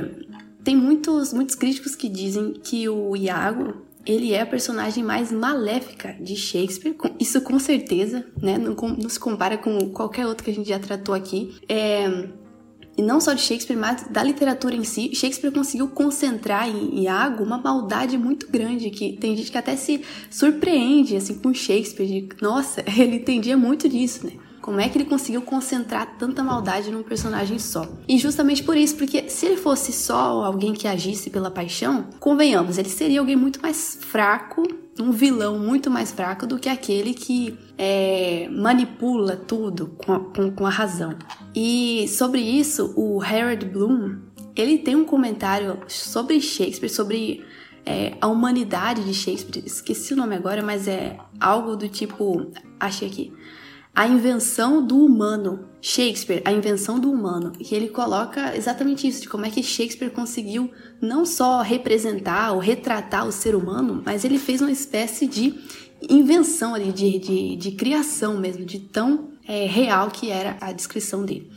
tem 0.64 0.76
muitos, 0.76 1.32
muitos 1.32 1.54
críticos 1.54 1.94
que 1.94 2.08
dizem 2.08 2.52
que 2.52 2.88
o 2.88 3.16
Iago 3.16 3.86
ele 4.04 4.32
é 4.32 4.40
a 4.40 4.46
personagem 4.46 5.02
mais 5.02 5.32
maléfica 5.32 6.16
de 6.20 6.36
Shakespeare, 6.36 6.96
isso 7.18 7.40
com 7.40 7.58
certeza, 7.58 8.24
né? 8.40 8.56
Não, 8.56 8.74
não, 8.74 9.08
se 9.08 9.18
compara 9.18 9.58
com 9.58 9.90
qualquer 9.90 10.26
outro 10.26 10.44
que 10.44 10.50
a 10.50 10.54
gente 10.54 10.68
já 10.68 10.78
tratou 10.78 11.12
aqui. 11.12 11.56
É, 11.68 12.28
e 12.96 13.02
não 13.02 13.20
só 13.20 13.34
de 13.34 13.42
Shakespeare, 13.42 13.76
mas 13.76 14.06
da 14.08 14.22
literatura 14.22 14.74
em 14.74 14.84
si, 14.84 15.14
Shakespeare 15.14 15.52
conseguiu 15.52 15.88
concentrar 15.88 16.68
em 16.68 17.02
Iago 17.02 17.44
uma 17.44 17.58
maldade 17.58 18.16
muito 18.16 18.48
grande, 18.48 18.90
que 18.90 19.12
tem 19.12 19.36
gente 19.36 19.50
que 19.50 19.58
até 19.58 19.76
se 19.76 20.00
surpreende 20.30 21.16
assim 21.16 21.34
com 21.34 21.52
Shakespeare, 21.52 22.06
de, 22.06 22.28
nossa, 22.40 22.82
ele 22.96 23.16
entendia 23.16 23.56
muito 23.56 23.88
disso, 23.88 24.24
né? 24.26 24.32
Como 24.66 24.80
é 24.80 24.88
que 24.88 24.98
ele 24.98 25.04
conseguiu 25.04 25.42
concentrar 25.42 26.16
tanta 26.18 26.42
maldade 26.42 26.90
num 26.90 27.04
personagem 27.04 27.56
só? 27.56 27.88
E 28.08 28.18
justamente 28.18 28.64
por 28.64 28.76
isso, 28.76 28.96
porque 28.96 29.30
se 29.30 29.46
ele 29.46 29.56
fosse 29.56 29.92
só 29.92 30.44
alguém 30.44 30.72
que 30.72 30.88
agisse 30.88 31.30
pela 31.30 31.52
paixão, 31.52 32.08
convenhamos, 32.18 32.76
ele 32.76 32.88
seria 32.88 33.20
alguém 33.20 33.36
muito 33.36 33.62
mais 33.62 33.96
fraco, 34.00 34.66
um 34.98 35.12
vilão 35.12 35.56
muito 35.56 35.88
mais 35.88 36.10
fraco 36.10 36.48
do 36.48 36.58
que 36.58 36.68
aquele 36.68 37.14
que 37.14 37.56
é, 37.78 38.48
manipula 38.50 39.36
tudo 39.36 39.94
com 39.98 40.12
a, 40.12 40.18
com, 40.18 40.50
com 40.50 40.66
a 40.66 40.70
razão. 40.70 41.16
E 41.54 42.08
sobre 42.08 42.40
isso, 42.40 42.92
o 42.96 43.22
Harold 43.22 43.64
Bloom 43.66 44.16
ele 44.56 44.78
tem 44.78 44.96
um 44.96 45.04
comentário 45.04 45.78
sobre 45.86 46.40
Shakespeare, 46.40 46.90
sobre 46.90 47.44
é, 47.84 48.16
a 48.20 48.26
humanidade 48.26 49.04
de 49.04 49.14
Shakespeare. 49.14 49.62
Esqueci 49.64 50.12
o 50.12 50.16
nome 50.16 50.34
agora, 50.34 50.60
mas 50.60 50.88
é 50.88 51.16
algo 51.38 51.76
do 51.76 51.88
tipo. 51.88 52.50
Achei 52.80 53.06
aqui. 53.06 53.32
A 53.96 54.06
invenção 54.06 54.86
do 54.86 55.02
humano. 55.02 55.70
Shakespeare, 55.80 56.42
a 56.44 56.52
invenção 56.52 56.98
do 56.98 57.10
humano. 57.10 57.52
E 57.58 57.74
ele 57.74 57.88
coloca 57.88 58.54
exatamente 58.56 59.06
isso, 59.06 59.22
de 59.22 59.28
como 59.28 59.46
é 59.46 59.50
que 59.50 59.62
Shakespeare 59.62 60.10
conseguiu 60.10 60.70
não 61.00 61.24
só 61.24 61.62
representar 61.62 62.52
ou 62.52 62.58
retratar 62.58 63.26
o 63.26 63.32
ser 63.32 63.54
humano, 63.54 64.02
mas 64.04 64.24
ele 64.24 64.38
fez 64.38 64.60
uma 64.60 64.72
espécie 64.72 65.26
de 65.26 65.54
invenção 66.10 66.74
ali, 66.74 66.92
de, 66.92 67.18
de, 67.18 67.56
de 67.56 67.70
criação 67.72 68.36
mesmo, 68.36 68.64
de 68.64 68.80
tão 68.80 69.30
é, 69.46 69.64
real 69.64 70.10
que 70.10 70.28
era 70.28 70.56
a 70.60 70.72
descrição 70.72 71.24
dele. 71.24 71.50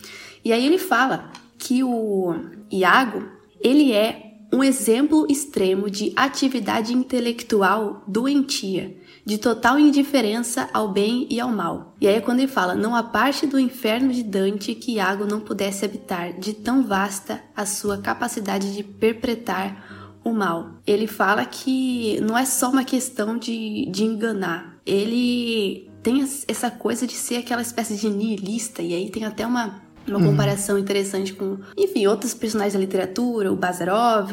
E 0.46 0.54
aí 0.54 0.66
ele 0.66 0.78
fala 0.78 1.32
que 1.58 1.84
o 1.84 2.36
Iago, 2.72 3.28
ele 3.60 3.92
é 3.92 4.30
um 4.54 4.64
exemplo 4.64 5.26
extremo 5.30 5.90
de 5.90 6.14
atividade 6.16 6.94
intelectual 6.94 8.04
doentia, 8.08 8.96
de 9.30 9.38
total 9.38 9.78
indiferença 9.78 10.68
ao 10.74 10.88
bem 10.92 11.28
e 11.30 11.40
ao 11.40 11.52
mal. 11.52 11.94
E 12.02 12.08
aí 12.08 12.16
é 12.16 12.20
quando 12.20 12.40
ele 12.40 12.48
fala: 12.48 12.74
não 12.74 12.96
há 12.96 13.04
parte 13.04 13.46
do 13.46 13.60
inferno 13.60 14.12
de 14.12 14.24
Dante 14.24 14.74
que 14.74 14.94
Iago 14.94 15.24
não 15.24 15.40
pudesse 15.40 15.86
habitar, 15.86 16.34
de 16.34 16.52
tão 16.52 16.84
vasta 16.84 17.40
a 17.56 17.64
sua 17.64 18.00
capacidade 18.00 18.76
de 18.76 18.84
perpetrar 18.84 20.18
o 20.24 20.34
mal. 20.34 20.72
Ele 20.86 21.06
fala 21.06 21.46
que 21.46 22.20
não 22.22 22.36
é 22.36 22.44
só 22.44 22.72
uma 22.72 22.84
questão 22.84 23.38
de, 23.38 23.86
de 23.92 24.04
enganar, 24.04 24.80
ele 24.84 25.88
tem 26.02 26.28
essa 26.48 26.72
coisa 26.72 27.06
de 27.06 27.14
ser 27.14 27.36
aquela 27.36 27.62
espécie 27.62 27.98
de 27.98 28.10
nihilista, 28.10 28.82
e 28.82 28.96
aí 28.96 29.12
tem 29.12 29.26
até 29.26 29.46
uma 29.46 29.80
uma 30.08 30.18
uhum. 30.18 30.32
comparação 30.32 30.78
interessante 30.78 31.34
com, 31.34 31.58
enfim, 31.78 32.08
outros 32.08 32.34
personagens 32.34 32.74
da 32.74 32.80
literatura, 32.80 33.52
o 33.52 33.56
Bazarov, 33.56 34.32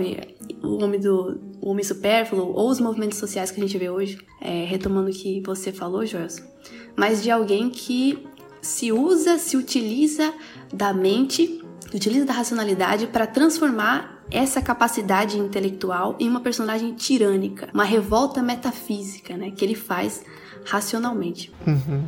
o 0.62 0.82
Homem 0.82 1.00
do 1.00 1.40
o 1.60 1.70
Homem 1.70 1.84
Supérfluo, 1.84 2.52
ou 2.54 2.70
os 2.70 2.78
movimentos 2.78 3.18
sociais 3.18 3.50
que 3.50 3.60
a 3.60 3.64
gente 3.64 3.76
vê 3.76 3.90
hoje, 3.90 4.18
é, 4.40 4.64
retomando 4.64 5.10
o 5.10 5.12
que 5.12 5.42
você 5.44 5.72
falou, 5.72 6.06
Joelson, 6.06 6.44
mas 6.94 7.24
de 7.24 7.30
alguém 7.30 7.68
que 7.68 8.24
se 8.62 8.92
usa, 8.92 9.36
se 9.36 9.56
utiliza 9.56 10.32
da 10.72 10.92
mente, 10.92 11.60
utiliza 11.92 12.24
da 12.24 12.32
racionalidade 12.32 13.08
para 13.08 13.26
transformar 13.26 14.24
essa 14.30 14.60
capacidade 14.62 15.38
intelectual 15.38 16.16
em 16.20 16.28
uma 16.28 16.40
personagem 16.40 16.94
tirânica, 16.94 17.68
uma 17.74 17.84
revolta 17.84 18.42
metafísica, 18.42 19.36
né, 19.36 19.50
que 19.50 19.64
ele 19.64 19.74
faz 19.74 20.22
racionalmente. 20.64 21.52
Uhum. 21.66 22.04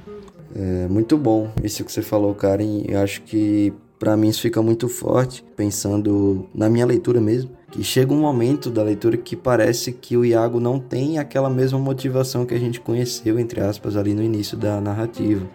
É 0.55 0.89
muito 0.89 1.17
bom 1.17 1.51
isso 1.63 1.85
que 1.85 1.93
você 1.93 2.03
falou, 2.03 2.35
Karen. 2.35 2.83
Eu 2.87 3.01
acho 3.01 3.23
que 3.23 3.73
para 3.99 4.17
mim 4.17 4.29
isso 4.29 4.41
fica 4.43 4.63
muito 4.63 4.89
forte, 4.89 5.45
pensando 5.57 6.47
na 6.55 6.69
minha 6.71 6.87
leitura 6.87 7.21
mesmo, 7.21 7.51
que 7.71 7.83
chega 7.83 8.13
um 8.13 8.21
momento 8.21 8.71
da 8.71 8.83
leitura 8.83 9.17
que 9.17 9.35
parece 9.35 9.93
que 9.93 10.17
o 10.17 10.25
Iago 10.25 10.61
não 10.61 10.79
tem 10.79 11.19
aquela 11.19 11.51
mesma 11.51 11.79
motivação 11.79 12.47
que 12.47 12.55
a 12.55 12.59
gente 12.59 12.81
conheceu, 12.81 13.39
entre 13.39 13.61
aspas, 13.61 13.97
ali 13.97 14.15
no 14.15 14.23
início 14.23 14.57
da 14.57 14.81
narrativa. 14.81 15.47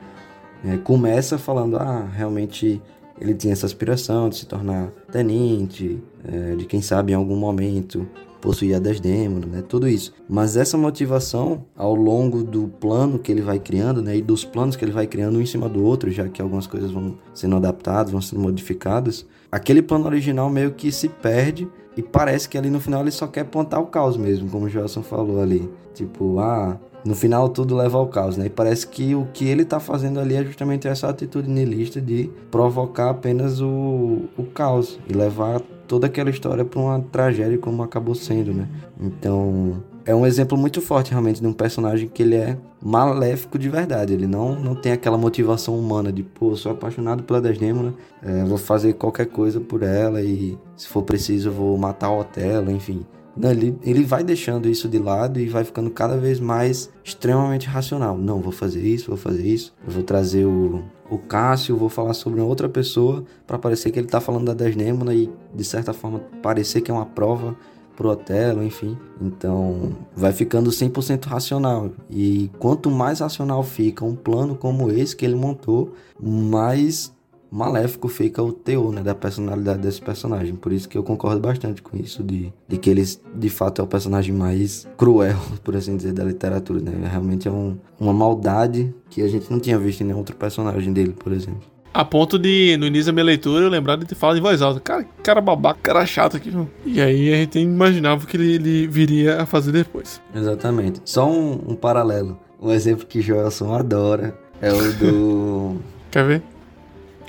É, 0.65 0.77
começa 0.77 1.37
falando, 1.37 1.77
ah, 1.77 2.07
realmente 2.13 2.81
ele 3.19 3.33
tinha 3.33 3.53
essa 3.53 3.65
aspiração 3.65 4.29
de 4.29 4.37
se 4.37 4.45
tornar 4.45 4.91
tenente, 5.11 6.01
é, 6.25 6.55
de 6.55 6.65
quem 6.65 6.81
sabe 6.81 7.13
em 7.13 7.15
algum 7.15 7.35
momento 7.35 8.07
possuía 8.43 8.77
10 8.77 8.99
demônios, 8.99 9.49
né? 9.49 9.63
Tudo 9.65 9.87
isso. 9.87 10.13
Mas 10.27 10.57
essa 10.57 10.77
motivação, 10.77 11.63
ao 11.77 11.95
longo 11.95 12.43
do 12.43 12.67
plano 12.67 13.17
que 13.17 13.31
ele 13.31 13.41
vai 13.41 13.57
criando, 13.57 14.01
né? 14.01 14.17
E 14.17 14.21
dos 14.21 14.43
planos 14.43 14.75
que 14.75 14.83
ele 14.83 14.91
vai 14.91 15.07
criando 15.07 15.37
um 15.37 15.41
em 15.41 15.45
cima 15.45 15.69
do 15.69 15.81
outro, 15.81 16.11
já 16.11 16.27
que 16.27 16.41
algumas 16.41 16.67
coisas 16.67 16.91
vão 16.91 17.17
sendo 17.33 17.55
adaptadas, 17.55 18.11
vão 18.11 18.19
sendo 18.19 18.41
modificadas, 18.41 19.25
aquele 19.49 19.81
plano 19.81 20.05
original 20.07 20.49
meio 20.49 20.73
que 20.73 20.91
se 20.91 21.07
perde 21.07 21.69
e 21.95 22.01
parece 22.03 22.49
que 22.49 22.57
ali 22.57 22.69
no 22.69 22.81
final 22.81 22.99
ele 23.01 23.11
só 23.11 23.27
quer 23.27 23.45
plantar 23.45 23.79
o 23.79 23.85
caos 23.85 24.17
mesmo, 24.17 24.49
como 24.49 24.65
o 24.65 24.69
Joelson 24.69 25.03
falou 25.03 25.41
ali. 25.41 25.69
Tipo, 25.93 26.39
ah, 26.39 26.77
no 27.05 27.15
final 27.15 27.47
tudo 27.47 27.77
leva 27.77 27.97
ao 27.97 28.07
caos, 28.07 28.35
né? 28.35 28.47
E 28.47 28.49
parece 28.49 28.85
que 28.87 29.15
o 29.15 29.25
que 29.33 29.47
ele 29.47 29.63
tá 29.63 29.79
fazendo 29.79 30.19
ali 30.19 30.35
é 30.35 30.43
justamente 30.43 30.85
essa 30.85 31.07
atitude 31.07 31.49
nihilista 31.49 32.01
de 32.01 32.29
provocar 32.51 33.11
apenas 33.11 33.61
o, 33.61 34.23
o 34.37 34.43
caos 34.53 34.99
e 35.07 35.13
levar 35.13 35.61
toda 35.87 36.07
aquela 36.07 36.29
história 36.29 36.63
para 36.65 36.79
uma 36.79 36.99
tragédia 36.99 37.57
como 37.57 37.83
acabou 37.83 38.15
sendo, 38.15 38.53
né? 38.53 38.67
Então, 38.99 39.83
é 40.05 40.13
um 40.13 40.25
exemplo 40.25 40.57
muito 40.57 40.81
forte 40.81 41.11
realmente 41.11 41.39
de 41.39 41.47
um 41.47 41.53
personagem 41.53 42.07
que 42.07 42.23
ele 42.23 42.35
é 42.35 42.57
maléfico 42.81 43.57
de 43.57 43.69
verdade. 43.69 44.13
Ele 44.13 44.27
não, 44.27 44.55
não 44.55 44.75
tem 44.75 44.91
aquela 44.91 45.17
motivação 45.17 45.77
humana 45.77 46.11
de, 46.11 46.23
pô, 46.23 46.55
sou 46.55 46.71
apaixonado 46.71 47.23
pela 47.23 47.41
Desdemona, 47.41 47.93
é, 48.21 48.43
vou 48.43 48.57
fazer 48.57 48.93
qualquer 48.93 49.27
coisa 49.27 49.59
por 49.59 49.83
ela 49.83 50.21
e 50.21 50.57
se 50.75 50.87
for 50.87 51.03
preciso 51.03 51.51
vou 51.51 51.77
matar 51.77 52.09
o 52.09 52.19
Otelo, 52.19 52.71
enfim. 52.71 53.05
Não, 53.35 53.49
ele, 53.49 53.75
ele 53.83 54.03
vai 54.03 54.23
deixando 54.23 54.69
isso 54.69 54.87
de 54.87 54.99
lado 54.99 55.39
e 55.39 55.47
vai 55.47 55.63
ficando 55.63 55.89
cada 55.89 56.15
vez 56.17 56.39
mais 56.39 56.91
extremamente 57.03 57.67
racional. 57.67 58.15
Não, 58.15 58.39
vou 58.39 58.51
fazer 58.51 58.81
isso, 58.81 59.07
vou 59.07 59.17
fazer 59.17 59.47
isso. 59.47 59.73
Eu 59.85 59.91
vou 59.91 60.03
trazer 60.03 60.45
o, 60.45 60.83
o 61.15 61.19
Cássio, 61.19 61.77
vou 61.77 61.89
falar 61.89 62.13
sobre 62.13 62.39
uma 62.39 62.47
outra 62.47 62.67
pessoa 62.67 63.23
para 63.45 63.57
parecer 63.59 63.91
que 63.91 63.99
ele 63.99 64.07
está 64.07 64.19
falando 64.19 64.45
da 64.45 64.53
Desdemona 64.53 65.13
e 65.13 65.29
de 65.53 65.63
certa 65.63 65.93
forma 65.93 66.19
parecer 66.41 66.81
que 66.81 66.89
é 66.89 66.93
uma 66.93 67.05
prova 67.05 67.55
pro 67.95 68.09
Otelo, 68.09 68.63
enfim. 68.63 68.97
Então, 69.21 69.95
vai 70.15 70.33
ficando 70.33 70.69
100% 70.69 71.25
racional. 71.25 71.91
E 72.09 72.49
quanto 72.59 72.89
mais 72.89 73.19
racional 73.19 73.63
fica 73.63 74.03
um 74.03 74.15
plano 74.15 74.55
como 74.55 74.89
esse 74.91 75.15
que 75.15 75.25
ele 75.25 75.35
montou, 75.35 75.93
mais 76.19 77.13
maléfico 77.53 78.07
fica 78.07 78.41
o 78.41 78.51
teor 78.51 78.91
né, 78.91 79.03
da 79.03 79.13
personalidade 79.13 79.79
desse 79.79 80.01
personagem. 80.01 80.55
Por 80.55 80.73
isso 80.73 80.89
que 80.89 80.97
eu 80.97 81.03
concordo 81.03 81.39
bastante 81.39 81.83
com 81.83 81.95
isso, 81.95 82.23
de, 82.23 82.51
de 82.67 82.77
que 82.77 82.89
ele 82.89 83.03
de 83.35 83.49
fato 83.49 83.79
é 83.79 83.83
o 83.85 83.87
personagem 83.87 84.33
mais 84.33 84.87
cruel, 84.97 85.37
por 85.63 85.75
assim 85.75 85.95
dizer, 85.95 86.13
da 86.13 86.23
literatura. 86.23 86.79
Né? 86.81 87.07
Realmente 87.09 87.47
é 87.47 87.51
um, 87.51 87.77
uma 87.99 88.11
maldade 88.11 88.93
que 89.09 89.21
a 89.21 89.27
gente 89.27 89.51
não 89.51 89.59
tinha 89.59 89.77
visto 89.77 90.01
em 90.01 90.05
nenhum 90.05 90.17
outro 90.17 90.35
personagem 90.35 90.91
dele, 90.91 91.13
por 91.17 91.31
exemplo. 91.31 91.61
A 91.93 92.03
ponto 92.03 92.39
de, 92.39 92.75
no 92.79 92.87
início 92.87 93.05
da 93.05 93.11
minha 93.11 93.25
leitura, 93.25 93.65
eu 93.65 93.69
lembrar 93.69 93.97
de 93.97 94.05
ter 94.05 94.15
falado 94.15 94.39
em 94.39 94.41
voz 94.41 94.63
alta. 94.63 94.79
Cara, 94.79 95.05
cara 95.21 95.39
babaca, 95.39 95.79
cara 95.83 96.03
chato 96.07 96.37
aqui. 96.37 96.51
E 96.83 96.99
aí 96.99 97.31
a 97.31 97.35
gente 97.35 97.59
imaginava 97.59 98.23
o 98.23 98.27
que 98.27 98.35
ele, 98.35 98.55
ele, 98.55 98.87
viria 98.87 99.43
a 99.43 99.45
fazer 99.45 99.71
depois. 99.71 100.19
Exatamente. 100.33 101.01
Só 101.05 101.29
um, 101.29 101.51
um 101.67 101.75
paralelo. 101.75 102.39
Um 102.59 102.71
exemplo 102.71 103.05
que 103.05 103.21
Joelson 103.21 103.71
adora 103.75 104.35
é 104.59 104.73
o 104.73 104.93
do. 104.93 105.75
Quer 106.09 106.25
ver? 106.25 106.52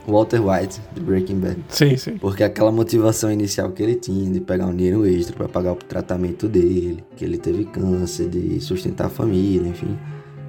Walter 0.07 0.41
White, 0.41 0.81
do 0.95 1.01
Breaking 1.01 1.39
Bad. 1.41 1.65
Sim, 1.69 1.97
sim. 1.97 2.19
Porque 2.19 2.43
aquela 2.43 2.71
motivação 2.71 3.31
inicial 3.31 3.71
que 3.71 3.83
ele 3.83 3.95
tinha 3.95 4.31
de 4.31 4.41
pegar 4.41 4.67
um 4.67 4.77
dinheiro 4.77 5.07
extra 5.07 5.37
para 5.37 5.49
pagar 5.49 5.73
o 5.73 5.77
tratamento 5.77 6.49
dele, 6.49 7.05
que 7.17 7.25
ele 7.25 7.39
teve 7.39 7.65
câncer, 7.65 8.29
de 8.29 8.61
sustentar 8.61 9.07
a 9.07 9.11
família, 9.11 9.69
enfim. 9.69 9.99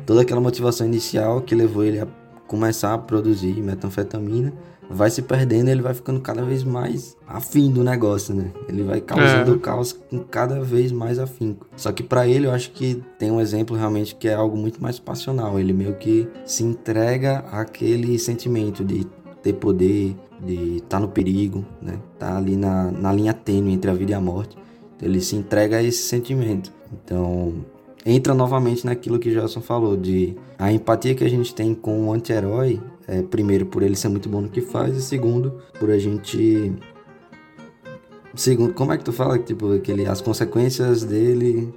Toda 0.06 0.22
aquela 0.22 0.42
motivação 0.42 0.86
inicial 0.86 1.42
que 1.42 1.56
levou 1.56 1.84
ele 1.84 2.00
a 2.00 2.08
começar 2.48 2.94
a 2.94 2.98
produzir 2.98 3.62
metanfetamina 3.62 4.54
vai 4.90 5.10
se 5.10 5.22
perdendo, 5.22 5.70
ele 5.70 5.82
vai 5.82 5.94
ficando 5.94 6.20
cada 6.22 6.44
vez 6.44 6.64
mais 6.64 7.18
afim 7.28 7.72
do 7.72 7.84
negócio, 7.84 8.36
né? 8.36 8.52
Ele 8.70 8.84
vai 8.84 9.02
causando 9.02 9.56
é. 9.56 9.58
caos 9.58 9.94
com 9.94 10.20
cada 10.20 10.62
vez 10.62 10.92
mais 10.92 11.18
afinco. 11.18 11.68
Só 11.76 11.92
que 11.92 12.04
para 12.04 12.28
ele 12.28 12.46
eu 12.46 12.52
acho 12.52 12.72
que 12.72 13.02
tem 13.18 13.32
um 13.32 13.42
exemplo 13.42 13.76
realmente 13.76 14.16
que 14.16 14.28
é 14.28 14.34
algo 14.34 14.56
muito 14.56 14.82
mais 14.82 15.00
passional. 15.00 15.60
Ele 15.60 15.74
meio 15.74 15.96
que 15.96 16.28
se 16.46 16.64
entrega 16.64 17.40
àquele 17.52 18.18
sentimento 18.20 18.84
de 18.84 19.08
ter 19.46 19.54
poder, 19.54 20.16
de 20.44 20.78
estar 20.78 20.88
tá 20.88 21.00
no 21.00 21.08
perigo, 21.08 21.64
né? 21.80 22.00
Tá 22.18 22.36
ali 22.36 22.56
na, 22.56 22.92
na 22.92 23.14
linha 23.14 23.32
tênue 23.32 23.74
entre 23.74 23.92
a 23.92 23.94
vida 23.94 24.12
e 24.12 24.16
a 24.16 24.20
morte. 24.20 24.58
Então, 24.96 25.08
ele 25.08 25.22
se 25.22 25.36
entrega 25.36 25.78
a 25.78 25.84
esse 25.84 26.02
sentimento. 26.04 26.74
Então, 26.92 27.54
entra 28.04 28.34
novamente 28.34 28.86
naquilo 28.88 29.20
que 29.20 29.32
Gelson 29.32 29.62
falou, 29.62 29.96
de 29.96 30.36
a 30.58 30.72
empatia 30.72 31.14
que 31.14 31.24
a 31.24 31.30
gente 31.30 31.54
tem 31.54 31.76
com 31.76 32.08
o 32.08 32.12
anti-herói, 32.12 32.82
é, 33.08 33.22
primeiro, 33.22 33.68
por 33.68 33.84
ele 33.84 33.96
ser 33.96 34.10
muito 34.10 34.28
bom 34.28 34.42
no 34.42 34.50
que 34.50 34.62
faz, 34.62 34.98
e 34.98 35.02
segundo, 35.02 35.62
por 35.80 35.92
a 35.92 36.00
gente. 36.00 36.74
Segundo, 38.34 38.74
como 38.74 38.92
é 38.94 38.98
que 38.98 39.04
tu 39.04 39.14
fala? 39.14 39.38
Tipo, 39.38 39.80
que 39.80 39.92
ele, 39.92 40.08
as 40.08 40.22
consequências 40.22 41.04
dele, 41.04 41.72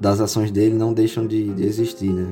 das 0.00 0.20
ações 0.20 0.50
dele, 0.50 0.74
não 0.74 0.92
deixam 0.92 1.24
de, 1.24 1.54
de 1.54 1.64
existir, 1.64 2.10
né? 2.10 2.26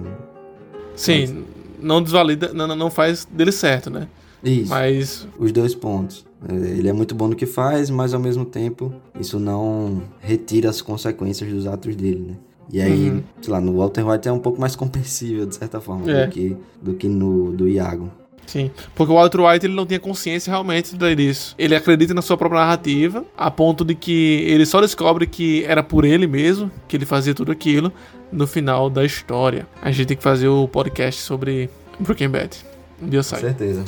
Sim, 0.96 1.20
Mas... 1.20 1.44
não 1.80 2.02
desvalida, 2.02 2.52
não, 2.52 2.74
não 2.74 2.90
faz 2.90 3.24
dele 3.24 3.52
certo, 3.52 3.88
né? 3.88 4.08
Isso. 4.44 4.70
Mas. 4.70 5.28
Os 5.38 5.52
dois 5.52 5.74
pontos. 5.74 6.24
Ele 6.48 6.88
é 6.88 6.92
muito 6.92 7.14
bom 7.14 7.28
no 7.28 7.34
que 7.34 7.46
faz, 7.46 7.88
mas 7.88 8.12
ao 8.12 8.20
mesmo 8.20 8.44
tempo 8.44 8.92
isso 9.18 9.38
não 9.38 10.02
retira 10.20 10.68
as 10.68 10.82
consequências 10.82 11.50
dos 11.50 11.66
atos 11.66 11.96
dele, 11.96 12.26
né? 12.28 12.34
E 12.70 12.80
aí, 12.80 13.10
uhum. 13.10 13.22
sei 13.40 13.52
lá, 13.52 13.60
no 13.60 13.76
Walter 13.78 14.06
White 14.06 14.28
é 14.28 14.32
um 14.32 14.38
pouco 14.38 14.60
mais 14.60 14.76
compreensível, 14.76 15.46
de 15.46 15.54
certa 15.54 15.80
forma, 15.80 16.10
é. 16.10 16.26
do, 16.26 16.30
que, 16.30 16.56
do 16.82 16.94
que 16.94 17.08
no 17.08 17.52
do 17.52 17.68
Iago. 17.68 18.10
Sim, 18.46 18.70
porque 18.94 19.10
o 19.10 19.16
Walter 19.16 19.40
White 19.40 19.66
ele 19.66 19.74
não 19.74 19.86
tinha 19.86 19.98
consciência 19.98 20.50
realmente 20.50 20.94
disso. 21.16 21.54
Ele 21.58 21.74
acredita 21.74 22.12
na 22.12 22.20
sua 22.20 22.36
própria 22.36 22.60
narrativa, 22.60 23.24
a 23.36 23.50
ponto 23.50 23.84
de 23.84 23.94
que 23.94 24.44
ele 24.46 24.66
só 24.66 24.82
descobre 24.82 25.26
que 25.26 25.64
era 25.64 25.82
por 25.82 26.04
ele 26.04 26.26
mesmo 26.26 26.70
que 26.86 26.94
ele 26.94 27.06
fazia 27.06 27.34
tudo 27.34 27.50
aquilo 27.50 27.90
no 28.30 28.46
final 28.46 28.90
da 28.90 29.02
história. 29.02 29.66
A 29.80 29.90
gente 29.90 30.08
tem 30.08 30.16
que 30.16 30.22
fazer 30.22 30.48
o 30.48 30.68
podcast 30.68 31.22
sobre 31.22 31.70
Breaking 31.98 32.28
Bad. 32.28 32.56
Um 33.00 33.08
dia 33.08 33.22
sai. 33.22 33.40
Com 33.40 33.46
certeza. 33.46 33.84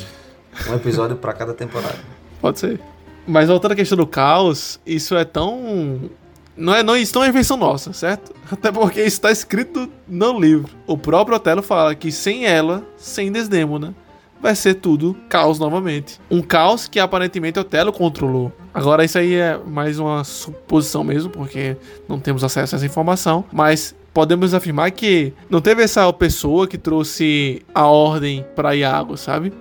Um 0.69 0.75
episódio 0.75 1.17
para 1.17 1.33
cada 1.33 1.55
temporada. 1.55 1.99
Pode 2.41 2.59
ser. 2.59 2.81
Mas 3.27 3.49
voltando 3.49 3.73
à 3.73 3.77
questão 3.77 3.97
do 3.99 4.07
caos, 4.07 4.81
isso 4.87 5.17
é 5.17 5.25
tão 5.25 6.11
Não 6.57 6.75
é, 6.75 6.83
não, 6.83 6.97
isso 6.97 7.15
não 7.15 7.25
é 7.25 7.29
invenção 7.29 7.57
nossa, 7.57 7.93
certo? 7.93 8.33
Até 8.51 8.71
porque 8.71 9.01
isso 9.01 9.17
está 9.17 9.31
escrito 9.31 9.91
no 10.07 10.39
livro. 10.39 10.71
O 10.87 10.97
próprio 10.97 11.37
Otelo 11.37 11.63
fala 11.63 11.95
que 11.95 12.13
sem 12.13 12.47
ela, 12.47 12.87
sem 12.97 13.33
Desdemona, 13.33 13.95
vai 14.41 14.55
ser 14.55 14.75
tudo 14.75 15.17
caos 15.29 15.59
novamente. 15.59 16.21
Um 16.31 16.41
caos 16.41 16.87
que 16.87 17.01
aparentemente 17.01 17.59
Otelo 17.59 17.93
controlou. 17.93 18.53
Agora 18.73 19.05
isso 19.05 19.19
aí 19.19 19.35
é 19.35 19.59
mais 19.67 19.99
uma 19.99 20.23
suposição 20.23 21.03
mesmo, 21.03 21.31
porque 21.31 21.77
não 22.09 22.21
temos 22.21 22.45
acesso 22.45 22.75
a 22.75 22.77
essa 22.77 22.87
informação, 22.87 23.45
mas 23.53 23.95
podemos 24.13 24.55
afirmar 24.55 24.91
que 24.93 25.33
não 25.51 25.61
teve 25.61 25.83
essa 25.83 26.11
pessoa 26.13 26.67
que 26.67 26.79
trouxe 26.79 27.63
a 27.75 27.87
ordem 27.87 28.45
para 28.55 28.75
Iago, 28.77 29.17
sabe? 29.17 29.53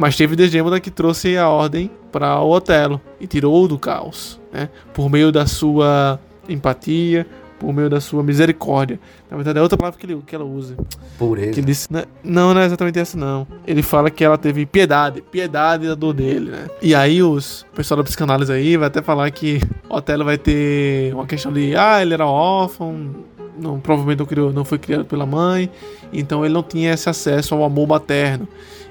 Mas 0.00 0.16
teve 0.16 0.34
Desdemona 0.34 0.80
que 0.80 0.90
trouxe 0.90 1.36
a 1.36 1.46
ordem 1.46 1.90
para 2.10 2.40
o 2.40 2.50
Otelo 2.50 2.98
e 3.20 3.26
tirou 3.26 3.68
do 3.68 3.78
caos, 3.78 4.40
né? 4.50 4.70
Por 4.94 5.10
meio 5.10 5.30
da 5.30 5.44
sua 5.44 6.18
empatia, 6.48 7.26
por 7.58 7.70
meio 7.70 7.90
da 7.90 8.00
sua 8.00 8.22
misericórdia. 8.22 8.98
Na 9.30 9.36
verdade, 9.36 9.58
é 9.58 9.62
outra 9.62 9.76
palavra 9.76 10.00
que, 10.00 10.06
ele, 10.06 10.22
que 10.26 10.34
ela 10.34 10.46
usa. 10.46 10.74
Pureza. 11.18 11.52
Que 11.52 11.60
disse, 11.60 11.92
né? 11.92 12.04
não, 12.24 12.54
não 12.54 12.62
é 12.62 12.64
exatamente 12.64 12.98
essa, 12.98 13.18
não. 13.18 13.46
Ele 13.66 13.82
fala 13.82 14.10
que 14.10 14.24
ela 14.24 14.38
teve 14.38 14.64
piedade, 14.64 15.20
piedade 15.20 15.86
da 15.86 15.94
dor 15.94 16.14
dele, 16.14 16.50
né? 16.50 16.68
E 16.80 16.94
aí, 16.94 17.22
os 17.22 17.66
o 17.70 17.76
pessoal 17.76 17.98
da 17.98 18.04
psicanálise 18.04 18.50
aí 18.50 18.78
vai 18.78 18.88
até 18.88 19.02
falar 19.02 19.30
que 19.30 19.60
o 19.86 19.96
Otelo 19.96 20.24
vai 20.24 20.38
ter 20.38 21.12
uma 21.12 21.26
questão 21.26 21.52
de, 21.52 21.76
ah, 21.76 22.00
ele 22.00 22.14
era 22.14 22.26
órfão, 22.26 23.16
não, 23.58 23.80
provavelmente 23.80 24.18
não, 24.18 24.26
criou, 24.26 24.52
não 24.52 24.64
foi 24.64 24.78
criado 24.78 25.04
pela 25.04 25.26
mãe, 25.26 25.70
então 26.12 26.44
ele 26.44 26.54
não 26.54 26.62
tinha 26.62 26.92
esse 26.92 27.08
acesso 27.08 27.54
ao 27.54 27.64
amor 27.64 27.86
materno. 27.86 28.48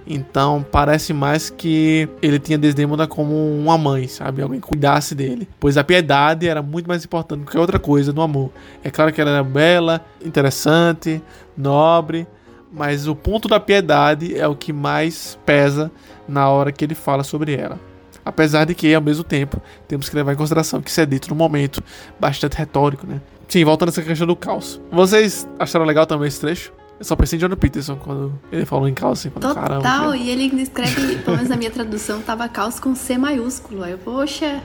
Então 0.08 0.66
parece 0.72 1.14
mais 1.14 1.50
que 1.50 2.10
ele 2.22 2.40
tinha 2.40 2.58
Desdemona 2.58 3.06
como 3.06 3.36
uma 3.36 3.78
mãe, 3.78 4.08
sabe? 4.08 4.42
Alguém 4.42 4.60
cuidasse 4.60 5.14
dele. 5.14 5.48
Pois 5.60 5.78
a 5.78 5.84
piedade 5.84 6.48
era 6.48 6.64
muito 6.64 6.88
mais 6.88 7.06
importante 7.06 7.42
do 7.42 7.52
que 7.52 7.58
outra 7.58 7.78
coisa 7.78 8.12
no 8.12 8.22
amor. 8.22 8.50
É 8.84 8.90
claro 8.90 9.14
que 9.14 9.22
ela 9.22 9.30
era 9.30 9.44
bela, 9.44 10.04
interessante, 10.26 11.22
nobre, 11.56 12.28
mas 12.72 13.08
o 13.08 13.16
ponto 13.16 13.48
da 13.48 13.60
piedade 13.60 14.36
é 14.36 14.48
o 14.48 14.56
que 14.56 14.74
mais 14.74 15.38
pesa 15.46 15.92
na 16.28 16.50
hora 16.50 16.72
que 16.72 16.84
ele 16.84 16.96
fala 16.96 17.24
sobre 17.24 17.54
ela. 17.54 17.80
Apesar 18.24 18.66
de 18.66 18.76
que, 18.76 18.94
ao 18.94 19.02
mesmo 19.02 19.24
tempo, 19.24 19.62
temos 19.88 20.10
que 20.10 20.16
levar 20.16 20.34
em 20.34 20.36
consideração 20.36 20.82
que 20.82 20.90
isso 20.90 21.02
é 21.02 21.06
dito 21.06 21.30
num 21.30 21.36
momento 21.36 21.84
bastante 22.20 22.58
retórico, 22.58 23.08
né? 23.08 23.22
Sim, 23.50 23.66
voltando 23.66 23.90
essa 23.90 24.02
questão 24.02 24.28
do 24.28 24.36
caos. 24.36 24.80
Vocês 24.92 25.48
acharam 25.58 25.86
legal 25.86 26.06
também 26.06 26.28
esse 26.28 26.40
trecho? 26.40 26.72
Eu 27.00 27.06
só 27.06 27.16
pensei 27.16 27.38
em 27.38 27.42
John 27.42 27.56
Peterson 27.56 27.96
quando 27.96 28.38
ele 28.52 28.66
falou 28.66 28.88
em 28.88 28.94
caos, 28.94 29.20
assim, 29.20 29.30
Total, 29.30 29.56
caramba. 29.56 30.18
e 30.18 30.30
ele 30.30 30.62
escreve, 30.62 31.16
pelo 31.24 31.38
menos 31.38 31.50
na 31.50 31.56
minha 31.56 31.72
tradução, 31.72 32.22
tava 32.22 32.48
caos 32.50 32.78
com 32.78 32.94
C 32.94 33.18
maiúsculo. 33.18 33.84
Aí 33.84 33.94
eu, 33.94 33.98
poxa, 33.98 34.62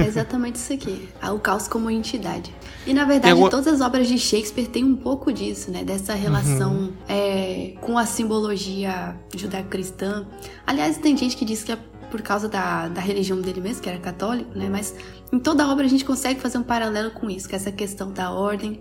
é 0.00 0.06
exatamente 0.06 0.56
isso 0.56 0.72
aqui. 0.72 1.08
O 1.30 1.38
caos 1.38 1.68
como 1.68 1.90
entidade. 1.90 2.54
E 2.86 2.94
na 2.94 3.04
verdade, 3.04 3.32
alguma... 3.32 3.50
todas 3.50 3.66
as 3.66 3.80
obras 3.82 4.08
de 4.08 4.18
Shakespeare 4.18 4.66
têm 4.66 4.82
um 4.82 4.96
pouco 4.96 5.30
disso, 5.30 5.70
né? 5.70 5.84
Dessa 5.84 6.14
relação 6.14 6.72
uhum. 6.72 6.92
é, 7.06 7.74
com 7.82 7.98
a 7.98 8.06
simbologia 8.06 9.14
judaico-cristã. 9.36 10.26
Aliás, 10.66 10.96
tem 10.96 11.14
gente 11.16 11.36
que 11.36 11.44
diz 11.44 11.62
que 11.62 11.70
é 11.70 11.78
por 12.10 12.22
causa 12.22 12.48
da, 12.48 12.86
da 12.88 13.00
religião 13.00 13.40
dele 13.40 13.60
mesmo, 13.60 13.82
que 13.82 13.88
era 13.88 13.98
católico, 13.98 14.56
né? 14.56 14.68
Mas 14.70 14.94
em 15.32 15.38
toda 15.38 15.64
a 15.64 15.70
obra 15.70 15.84
a 15.84 15.88
gente 15.88 16.04
consegue 16.04 16.40
fazer 16.40 16.58
um 16.58 16.62
paralelo 16.62 17.10
com 17.10 17.28
isso, 17.28 17.48
com 17.48 17.56
essa 17.56 17.72
questão 17.72 18.12
da 18.12 18.30
ordem, 18.30 18.80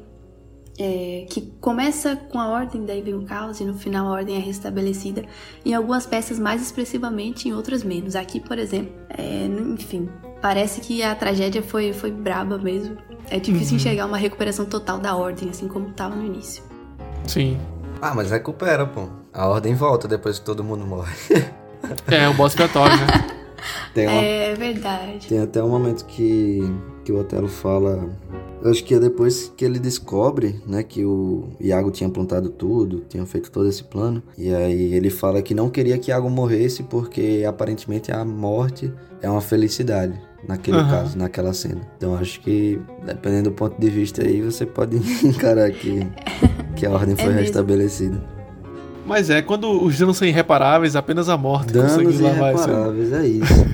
é, 0.78 1.26
que 1.30 1.42
começa 1.62 2.16
com 2.16 2.40
a 2.40 2.48
ordem, 2.48 2.86
daí 2.86 3.02
vem 3.02 3.14
o 3.14 3.24
caos 3.24 3.60
e 3.60 3.64
no 3.64 3.76
final 3.76 4.08
a 4.08 4.12
ordem 4.12 4.36
é 4.36 4.40
restabelecida. 4.40 5.24
Em 5.66 5.74
algumas 5.74 6.06
peças 6.06 6.40
mais 6.40 6.62
expressivamente, 6.62 7.48
em 7.48 7.54
outras 7.54 7.84
menos. 7.84 8.16
Aqui, 8.16 8.40
por 8.40 8.58
exemplo, 8.58 8.92
é, 9.10 9.46
enfim, 9.46 10.10
parece 10.42 10.82
que 10.82 11.04
a 11.04 11.14
tragédia 11.14 11.62
foi, 11.62 11.94
foi 11.94 12.12
braba 12.12 12.58
mesmo. 12.58 12.98
É 13.30 13.40
difícil 13.40 13.72
uhum. 13.72 13.76
enxergar 13.76 14.06
uma 14.06 14.18
recuperação 14.18 14.66
total 14.66 15.00
da 15.00 15.16
ordem, 15.16 15.50
assim 15.50 15.68
como 15.68 15.90
estava 15.90 16.16
no 16.16 16.26
início. 16.26 16.64
Sim. 17.28 17.58
Ah, 18.02 18.14
mas 18.14 18.32
recupera, 18.32 18.86
pô. 18.86 19.08
A 19.34 19.48
ordem 19.48 19.76
volta 19.76 20.08
depois 20.08 20.40
que 20.40 20.46
todo 20.46 20.64
mundo 20.64 20.86
morre. 20.86 21.14
é, 22.08 22.28
o 22.28 22.34
boss 22.34 22.54
expiatório, 22.54 22.98
né? 22.98 23.06
Tem 23.94 24.08
uma, 24.08 24.22
é 24.22 24.54
verdade. 24.56 25.28
Tem 25.28 25.40
até 25.40 25.64
um 25.64 25.70
momento 25.70 26.06
que, 26.06 26.62
que 27.04 27.12
o 27.12 27.20
Otelo 27.20 27.48
fala 27.48 28.10
eu 28.64 28.72
acho 28.72 28.82
que 28.86 28.96
é 28.96 29.00
depois 29.00 29.52
que 29.58 29.66
ele 29.66 29.78
descobre, 29.78 30.62
né, 30.66 30.84
que 30.84 31.04
o 31.04 31.50
Iago 31.60 31.92
tinha 31.92 32.10
plantado 32.10 32.50
tudo, 32.50 33.04
tinha 33.10 33.26
feito 33.26 33.52
todo 33.52 33.68
esse 33.68 33.84
plano. 33.84 34.24
E 34.38 34.56
aí 34.56 34.94
ele 34.94 35.10
fala 35.10 35.42
que 35.42 35.54
não 35.54 35.70
queria 35.70 35.98
que 35.98 36.12
Iago 36.12 36.30
morresse 36.30 36.82
porque 36.82 37.44
aparentemente 37.46 38.10
a 38.10 38.24
morte 38.24 38.90
é 39.22 39.30
uma 39.30 39.42
felicidade 39.42 40.18
naquele 40.48 40.78
uhum. 40.78 40.90
caso, 40.90 41.18
naquela 41.18 41.52
cena. 41.52 41.82
Então 41.98 42.16
acho 42.16 42.40
que 42.40 42.80
dependendo 43.06 43.50
do 43.50 43.54
ponto 43.54 43.80
de 43.80 43.90
vista 43.90 44.24
aí, 44.24 44.42
você 44.42 44.66
pode 44.66 44.96
encarar 45.28 45.70
que 45.70 46.08
que 46.78 46.86
a 46.86 46.92
ordem 46.92 47.18
foi 47.18 47.34
é 47.34 47.42
restabelecida. 47.42 48.24
Mas 49.06 49.30
é, 49.30 49.42
quando 49.42 49.84
os 49.84 49.98
danos 49.98 50.18
são 50.18 50.28
irreparáveis, 50.28 50.96
apenas 50.96 51.30
a 51.30 51.38
morte 51.38 51.74
danos 51.74 51.94
conseguiu 51.94 52.28
lavar 52.28 52.56
isso. 52.56 52.70
irreparáveis, 52.70 53.14
é 53.14 53.28
isso. 53.28 53.66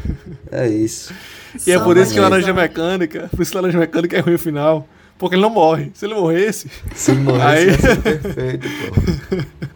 É 0.52 0.68
isso. 0.68 1.14
E 1.66 1.72
é 1.72 1.80
por 1.80 1.98
isso 1.98 2.14
que 2.14 2.20
Laranja 2.20 2.54
Mecânica, 2.54 3.28
por 3.36 3.42
isso 3.42 3.50
que 3.50 3.58
Laranja 3.58 3.80
Mecânica 3.80 4.16
é 4.16 4.20
ruim 4.20 4.36
o 4.36 4.40
final. 4.40 4.88
Porque 5.18 5.36
ele 5.36 5.42
não 5.42 5.50
morre. 5.50 5.92
Se 5.96 6.06
ele 6.06 6.14
morresse. 6.14 6.70
Se 6.94 7.12
ele 7.12 7.22
morresse, 7.22 7.44
aí... 7.48 7.66
ia 7.68 7.78
ser 7.78 8.02
perfeito, 8.02 8.68
pô. 8.68 9.70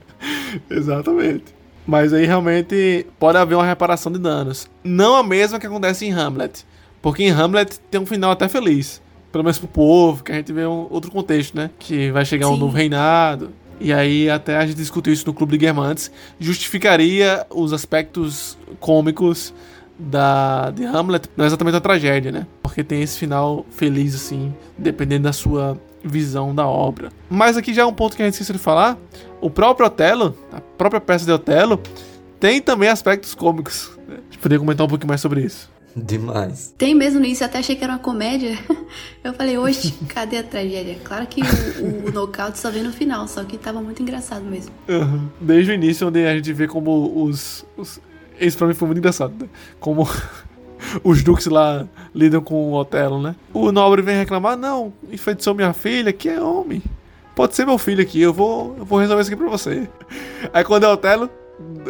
Exatamente. 0.74 1.46
Mas 1.86 2.14
aí 2.14 2.26
realmente 2.26 3.06
pode 3.20 3.38
haver 3.38 3.56
uma 3.56 3.66
reparação 3.66 4.12
de 4.12 4.20
danos. 4.20 4.70
Não 4.84 5.18
a 5.18 5.24
mesma 5.24 5.60
que 5.60 5.68
acontece 5.68 6.06
em 6.06 6.14
Hamlet. 6.14 6.66
Porque 7.02 7.24
em 7.24 7.32
Hamlet 7.32 7.78
tem 7.92 8.00
um 8.00 8.06
final 8.06 8.32
até 8.32 8.48
feliz. 8.48 9.02
Pelo 9.34 9.44
menos 9.44 9.58
pro 9.58 9.68
povo, 9.68 10.24
que 10.24 10.32
a 10.32 10.36
gente 10.36 10.54
vê 10.54 10.66
um 10.66 10.88
outro 10.90 11.12
contexto, 11.12 11.58
né? 11.58 11.70
Que 11.78 12.10
vai 12.12 12.24
chegar 12.24 12.48
Sim. 12.48 12.54
um 12.54 12.58
novo 12.58 12.78
reinado. 12.78 13.52
E 13.80 13.92
aí 13.92 14.30
até 14.30 14.58
a 14.58 14.66
gente 14.66 14.78
discutiu 14.78 15.12
isso 15.12 15.26
no 15.26 15.34
Clube 15.34 15.52
de 15.54 15.58
Guermantes. 15.58 16.12
Justificaria 16.40 17.46
os 17.50 17.74
aspectos 17.74 18.58
cômicos 18.80 19.54
da, 19.98 20.72
de 20.72 20.86
Hamlet 20.86 21.30
não 21.36 21.46
é 21.46 21.48
exatamente 21.48 21.78
a 21.78 21.82
tragédia, 21.82 22.32
né? 22.32 22.48
Porque 22.62 22.84
tem 22.84 23.02
esse 23.02 23.18
final 23.18 23.66
feliz, 23.70 24.16
assim, 24.16 24.54
dependendo 24.78 25.24
da 25.24 25.34
sua 25.34 25.80
visão 26.04 26.54
da 26.54 26.68
obra. 26.68 27.10
Mas 27.30 27.56
aqui 27.56 27.74
já 27.74 27.84
é 27.84 27.86
um 27.86 27.94
ponto 27.94 28.16
que 28.16 28.22
a 28.22 28.26
gente 28.26 28.34
esqueceu 28.34 28.54
de 28.54 28.62
falar. 28.62 28.98
O 29.40 29.50
próprio 29.50 29.88
Otelo, 29.88 30.38
a 30.52 30.60
própria 30.60 31.00
peça 31.00 31.26
de 31.26 31.32
Otelo, 31.32 31.82
tem 32.40 32.62
também 32.62 32.90
aspectos 32.90 33.34
cômicos. 33.34 33.92
A 34.08 34.14
gente 34.14 34.38
poderia 34.40 34.60
comentar 34.60 34.86
um 34.86 34.90
pouquinho 34.90 35.08
mais 35.08 35.22
sobre 35.22 35.42
isso. 35.42 35.73
Demais. 35.96 36.74
Tem 36.78 36.96
mesmo 36.96 37.20
nisso, 37.20 37.44
eu 37.44 37.48
até 37.48 37.60
achei 37.60 37.76
que 37.76 37.84
era 37.84 37.94
uma 37.94 38.00
comédia. 38.00 38.58
Eu 39.24 39.34
falei, 39.34 39.58
hoje, 39.58 39.94
cadê 40.10 40.38
a 40.38 40.44
tragédia? 40.44 40.98
Claro 41.04 41.26
que 41.28 41.42
o, 41.42 42.10
o 42.10 42.12
nocaute 42.12 42.60
só 42.60 42.70
vem 42.70 42.84
no 42.84 42.92
final, 42.92 43.26
só 43.28 43.44
que 43.44 43.58
tava 43.58 43.82
muito 43.82 44.02
engraçado 44.02 44.44
mesmo. 44.44 44.72
Uhum. 44.90 45.30
Desde 45.40 45.72
o 45.72 45.74
início, 45.74 46.08
onde 46.08 46.26
a 46.26 46.36
gente 46.36 46.52
vê 46.52 46.68
como 46.68 47.24
os, 47.24 47.66
os 47.78 48.02
esse 48.40 48.58
pra 48.58 48.68
mim 48.68 48.74
foi 48.74 48.88
muito 48.88 48.98
engraçado, 48.98 49.34
né? 49.40 49.48
Como 49.80 50.08
os 51.04 51.24
duques 51.24 51.46
lá 51.46 51.88
lidam 52.14 52.42
com 52.42 52.72
o 52.72 52.74
Otelo, 52.74 53.22
né? 53.22 53.36
O 53.54 53.72
nobre 53.72 54.02
vem 54.02 54.18
reclamar, 54.18 54.58
não, 54.58 54.92
enfeitiçou 55.12 55.54
minha 55.54 55.74
filha, 55.74 56.12
que 56.12 56.28
é 56.28 56.42
homem. 56.42 56.82
Pode 57.36 57.56
ser 57.56 57.66
meu 57.66 57.78
filho 57.78 58.02
aqui, 58.02 58.22
eu 58.22 58.34
vou, 58.34 58.76
eu 58.78 58.86
vou 58.86 59.00
resolver 59.00 59.22
isso 59.22 59.32
aqui 59.32 59.42
pra 59.42 59.50
você. 59.50 59.88
Aí 60.54 60.64
quando 60.64 60.84
é 60.84 60.90
Otelo, 60.90 61.30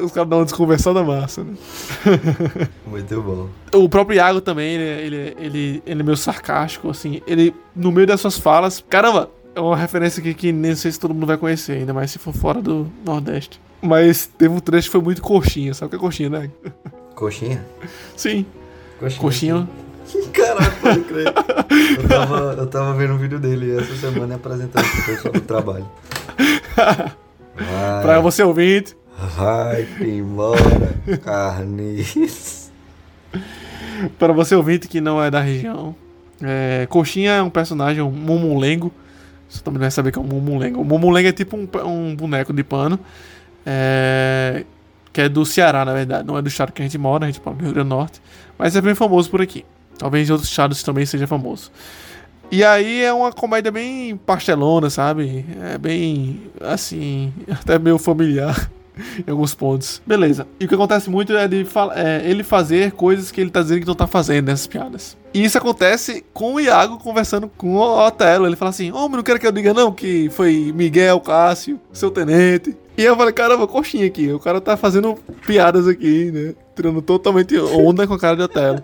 os 0.02 0.12
caras 0.12 0.30
dão 0.30 0.40
uma 0.40 0.46
desconversada 0.46 1.04
massa, 1.04 1.44
né? 1.44 1.54
Muito 2.88 3.22
bom. 3.22 3.50
O 3.74 3.88
próprio 3.88 4.16
Iago 4.16 4.42
também, 4.42 4.76
ele, 4.76 4.84
ele, 4.84 5.36
ele, 5.38 5.84
ele 5.86 6.02
é 6.02 6.04
meio 6.04 6.18
sarcástico, 6.18 6.90
assim. 6.90 7.22
Ele, 7.28 7.54
no 7.76 7.92
meio 7.92 8.08
das 8.08 8.22
suas 8.22 8.38
falas, 8.38 8.84
caramba, 8.90 9.30
é 9.56 9.60
uma 9.60 9.78
referência 9.78 10.20
aqui 10.20 10.34
que 10.34 10.52
nem 10.52 10.76
sei 10.76 10.92
se 10.92 11.00
todo 11.00 11.14
mundo 11.14 11.28
vai 11.28 11.38
conhecer, 11.38 11.74
ainda 11.74 11.94
mais 11.94 12.12
se 12.12 12.20
for 12.20 12.34
fora 12.34 12.62
do 12.62 12.88
Nordeste. 13.06 13.60
Mas 13.82 14.26
teve 14.26 14.54
um 14.54 14.60
trecho 14.60 14.88
que 14.88 14.92
foi 14.92 15.02
muito 15.02 15.22
coxinha, 15.22 15.74
sabe 15.74 15.88
o 15.88 15.90
que 15.92 15.96
é 15.96 16.00
coxinha, 16.00 16.30
né? 16.30 16.50
Coxinha? 17.16 17.64
Sim. 18.16 18.46
Coxinha. 19.00 19.22
Coxinha. 19.22 19.70
Caraca, 20.34 20.72
pode 20.82 21.02
crer. 21.02 21.34
Eu 21.98 22.08
tava, 22.08 22.56
eu 22.58 22.68
tava 22.68 22.94
vendo 22.94 23.14
um 23.14 23.18
vídeo 23.18 23.40
dele 23.40 23.78
essa 23.78 23.96
semana 23.96 24.36
apresentando 24.36 24.86
pro 24.86 25.04
pessoal 25.04 25.34
do 25.34 25.42
trabalho. 25.42 25.86
Vai, 27.56 28.02
pra 28.02 28.20
você 28.20 28.42
ouvinte. 28.44 28.96
Vai 29.28 29.88
embora, 30.02 30.94
carniça. 31.24 32.72
Para 34.20 34.34
você 34.34 34.54
ouvinte 34.54 34.88
que 34.88 35.00
não 35.00 35.24
é 35.24 35.32
da 35.32 35.40
região, 35.40 35.96
é, 36.42 36.86
Coxinha 36.90 37.32
é 37.32 37.42
um 37.42 37.50
personagem, 37.50 38.02
um 38.02 38.12
mumulengo. 38.12 38.92
Você 39.50 39.62
também 39.62 39.80
vai 39.80 39.92
saber 39.92 40.12
que 40.12 40.20
é 40.20 40.22
um 40.22 40.26
mumulengo. 40.26 40.82
O 40.82 40.84
mumulengo 40.84 41.30
é 41.30 41.32
tipo 41.32 41.56
um, 41.56 41.68
um 41.86 42.16
boneco 42.16 42.52
de 42.52 42.64
pano 42.64 43.00
é, 43.66 44.66
que 45.12 45.22
é 45.22 45.30
do 45.30 45.46
Ceará, 45.46 45.86
na 45.86 45.94
verdade. 45.94 46.28
Não 46.28 46.38
é 46.38 46.42
do 46.42 46.48
estado 46.50 46.72
que 46.72 46.82
a 46.82 46.86
gente 46.86 46.98
mora, 46.98 47.26
a 47.26 47.32
gente 47.32 47.42
mora 47.44 47.56
no 47.58 47.64
Rio 47.64 47.74
Grande 47.74 47.90
do 47.90 47.96
Norte. 47.96 48.22
Mas 48.58 48.76
é 48.76 48.82
bem 48.82 48.96
famoso 48.96 49.30
por 49.30 49.42
aqui. 49.42 49.64
Talvez 49.98 50.28
em 50.28 50.32
outros 50.32 50.50
estados 50.50 50.84
também 50.84 51.06
seja 51.06 51.28
famoso. 51.28 51.72
E 52.52 52.64
aí 52.64 53.02
é 53.02 53.14
uma 53.14 53.32
comédia 53.32 53.72
bem 53.72 54.18
pastelona, 54.18 54.90
sabe? 54.90 55.46
É 55.62 55.78
bem, 55.78 56.42
assim, 56.62 57.32
até 57.50 57.80
meio 57.80 57.98
familiar. 57.98 58.70
em 59.26 59.30
alguns 59.30 59.54
pontos. 59.54 60.02
Beleza. 60.06 60.48
E 60.60 60.66
o 60.66 60.68
que 60.68 60.76
acontece 60.76 61.10
muito 61.10 61.34
é, 61.34 61.48
de 61.48 61.66
é 61.96 62.22
ele 62.30 62.44
fazer 62.44 62.92
coisas 62.92 63.32
que 63.32 63.42
ele 63.42 63.50
tá 63.50 63.62
dizendo 63.62 63.82
que 63.82 63.88
não 63.88 63.96
tá 63.96 64.08
fazendo 64.08 64.48
nessas 64.48 64.68
piadas. 64.68 65.18
E 65.34 65.44
isso 65.44 65.58
acontece 65.58 66.24
com 66.34 66.56
o 66.56 66.60
Iago 66.60 66.98
conversando 66.98 67.48
com 67.58 67.76
o 67.76 68.08
Otelo. 68.08 68.46
Ele 68.46 68.56
fala 68.56 68.70
assim: 68.70 68.92
Homem, 68.92 69.18
não 69.18 69.24
quero 69.24 69.40
que 69.40 69.48
eu 69.48 69.52
diga 69.52 69.74
não 69.74 69.92
que 69.92 70.30
foi 70.30 70.72
Miguel 70.76 71.20
Cássio, 71.20 71.80
seu 71.92 72.12
tenente. 72.12 72.76
E 72.96 73.04
eu 73.04 73.18
falei, 73.18 73.34
caramba, 73.34 73.68
coxinha 73.68 74.06
aqui. 74.06 74.32
O 74.32 74.40
cara 74.40 74.62
tá 74.62 74.78
fazendo 74.78 75.16
piadas 75.48 75.88
aqui, 75.88 76.32
né? 76.32 76.54
Tirando 76.76 77.02
totalmente 77.02 77.58
onda 77.58 78.06
com 78.06 78.14
a 78.14 78.20
cara 78.20 78.36
de 78.36 78.44
Otelo. 78.44 78.84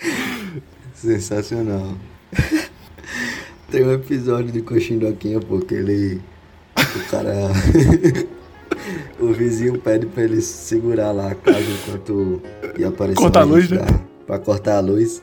Sensacional. 0.94 1.92
Tem 3.70 3.84
um 3.84 3.92
episódio 3.92 4.50
de 4.50 4.62
Coxinha 4.62 5.00
Doquinha, 5.00 5.40
porque 5.40 5.74
ele. 5.74 6.22
O 6.76 7.10
cara. 7.10 7.32
o 9.18 9.32
vizinho 9.32 9.78
pede 9.78 10.06
pra 10.06 10.24
ele 10.24 10.40
segurar 10.40 11.12
lá 11.12 11.30
a 11.30 11.34
casa 11.34 11.60
enquanto 11.60 12.42
ia 12.78 12.88
aparecer. 12.88 13.16
Cortar 13.16 13.40
a 13.40 13.44
luz, 13.44 13.70
né? 13.70 13.78
Pra 14.26 14.38
cortar 14.38 14.76
a 14.76 14.80
luz. 14.80 15.22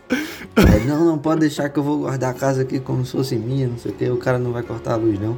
Aí, 0.55 0.86
não, 0.86 1.05
não 1.05 1.18
pode 1.18 1.41
deixar 1.41 1.70
que 1.70 1.78
eu 1.78 1.84
vou 1.84 1.99
guardar 1.99 2.32
a 2.32 2.34
casa 2.34 2.61
aqui 2.61 2.80
como 2.80 3.05
se 3.05 3.11
fosse 3.11 3.36
minha, 3.36 3.68
não 3.68 3.78
sei 3.78 3.91
o 3.91 3.95
que. 3.95 4.09
O 4.09 4.18
cara 4.18 4.38
não 4.39 4.51
vai 4.51 4.64
cortar 4.64 4.93
a 4.93 4.95
luz, 4.95 5.20
não. 5.20 5.38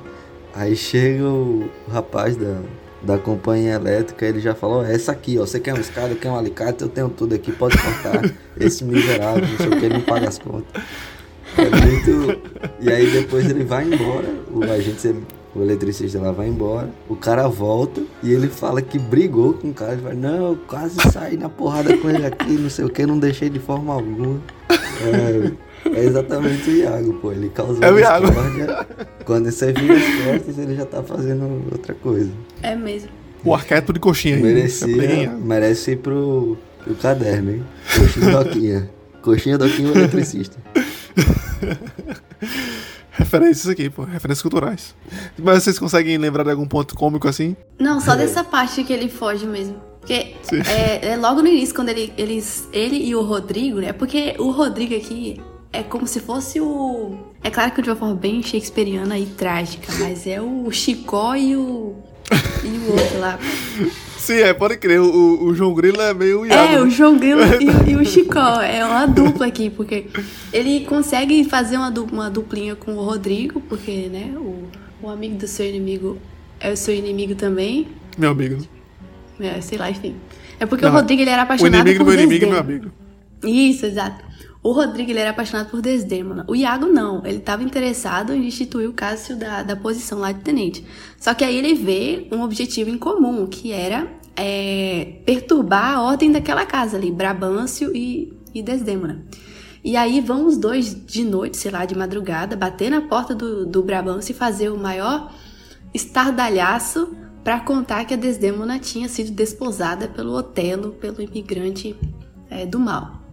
Aí 0.54 0.76
chega 0.76 1.24
o, 1.24 1.70
o 1.88 1.92
rapaz 1.92 2.36
da, 2.38 2.62
da 3.02 3.18
companhia 3.18 3.74
elétrica, 3.74 4.26
ele 4.26 4.40
já 4.40 4.56
falou, 4.56 4.86
essa 4.86 5.12
aqui, 5.12 5.38
ó, 5.38 5.46
você 5.46 5.60
quer 5.60 5.74
um 5.74 5.80
escada, 5.80 6.16
quer 6.16 6.30
um 6.30 6.38
alicate, 6.38 6.82
eu 6.82 6.90
tenho 6.90 7.10
tudo 7.10 7.36
aqui, 7.36 7.52
pode 7.52 7.78
cortar. 7.78 8.22
Esse 8.60 8.84
miserável, 8.84 9.46
não 9.48 9.58
sei 9.58 9.68
o 9.68 9.80
que, 9.80 9.86
ele 9.86 9.96
não 9.96 10.02
paga 10.02 10.28
as 10.28 10.40
contas. 10.40 10.84
É 11.58 11.70
muito. 11.70 12.42
E 12.82 12.90
aí 12.90 13.10
depois 13.12 13.50
ele 13.50 13.64
vai 13.64 13.86
embora, 13.86 14.28
o 14.52 14.64
agente, 14.64 15.16
o 15.56 15.64
eletricista 15.64 16.20
lá 16.20 16.32
vai 16.32 16.50
embora, 16.50 16.90
o 17.08 17.16
cara 17.16 17.48
volta 17.48 18.04
e 18.22 18.32
ele 18.32 18.50
fala 18.50 18.82
que 18.82 19.00
brigou 19.00 19.54
com 19.54 19.70
o 19.70 19.74
cara. 19.74 19.94
Ele 19.94 20.02
fala, 20.02 20.14
não, 20.14 20.52
eu 20.52 20.60
quase 20.68 20.98
saí 21.12 21.38
na 21.38 21.48
porrada 21.48 21.96
com 21.98 22.10
ele 22.10 22.26
aqui, 22.26 22.52
não 22.52 22.70
sei 22.70 22.84
o 22.84 22.90
que, 22.90 23.06
não 23.06 23.18
deixei 23.18 23.50
de 23.50 23.60
forma 23.60 23.94
alguma. 23.94 24.42
É, 24.70 25.98
é 25.98 26.04
exatamente 26.04 26.70
o 26.70 26.76
Iago, 26.76 27.14
pô. 27.16 27.32
Ele 27.32 27.50
causou 27.50 27.82
é 27.82 27.92
o 27.92 27.98
Iago. 27.98 28.28
Quando 29.24 29.50
você 29.50 29.72
vira 29.72 29.96
as 29.96 30.26
costas, 30.26 30.58
ele 30.58 30.76
já 30.76 30.86
tá 30.86 31.02
fazendo 31.02 31.64
outra 31.72 31.94
coisa. 31.94 32.32
É 32.62 32.76
mesmo. 32.76 33.10
O 33.44 33.54
arquétipo 33.54 33.94
de 33.94 34.00
coxinha 34.00 34.38
Merecia, 34.38 35.32
merece 35.32 35.92
ir 35.92 35.98
pro, 35.98 36.58
pro 36.84 36.96
caderno, 36.96 37.52
hein? 37.52 37.64
Coxinha 37.96 38.32
Doquinha. 38.32 38.90
Coxinha 39.22 39.58
Doquinha 39.58 39.92
eletricista. 39.92 40.58
Referências 43.18 43.68
aqui, 43.68 43.90
pô, 43.90 44.04
referências 44.04 44.42
culturais. 44.42 44.96
Mas 45.38 45.64
vocês 45.64 45.80
conseguem 45.80 46.18
lembrar 46.18 46.44
de 46.44 46.52
algum 46.52 46.68
ponto 46.68 46.96
cômico 46.96 47.28
assim? 47.28 47.56
Não, 47.80 48.02
só 48.02 48.16
dessa 48.16 48.44
parte 48.44 48.84
que 48.84 48.92
ele 48.92 49.10
foge 49.10 49.46
mesmo. 49.46 49.82
Porque 50.00 50.36
é, 50.70 51.14
é, 51.14 51.18
logo 51.18 51.42
no 51.42 51.48
início, 51.48 51.74
quando 51.74 51.90
ele, 51.90 52.14
eles, 52.18 52.68
ele 52.72 52.98
e 52.98 53.16
o 53.16 53.22
Rodrigo, 53.22 53.80
né? 53.80 53.94
Porque 53.94 54.36
o 54.38 54.52
Rodrigo 54.52 54.96
aqui 54.96 55.42
é 55.74 55.82
como 55.82 56.06
se 56.06 56.20
fosse 56.20 56.60
o. 56.60 57.18
É 57.44 57.50
claro 57.50 57.72
que 57.72 57.82
de 57.82 57.90
uma 57.90 57.96
forma 57.96 58.16
bem 58.16 58.44
shakespeariana 58.44 59.18
e 59.18 59.26
trágica, 59.26 59.92
mas 60.00 60.28
é 60.28 60.42
o 60.42 60.70
Chicó 60.72 61.36
e 61.36 61.56
o. 61.56 61.96
E 62.64 62.68
o 62.68 62.92
outro 62.92 63.20
lá. 63.20 63.40
Sim, 64.26 64.40
é, 64.40 64.54
pode 64.56 64.78
crer. 64.78 65.00
O, 65.00 65.44
o 65.44 65.54
João 65.54 65.72
Grilo 65.76 66.02
é 66.02 66.12
meio 66.12 66.48
Iago. 66.48 66.74
É, 66.74 66.82
o 66.82 66.90
João 66.90 67.16
Grilo 67.16 67.42
e, 67.44 67.92
e, 67.92 67.96
o 67.96 68.04
Chicó. 68.04 68.60
É 68.60 68.84
uma 68.84 69.06
dupla 69.06 69.46
aqui, 69.46 69.70
porque 69.70 70.08
ele 70.52 70.84
consegue 70.86 71.44
fazer 71.44 71.78
uma, 71.78 71.92
dupla, 71.92 72.18
uma 72.18 72.30
duplinha 72.32 72.76
com 72.76 72.96
o 72.96 73.04
Rodrigo, 73.04 73.62
porque, 73.62 74.10
né, 74.12 74.34
o, 74.36 74.64
o 75.04 75.10
amigo 75.12 75.36
do 75.36 75.48
seu 75.48 75.68
inimigo 75.68 76.18
é 76.60 76.72
o 76.72 76.76
seu 76.76 76.96
inimigo 76.96 77.36
também. 77.36 77.88
Meu 78.18 78.32
amigo. 78.32 78.68
É, 79.40 79.62
sei 79.62 79.78
lá, 79.78 79.92
enfim. 79.92 80.16
É 80.60 80.66
porque 80.66 80.86
Não, 80.86 80.92
o 80.92 80.96
Rodrigo 80.96 81.22
ele 81.22 81.30
era 81.30 81.44
apaixonado 81.44 81.72
por 81.72 81.78
O 81.78 81.82
inimigo 81.88 82.04
do 82.04 82.10
meu 82.10 82.20
inimigo 82.20 82.46
é 82.46 82.50
meu 82.50 82.60
amigo. 82.60 82.92
Isso, 83.44 83.86
exato. 83.86 84.25
O 84.66 84.72
Rodrigo 84.72 85.12
ele 85.12 85.20
era 85.20 85.30
apaixonado 85.30 85.70
por 85.70 85.80
Desdemona. 85.80 86.44
O 86.48 86.56
Iago 86.56 86.88
não, 86.88 87.24
ele 87.24 87.38
estava 87.38 87.62
interessado 87.62 88.34
em 88.34 88.42
destituir 88.42 88.90
o 88.90 88.94
Cássio 88.94 89.38
da, 89.38 89.62
da 89.62 89.76
posição 89.76 90.18
lá 90.18 90.32
de 90.32 90.40
tenente. 90.40 90.84
Só 91.20 91.36
que 91.36 91.44
aí 91.44 91.56
ele 91.56 91.76
vê 91.76 92.28
um 92.32 92.42
objetivo 92.42 92.90
em 92.90 92.98
comum, 92.98 93.46
que 93.46 93.72
era 93.72 94.08
é, 94.36 95.20
perturbar 95.24 95.98
a 95.98 96.02
ordem 96.02 96.32
daquela 96.32 96.66
casa 96.66 96.98
ali, 96.98 97.12
Brabâncio 97.12 97.96
e, 97.96 98.34
e 98.56 98.64
Desdemona. 98.64 99.24
E 99.84 99.96
aí 99.96 100.20
vão 100.20 100.48
os 100.48 100.58
dois 100.58 100.96
de 101.06 101.24
noite, 101.24 101.58
sei 101.58 101.70
lá, 101.70 101.86
de 101.86 101.96
madrugada, 101.96 102.56
bater 102.56 102.90
na 102.90 103.02
porta 103.02 103.36
do, 103.36 103.68
do 103.68 103.84
Brabâncio 103.84 104.32
e 104.32 104.36
fazer 104.36 104.70
o 104.70 104.78
maior 104.80 105.32
estardalhaço 105.94 107.16
para 107.44 107.60
contar 107.60 108.04
que 108.06 108.16
a 108.16 108.18
Desdemona 108.18 108.80
tinha 108.80 109.08
sido 109.08 109.30
desposada 109.30 110.08
pelo 110.08 110.34
Otelo, 110.34 110.94
pelo 110.94 111.22
imigrante 111.22 111.96
é, 112.50 112.66
do 112.66 112.80
mal. 112.80 113.25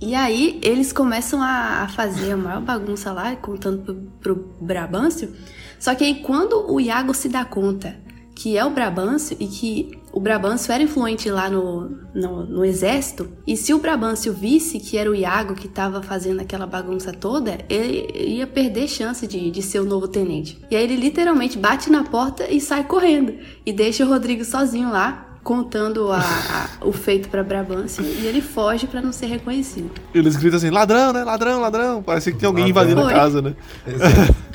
E 0.00 0.14
aí 0.14 0.58
eles 0.62 0.92
começam 0.92 1.42
a, 1.42 1.86
fazer 1.88 2.32
a 2.32 2.36
maior 2.36 2.62
bagunça 2.62 3.12
lá, 3.12 3.36
contando 3.36 3.82
pro, 3.82 3.94
pro 4.20 4.56
Brabâncio. 4.60 5.32
Só 5.78 5.94
que 5.94 6.04
aí 6.04 6.16
quando 6.22 6.72
o 6.72 6.80
Iago 6.80 7.12
se 7.12 7.28
dá 7.28 7.44
conta 7.44 7.96
que 8.40 8.56
é 8.56 8.64
o 8.64 8.70
Brabâncio 8.70 9.36
e 9.38 9.46
que 9.46 9.90
o 10.10 10.18
Brabâncio 10.18 10.72
era 10.72 10.82
influente 10.82 11.30
lá 11.30 11.50
no, 11.50 11.90
no, 12.14 12.46
no, 12.46 12.64
exército, 12.64 13.30
e 13.46 13.54
se 13.54 13.74
o 13.74 13.78
Brabâncio 13.78 14.32
visse 14.32 14.80
que 14.80 14.96
era 14.96 15.10
o 15.10 15.14
Iago 15.14 15.54
que 15.54 15.66
estava 15.66 16.02
fazendo 16.02 16.40
aquela 16.40 16.66
bagunça 16.66 17.12
toda, 17.12 17.58
ele 17.68 18.10
ia 18.16 18.46
perder 18.46 18.88
chance 18.88 19.26
de, 19.26 19.50
de 19.50 19.60
ser 19.60 19.80
o 19.80 19.84
novo 19.84 20.08
tenente. 20.08 20.58
E 20.70 20.74
aí 20.74 20.82
ele 20.82 20.96
literalmente 20.96 21.58
bate 21.58 21.90
na 21.90 22.02
porta 22.04 22.50
e 22.50 22.62
sai 22.62 22.84
correndo, 22.84 23.34
e 23.66 23.74
deixa 23.74 24.06
o 24.06 24.08
Rodrigo 24.08 24.42
sozinho 24.42 24.90
lá, 24.90 25.29
contando 25.42 26.10
a, 26.12 26.20
a, 26.20 26.68
o 26.86 26.92
feito 26.92 27.28
para 27.28 27.42
Brabância 27.42 28.02
e 28.02 28.26
ele 28.26 28.40
foge 28.40 28.86
para 28.86 29.00
não 29.00 29.12
ser 29.12 29.26
reconhecido. 29.26 29.90
Eles 30.14 30.36
gritam 30.36 30.58
assim: 30.58 30.70
ladrão, 30.70 31.12
né? 31.12 31.24
Ladrão, 31.24 31.60
ladrão. 31.60 32.02
Parece 32.02 32.32
que 32.32 32.38
tem 32.38 32.46
alguém 32.46 32.72
ladrão. 32.72 32.92
invadindo 32.92 33.06
a 33.06 33.12
casa, 33.12 33.42
né? 33.42 33.54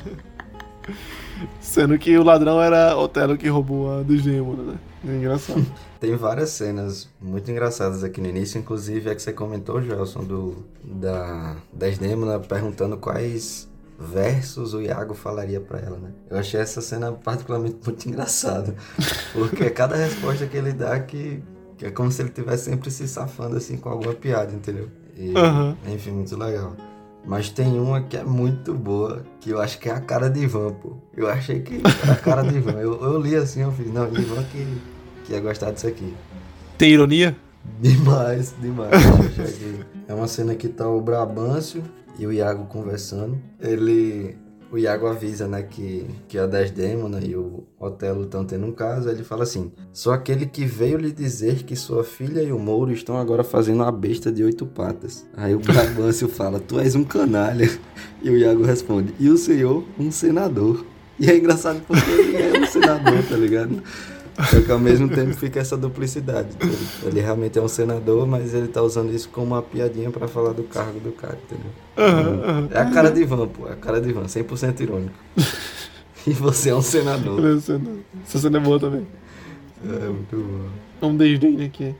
Sendo 1.59 1.97
que 1.97 2.17
o 2.17 2.23
ladrão 2.23 2.61
era 2.61 2.95
Otelo 2.97 3.37
que 3.37 3.49
roubou 3.49 3.99
a 3.99 4.01
do 4.01 4.17
Gêmeo, 4.17 4.55
né? 4.55 4.75
É 5.07 5.17
engraçado. 5.17 5.65
Tem 5.99 6.15
várias 6.15 6.51
cenas 6.51 7.09
muito 7.21 7.49
engraçadas 7.49 8.03
aqui 8.03 8.21
no 8.21 8.27
início, 8.27 8.59
inclusive 8.59 9.09
é 9.09 9.15
que 9.15 9.21
você 9.21 9.33
comentou, 9.33 9.81
Gelson, 9.81 10.23
do, 10.23 10.63
da 10.83 11.55
Desdemona 11.73 12.39
perguntando 12.39 12.95
quais 12.97 13.67
versos 13.97 14.73
o 14.73 14.81
Iago 14.81 15.13
falaria 15.13 15.59
para 15.59 15.79
ela, 15.79 15.97
né? 15.97 16.09
Eu 16.29 16.37
achei 16.37 16.59
essa 16.59 16.81
cena 16.81 17.11
particularmente 17.11 17.77
muito 17.85 18.07
engraçada, 18.07 18.75
porque 19.33 19.69
cada 19.69 19.95
resposta 19.95 20.45
que 20.45 20.57
ele 20.57 20.73
dá 20.73 20.99
que, 20.99 21.41
que 21.77 21.85
é 21.85 21.91
como 21.91 22.11
se 22.11 22.21
ele 22.21 22.29
estivesse 22.29 22.65
sempre 22.65 22.91
se 22.91 23.07
safando 23.07 23.57
assim 23.57 23.77
com 23.77 23.89
alguma 23.89 24.13
piada, 24.13 24.53
entendeu? 24.53 24.89
E, 25.15 25.29
uhum. 25.29 25.75
Enfim, 25.87 26.11
muito 26.11 26.37
legal. 26.37 26.75
Mas 27.25 27.49
tem 27.49 27.79
uma 27.79 28.01
que 28.01 28.17
é 28.17 28.23
muito 28.23 28.73
boa, 28.73 29.23
que 29.39 29.49
eu 29.49 29.59
acho 29.59 29.79
que 29.79 29.89
é 29.89 29.93
a 29.93 29.99
cara 29.99 30.29
de 30.29 30.41
Ivan, 30.41 30.73
pô. 30.73 30.97
Eu 31.15 31.27
achei 31.27 31.61
que 31.61 31.81
era 32.03 32.13
a 32.13 32.17
cara 32.17 32.43
de 32.43 32.55
Ivan. 32.57 32.73
Eu, 32.73 33.01
eu 33.01 33.19
li 33.19 33.35
assim, 33.35 33.61
eu 33.61 33.71
fiz, 33.71 33.91
não, 33.91 34.05
Ivan 34.07 34.43
que, 34.51 34.67
que 35.23 35.33
ia 35.33 35.39
gostar 35.39 35.71
disso 35.71 35.87
aqui. 35.87 36.13
Tem 36.77 36.91
ironia? 36.91 37.35
Demais, 37.81 38.53
demais. 38.61 38.91
é 40.07 40.13
uma 40.13 40.27
cena 40.27 40.53
que 40.53 40.67
tá 40.67 40.87
o 40.87 41.01
Brabâncio 41.01 41.83
e 42.17 42.25
o 42.25 42.31
Iago 42.31 42.65
conversando. 42.65 43.37
Ele. 43.59 44.37
O 44.71 44.79
Iago 44.79 45.05
avisa, 45.05 45.47
né, 45.47 45.61
que, 45.61 46.05
que 46.27 46.39
a 46.39 46.47
Desdemona 46.47 47.21
e 47.23 47.35
o 47.35 47.63
Otelo 47.79 48.23
estão 48.23 48.43
tendo 48.43 48.65
um 48.65 48.71
caso. 48.71 49.09
Ele 49.09 49.23
fala 49.23 49.43
assim: 49.43 49.71
Sou 49.93 50.11
aquele 50.11 50.45
que 50.45 50.65
veio 50.65 50.97
lhe 50.97 51.11
dizer 51.11 51.63
que 51.63 51.75
sua 51.75 52.03
filha 52.03 52.41
e 52.41 52.51
o 52.51 52.59
Mouro 52.59 52.91
estão 52.91 53.17
agora 53.17 53.43
fazendo 53.43 53.83
uma 53.83 53.91
besta 53.91 54.31
de 54.31 54.43
oito 54.43 54.65
patas. 54.65 55.25
Aí 55.37 55.53
o 55.53 55.59
Brabâncio 55.59 56.27
fala: 56.29 56.59
Tu 56.59 56.79
és 56.79 56.95
um 56.95 57.03
canalha. 57.03 57.69
E 58.21 58.29
o 58.29 58.37
Iago 58.37 58.63
responde: 58.63 59.13
E 59.19 59.29
o 59.29 59.37
senhor, 59.37 59.85
um 59.99 60.11
senador. 60.11 60.83
E 61.17 61.29
é 61.29 61.37
engraçado 61.37 61.81
porque 61.87 62.09
ele 62.09 62.35
é 62.35 62.59
um 62.59 62.65
senador, 62.65 63.23
tá 63.29 63.37
ligado? 63.37 63.81
Só 64.43 64.61
que 64.61 64.71
ao 64.71 64.79
mesmo 64.79 65.07
tempo 65.07 65.33
fica 65.33 65.59
essa 65.59 65.77
duplicidade. 65.77 66.49
Ele, 66.59 66.77
ele, 67.03 67.21
realmente 67.21 67.57
é 67.57 67.61
um 67.61 67.67
senador, 67.67 68.27
mas 68.27 68.53
ele 68.53 68.67
tá 68.67 68.81
usando 68.81 69.13
isso 69.13 69.29
como 69.29 69.47
uma 69.47 69.61
piadinha 69.61 70.11
para 70.11 70.27
falar 70.27 70.51
do 70.51 70.63
cargo 70.63 70.99
do 70.99 71.11
cara, 71.13 71.37
entendeu? 71.45 71.71
Uhum, 71.97 72.61
uhum. 72.63 72.67
É 72.71 72.79
a 72.79 72.85
cara 72.91 73.11
de 73.11 73.21
Ivan, 73.21 73.47
pô. 73.47 73.67
É 73.67 73.73
a 73.73 73.75
cara 73.75 74.01
de 74.01 74.09
Ivan, 74.09 74.23
100% 74.23 74.81
irônico. 74.81 75.15
e 76.27 76.31
você 76.31 76.69
é 76.69 76.75
um 76.75 76.81
senador. 76.81 77.45
É 77.45 77.53
um 77.53 77.61
senador. 77.61 77.99
Essa 78.27 78.39
cena 78.39 78.57
é 78.57 78.61
boa 78.61 78.79
também. 78.79 79.07
É, 79.83 80.09
muito 80.09 80.35
boa. 80.35 80.69
É 81.01 81.05
um 81.05 81.15
desdém 81.15 81.63
aqui. 81.63 81.95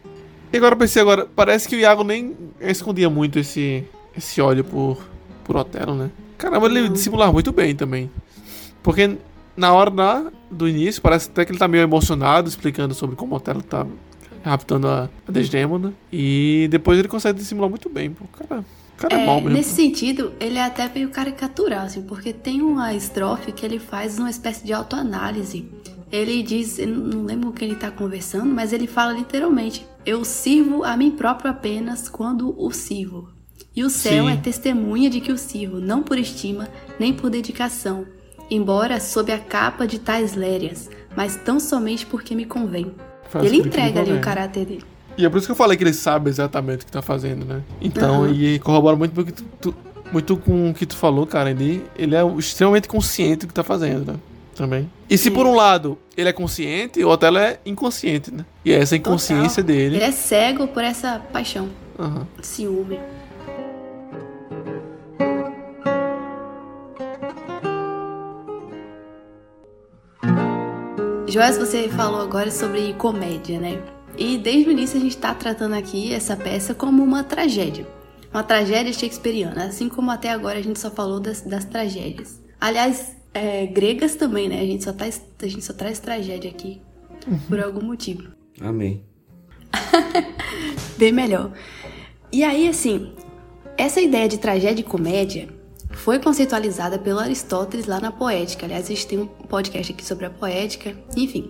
E 0.51 0.57
agora 0.57 0.75
pensei 0.75 1.01
agora, 1.01 1.25
parece 1.36 1.67
que 1.67 1.75
o 1.75 1.79
Iago 1.79 2.03
nem 2.03 2.36
escondia 2.59 3.09
muito 3.09 3.39
esse, 3.39 3.83
esse 4.15 4.41
ódio 4.41 4.63
por, 4.63 5.01
por 5.43 5.55
Otelo, 5.55 5.95
né? 5.95 6.11
Caramba, 6.38 6.67
ele 6.67 6.89
dissimulava 6.89 7.31
muito 7.31 7.51
bem 7.51 7.75
também. 7.75 8.11
Porque 8.83 9.17
na 9.56 9.74
hora 9.74 9.89
da, 9.89 10.32
do 10.51 10.68
início, 10.68 11.01
parece 11.01 11.30
até 11.30 11.45
que 11.45 11.51
ele 11.51 11.60
tá 11.60 11.68
meio 11.68 11.84
emocionado, 11.84 12.49
explicando 12.49 12.93
sobre 12.93 13.16
como 13.16 13.34
o 13.34 13.38
Otelo 13.38 13.62
tá 13.62 13.86
raptando 14.43 14.88
a, 14.88 15.10
a 15.28 15.32
Desdemona. 15.32 15.93
E 16.12 16.68
depois 16.70 16.99
ele 16.99 17.08
consegue 17.08 17.39
dissimular 17.39 17.70
muito 17.70 17.89
bem. 17.89 18.12
Pô, 18.12 18.26
cara, 18.28 18.64
cara 18.97 19.16
é, 19.16 19.24
é 19.24 19.26
mal 19.26 19.41
mesmo. 19.41 19.58
Nesse 19.58 19.74
sentido, 19.74 20.34
ele 20.39 20.58
é 20.58 20.64
até 20.64 20.89
meio 20.93 21.10
caricatural, 21.10 21.86
assim, 21.86 22.01
porque 22.03 22.32
tem 22.32 22.62
uma 22.62 22.93
estrofe 22.93 23.51
que 23.51 23.66
ele 23.66 23.80
faz 23.80 24.20
uma 24.20 24.30
espécie 24.30 24.66
de 24.66 24.74
autoanálise. 24.74 25.70
Ele 26.12 26.43
diz, 26.43 26.78
não 26.78 27.24
lembro 27.24 27.49
o 27.49 27.53
que 27.53 27.66
ele 27.66 27.76
tá 27.76 27.89
conversando, 27.89 28.53
mas 28.53 28.72
ele 28.72 28.88
fala 28.88 29.14
literalmente: 29.14 29.86
Eu 30.06 30.24
sirvo 30.24 30.84
a 30.84 30.95
mim 30.95 31.12
próprio 31.12 31.49
apenas 31.49 32.08
quando 32.08 32.53
o 32.58 32.72
sirvo. 32.72 33.30
E 33.76 33.84
o 33.84 33.89
céu 33.89 34.26
Sim. 34.26 34.32
é 34.32 34.38
testemunha 34.38 35.10
de 35.10 35.20
que 35.20 35.34
o 35.34 35.38
sirvo, 35.38 35.82
não 35.82 36.01
por 36.01 36.18
estima, 36.18 36.70
nem 36.97 37.12
por 37.12 37.30
dedicação, 37.30 38.06
embora 38.50 39.00
sob 39.00 39.32
a 39.32 39.39
capa 39.39 39.86
de 39.88 40.00
tais 40.00 40.36
lérias, 40.36 40.89
mas 41.16 41.36
tão 41.36 41.60
somente 41.60 42.06
porque 42.06 42.36
me 42.36 42.46
convém. 42.46 42.91
Faz 43.30 43.46
ele 43.46 43.58
entrega 43.58 44.02
ali 44.02 44.14
o 44.14 44.22
caráter 44.22 44.66
dele. 44.66 44.84
E 45.18 45.26
é 45.26 45.30
por 45.30 45.38
isso 45.38 45.48
que 45.48 45.52
eu 45.52 45.56
falei 45.56 45.78
que 45.78 45.84
ele 45.84 45.93
sabe 45.93 46.30
exatamente 46.30 46.84
o 46.84 46.86
que 46.86 46.91
tá 46.91 47.02
fazendo, 47.02 47.46
né? 47.46 47.62
Então, 47.82 48.24
Aham. 48.26 48.34
e 48.34 48.60
corrobora 48.60 48.96
muito, 48.98 49.14
porque 49.14 49.32
tu, 49.32 49.43
tu- 49.62 49.76
muito 50.12 50.36
com 50.38 50.70
o 50.70 50.74
que 50.74 50.86
tu 50.86 50.96
falou, 50.96 51.26
cara. 51.26 51.50
Ele, 51.52 51.84
ele 51.98 52.16
é 52.16 52.24
extremamente 52.38 52.88
consciente 52.88 53.46
do 53.46 53.48
que 53.48 53.54
tá 53.54 53.64
fazendo, 53.64 54.12
né? 54.12 54.20
Também. 54.56 54.89
E 55.10 55.18
se 55.18 55.32
por 55.32 55.46
um 55.46 55.56
lado 55.56 55.98
ele 56.16 56.30
é 56.30 56.34
consciente, 56.34 57.04
o 57.04 57.08
outro 57.10 57.36
é 57.38 57.60
inconsciente, 57.66 58.32
né? 58.34 58.46
E 58.64 58.72
é 58.72 58.76
essa 58.80 58.96
inconsciência 58.96 59.64
Total. 59.64 59.76
dele. 59.76 59.96
Ele 59.98 60.04
é 60.04 60.12
cego 60.12 60.68
por 60.68 60.84
essa 60.84 61.20
paixão, 61.34 61.70
Aham. 62.00 62.28
ciúme. 62.41 63.00
Joás, 71.28 71.57
você 71.57 71.89
falou 71.89 72.21
agora 72.21 72.51
sobre 72.51 72.93
comédia, 72.93 73.59
né? 73.59 73.82
E 74.15 74.38
desde 74.38 74.69
o 74.69 74.71
início 74.71 74.97
a 74.97 75.01
gente 75.01 75.15
está 75.15 75.34
tratando 75.34 75.73
aqui 75.73 76.13
essa 76.13 76.38
peça 76.38 76.76
como 76.76 77.03
uma 77.03 77.23
tragédia. 77.23 77.88
Uma 78.32 78.43
tragédia 78.43 78.93
shakespeariana, 78.93 79.65
assim 79.65 79.89
como 79.89 80.11
até 80.11 80.30
agora 80.30 80.59
a 80.59 80.61
gente 80.61 80.80
só 80.80 80.91
falou 80.91 81.19
das, 81.19 81.41
das 81.41 81.65
tragédias. 81.65 82.39
Aliás, 82.61 83.15
é, 83.34 83.65
gregas 83.65 84.15
também, 84.15 84.47
né? 84.47 84.61
A 84.61 84.65
gente, 84.65 84.84
só 84.84 84.93
tá, 84.93 85.05
a 85.05 85.47
gente 85.47 85.65
só 85.65 85.73
traz 85.73 85.99
tragédia 85.99 86.49
aqui 86.49 86.80
por 87.49 87.59
algum 87.59 87.84
motivo. 87.84 88.30
Amém. 88.61 89.03
Bem 90.95 91.11
melhor. 91.11 91.51
E 92.32 92.43
aí, 92.43 92.69
assim, 92.69 93.13
essa 93.76 93.99
ideia 93.99 94.30
de 94.30 94.38
tragédia 94.38 94.82
e 94.82 94.86
comédia 94.86 95.49
foi 96.06 96.20
conceitualizada 96.20 96.99
pelo 96.99 97.18
Aristóteles 97.18 97.88
lá 97.88 97.99
na 97.99 98.12
Poética. 98.12 98.68
Aliás, 98.68 98.86
a 98.86 98.89
gente 98.89 99.08
tem 99.08 99.18
um 99.18 99.26
podcast 99.26 99.91
aqui 99.91 100.06
sobre 100.06 100.28
a 100.28 100.30
poética, 100.30 100.95
enfim. 101.18 101.49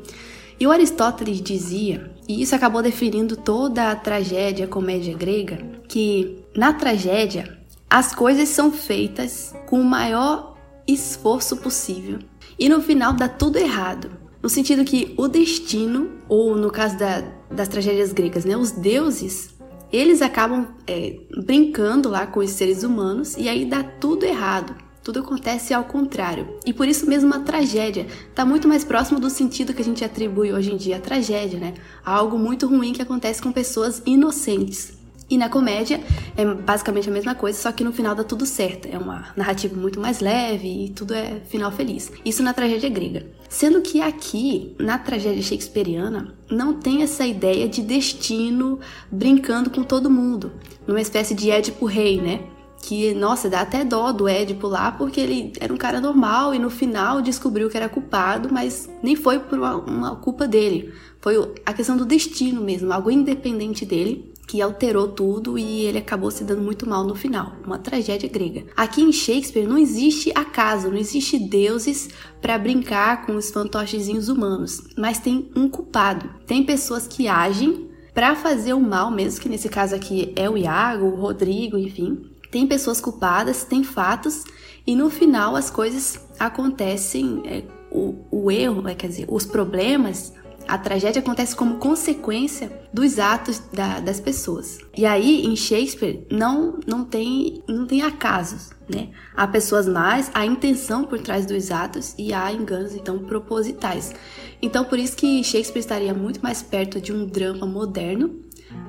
E 0.57 0.65
o 0.65 0.71
Aristóteles 0.71 1.41
dizia, 1.41 2.09
e 2.25 2.41
isso 2.41 2.55
acabou 2.55 2.81
definindo 2.81 3.35
toda 3.35 3.91
a 3.91 3.95
tragédia, 3.97 4.63
a 4.63 4.69
comédia 4.69 5.13
grega, 5.13 5.57
que 5.89 6.39
na 6.55 6.71
tragédia 6.71 7.59
as 7.89 8.15
coisas 8.15 8.47
são 8.47 8.71
feitas 8.71 9.53
com 9.67 9.81
o 9.81 9.83
maior 9.83 10.55
esforço 10.87 11.57
possível 11.57 12.19
e 12.57 12.69
no 12.69 12.81
final 12.81 13.11
dá 13.11 13.27
tudo 13.27 13.57
errado. 13.57 14.09
No 14.41 14.47
sentido 14.47 14.85
que 14.85 15.13
o 15.17 15.27
destino, 15.27 16.11
ou 16.29 16.55
no 16.55 16.71
caso 16.71 16.97
da- 16.97 17.25
das 17.51 17.67
tragédias 17.67 18.13
gregas, 18.13 18.45
né, 18.45 18.55
os 18.55 18.71
deuses, 18.71 19.53
eles 19.95 20.21
acabam 20.21 20.67
é, 20.85 21.19
brincando 21.45 22.09
lá 22.09 22.27
com 22.27 22.39
os 22.39 22.49
seres 22.51 22.83
humanos 22.83 23.35
e 23.37 23.47
aí 23.47 23.65
dá 23.65 23.83
tudo 23.83 24.25
errado. 24.25 24.75
Tudo 25.03 25.19
acontece 25.19 25.71
ao 25.71 25.83
contrário. 25.83 26.57
E 26.65 26.73
por 26.73 26.87
isso 26.87 27.07
mesmo 27.07 27.31
a 27.33 27.39
tragédia 27.39 28.07
está 28.27 28.43
muito 28.43 28.67
mais 28.67 28.83
próximo 28.83 29.19
do 29.19 29.29
sentido 29.29 29.71
que 29.71 29.81
a 29.81 29.85
gente 29.85 30.03
atribui 30.03 30.51
hoje 30.51 30.73
em 30.73 30.77
dia 30.77 30.97
à 30.97 30.99
tragédia, 30.99 31.59
né? 31.59 31.75
A 32.03 32.11
algo 32.11 32.39
muito 32.39 32.67
ruim 32.67 32.91
que 32.91 33.03
acontece 33.03 33.39
com 33.39 33.51
pessoas 33.51 34.01
inocentes. 34.03 35.04
E 35.29 35.37
na 35.37 35.49
comédia 35.49 35.99
é 36.37 36.45
basicamente 36.45 37.09
a 37.09 37.11
mesma 37.11 37.33
coisa, 37.33 37.59
só 37.59 37.71
que 37.71 37.83
no 37.83 37.91
final 37.91 38.13
dá 38.13 38.23
tudo 38.23 38.45
certo. 38.45 38.87
É 38.87 38.97
uma 38.97 39.29
narrativa 39.35 39.75
muito 39.75 39.99
mais 39.99 40.19
leve 40.19 40.85
e 40.85 40.89
tudo 40.89 41.13
é 41.13 41.41
final 41.47 41.71
feliz. 41.71 42.11
Isso 42.23 42.43
na 42.43 42.53
tragédia 42.53 42.89
grega. 42.89 43.25
Sendo 43.49 43.81
que 43.81 44.01
aqui, 44.01 44.75
na 44.79 44.97
tragédia 44.99 45.41
shakespeariana, 45.41 46.35
não 46.49 46.73
tem 46.73 47.01
essa 47.01 47.25
ideia 47.25 47.67
de 47.67 47.81
destino 47.81 48.79
brincando 49.11 49.69
com 49.69 49.83
todo 49.83 50.11
mundo. 50.11 50.51
Numa 50.85 51.01
espécie 51.01 51.33
de 51.33 51.49
Édipo 51.49 51.85
rei, 51.85 52.21
né? 52.21 52.41
que, 52.85 53.15
nossa, 53.15 53.49
dá 53.49 53.61
até 53.61 53.83
dó 53.83 54.11
do 54.11 54.27
Édipo 54.27 54.67
lá, 54.67 54.91
porque 54.91 55.19
ele 55.19 55.51
era 55.59 55.73
um 55.73 55.77
cara 55.77 55.99
normal 55.99 56.53
e 56.53 56.59
no 56.59 56.69
final 56.69 57.19
descobriu 57.19 57.67
que 57.67 57.75
era 57.75 57.89
culpado, 57.89 58.49
mas 58.51 58.87
nem 59.01 59.15
foi 59.15 59.39
por 59.39 59.57
uma, 59.57 59.75
uma 59.75 60.15
culpa 60.17 60.47
dele. 60.47 60.93
Foi 61.19 61.51
a 61.65 61.73
questão 61.73 61.97
do 61.97 62.05
destino 62.05 62.61
mesmo, 62.61 62.93
algo 62.93 63.09
independente 63.09 63.83
dele, 63.85 64.31
que 64.47 64.61
alterou 64.61 65.07
tudo 65.07 65.57
e 65.57 65.85
ele 65.85 65.97
acabou 65.97 66.29
se 66.29 66.43
dando 66.43 66.61
muito 66.61 66.87
mal 66.87 67.03
no 67.03 67.15
final. 67.15 67.53
Uma 67.65 67.79
tragédia 67.79 68.29
grega. 68.29 68.65
Aqui 68.75 69.01
em 69.01 69.11
Shakespeare 69.11 69.67
não 69.67 69.77
existe 69.77 70.31
acaso, 70.35 70.89
não 70.89 70.97
existe 70.97 71.39
deuses 71.39 72.09
para 72.41 72.57
brincar 72.57 73.25
com 73.25 73.35
os 73.35 73.49
fantochezinhos 73.49 74.29
humanos, 74.29 74.81
mas 74.97 75.19
tem 75.19 75.49
um 75.55 75.67
culpado. 75.67 76.29
Tem 76.45 76.63
pessoas 76.63 77.07
que 77.07 77.27
agem 77.27 77.89
para 78.13 78.35
fazer 78.35 78.73
o 78.73 78.79
mal 78.79 79.11
mesmo, 79.11 79.41
que 79.41 79.49
nesse 79.49 79.67
caso 79.67 79.93
aqui 79.93 80.31
é 80.35 80.49
o 80.49 80.57
Iago, 80.57 81.05
o 81.05 81.15
Rodrigo, 81.15 81.77
enfim. 81.77 82.31
Tem 82.49 82.65
pessoas 82.65 83.01
culpadas, 83.01 83.65
tem 83.65 83.83
fatos, 83.83 84.43
e 84.87 84.95
no 84.95 85.09
final 85.09 85.55
as 85.55 85.69
coisas 85.69 86.19
acontecem, 86.39 87.41
é, 87.45 87.63
o, 87.91 88.15
o 88.31 88.51
erro, 88.51 88.87
é, 88.87 88.95
quer 88.95 89.07
dizer, 89.07 89.25
os 89.27 89.45
problemas, 89.45 90.31
a 90.67 90.77
tragédia 90.77 91.19
acontece 91.21 91.55
como 91.55 91.75
consequência 91.75 92.71
dos 92.93 93.19
atos 93.19 93.59
da- 93.73 93.99
das 93.99 94.19
pessoas. 94.19 94.79
E 94.97 95.05
aí, 95.05 95.45
em 95.45 95.55
Shakespeare, 95.55 96.25
não, 96.31 96.79
não, 96.87 97.03
tem, 97.03 97.61
não 97.67 97.85
tem 97.85 98.01
acasos, 98.01 98.71
né? 98.89 99.09
Há 99.35 99.47
pessoas 99.47 99.87
más, 99.87 100.31
há 100.33 100.45
intenção 100.45 101.03
por 101.05 101.19
trás 101.19 101.45
dos 101.45 101.71
atos 101.71 102.13
e 102.17 102.33
há 102.33 102.51
enganos, 102.51 102.93
então, 102.95 103.19
propositais. 103.19 104.13
Então, 104.61 104.83
por 104.85 104.97
isso 104.99 105.15
que 105.15 105.43
Shakespeare 105.43 105.79
estaria 105.81 106.13
muito 106.13 106.41
mais 106.41 106.61
perto 106.63 106.99
de 106.99 107.11
um 107.13 107.25
drama 107.25 107.65
moderno 107.65 108.35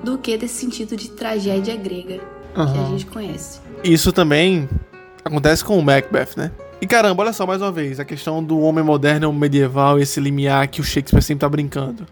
do 0.03 0.17
que 0.17 0.37
desse 0.37 0.55
sentido 0.55 0.95
de 0.95 1.09
tragédia 1.11 1.75
grega 1.75 2.19
que 2.53 2.61
a 2.79 2.89
gente 2.89 3.05
conhece. 3.05 3.59
Isso 3.83 4.11
também 4.11 4.67
acontece 5.23 5.63
com 5.63 5.77
o 5.77 5.83
Macbeth, 5.83 6.35
né? 6.35 6.51
E 6.79 6.85
caramba, 6.85 7.23
olha 7.23 7.33
só 7.33 7.45
mais 7.45 7.59
uma 7.59 7.71
vez, 7.71 7.99
a 7.99 8.05
questão 8.05 8.43
do 8.43 8.59
homem 8.59 8.83
moderno 8.83 9.33
medieval, 9.33 9.99
esse 9.99 10.19
limiar 10.19 10.67
que 10.67 10.79
o 10.79 10.83
Shakespeare 10.83 11.23
sempre 11.23 11.41
tá 11.41 11.49
brincando. 11.49 12.05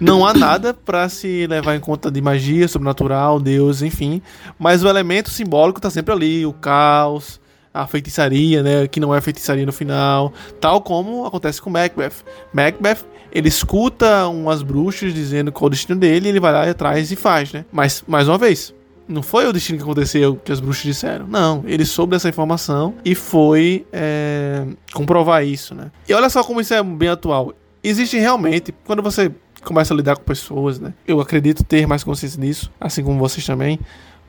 Não 0.00 0.26
há 0.26 0.34
nada 0.34 0.74
pra 0.74 1.08
se 1.08 1.46
levar 1.46 1.76
em 1.76 1.80
conta 1.80 2.10
de 2.10 2.20
magia, 2.20 2.66
sobrenatural, 2.66 3.38
Deus, 3.38 3.80
enfim. 3.80 4.20
Mas 4.58 4.82
o 4.82 4.88
elemento 4.88 5.30
simbólico 5.30 5.80
tá 5.80 5.90
sempre 5.90 6.12
ali, 6.12 6.44
o 6.44 6.52
caos, 6.52 7.40
a 7.72 7.86
feitiçaria, 7.86 8.64
né? 8.64 8.88
Que 8.88 8.98
não 8.98 9.14
é 9.14 9.20
feitiçaria 9.20 9.64
no 9.64 9.72
final. 9.72 10.32
Tal 10.60 10.80
como 10.82 11.24
acontece 11.24 11.62
com 11.62 11.70
Macbeth. 11.70 12.24
Macbeth, 12.52 12.98
ele 13.32 13.48
escuta 13.48 14.26
umas 14.26 14.62
bruxas 14.62 15.14
dizendo 15.14 15.52
qual 15.52 15.68
o 15.68 15.70
destino 15.70 15.98
dele, 15.98 16.28
ele 16.28 16.40
vai 16.40 16.52
lá 16.52 16.68
atrás 16.68 17.10
e 17.12 17.16
faz, 17.16 17.52
né? 17.52 17.64
Mas, 17.72 18.02
mais 18.06 18.28
uma 18.28 18.36
vez, 18.36 18.74
não 19.08 19.22
foi 19.22 19.46
o 19.46 19.52
destino 19.52 19.78
que 19.78 19.84
aconteceu 19.84 20.36
que 20.36 20.52
as 20.52 20.60
bruxas 20.60 20.84
disseram. 20.84 21.26
Não, 21.26 21.62
ele 21.66 21.84
soube 21.84 22.12
dessa 22.12 22.28
informação 22.28 22.94
e 23.04 23.14
foi 23.14 23.86
é, 23.92 24.66
comprovar 24.92 25.44
isso, 25.44 25.74
né? 25.74 25.90
E 26.08 26.14
olha 26.14 26.28
só 26.30 26.42
como 26.42 26.60
isso 26.60 26.74
é 26.74 26.82
bem 26.82 27.08
atual. 27.08 27.52
Existe 27.82 28.18
realmente, 28.18 28.72
quando 28.84 29.02
você 29.02 29.32
começa 29.62 29.92
a 29.92 29.96
lidar 29.96 30.16
com 30.16 30.24
pessoas, 30.24 30.78
né? 30.78 30.92
Eu 31.06 31.20
acredito 31.20 31.64
ter 31.64 31.86
mais 31.86 32.04
consciência 32.04 32.40
disso, 32.40 32.70
assim 32.80 33.02
como 33.02 33.18
vocês 33.18 33.44
também, 33.44 33.78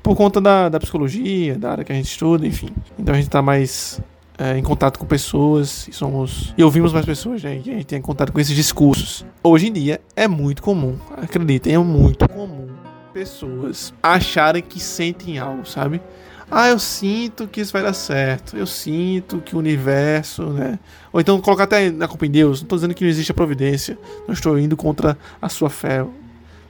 por 0.01 0.15
conta 0.15 0.41
da, 0.41 0.69
da 0.69 0.79
psicologia, 0.79 1.57
da 1.57 1.71
área 1.71 1.83
que 1.83 1.91
a 1.91 1.95
gente 1.95 2.09
estuda, 2.09 2.45
enfim. 2.45 2.69
Então 2.97 3.13
a 3.13 3.17
gente 3.17 3.29
tá 3.29 3.41
mais 3.41 4.01
é, 4.37 4.57
em 4.57 4.63
contato 4.63 4.99
com 4.99 5.05
pessoas 5.05 5.87
e 5.87 5.93
somos 5.93 6.53
e 6.57 6.63
ouvimos 6.63 6.91
mais 6.91 7.05
pessoas, 7.05 7.43
né? 7.43 7.61
E 7.65 7.71
a 7.71 7.73
gente 7.75 7.85
tem 7.85 8.01
contato 8.01 8.31
com 8.31 8.39
esses 8.39 8.55
discursos. 8.55 9.25
Hoje 9.41 9.67
em 9.67 9.73
dia 9.73 10.01
é 10.15 10.27
muito 10.27 10.61
comum, 10.61 10.97
acreditem, 11.17 11.75
é 11.75 11.77
muito 11.77 12.27
comum 12.27 12.67
pessoas 13.13 13.93
acharem 14.01 14.61
que 14.61 14.79
sentem 14.79 15.37
algo, 15.37 15.65
sabe? 15.65 16.01
Ah, 16.49 16.69
eu 16.69 16.77
sinto 16.77 17.47
que 17.47 17.61
isso 17.61 17.71
vai 17.71 17.81
dar 17.81 17.93
certo. 17.93 18.57
Eu 18.57 18.67
sinto 18.67 19.39
que 19.39 19.55
o 19.55 19.59
universo, 19.59 20.43
né? 20.47 20.77
Ou 21.11 21.19
então 21.19 21.39
colocar 21.41 21.63
até 21.63 21.89
na 21.89 22.07
culpa 22.07 22.25
em 22.25 22.31
Deus. 22.31 22.61
Não 22.61 22.67
tô 22.67 22.75
dizendo 22.75 22.93
que 22.93 23.03
não 23.03 23.09
existe 23.09 23.31
a 23.31 23.35
providência. 23.35 23.97
Não 24.27 24.33
estou 24.33 24.57
indo 24.59 24.75
contra 24.75 25.17
a 25.41 25.49
sua 25.49 25.69
fé. 25.69 26.05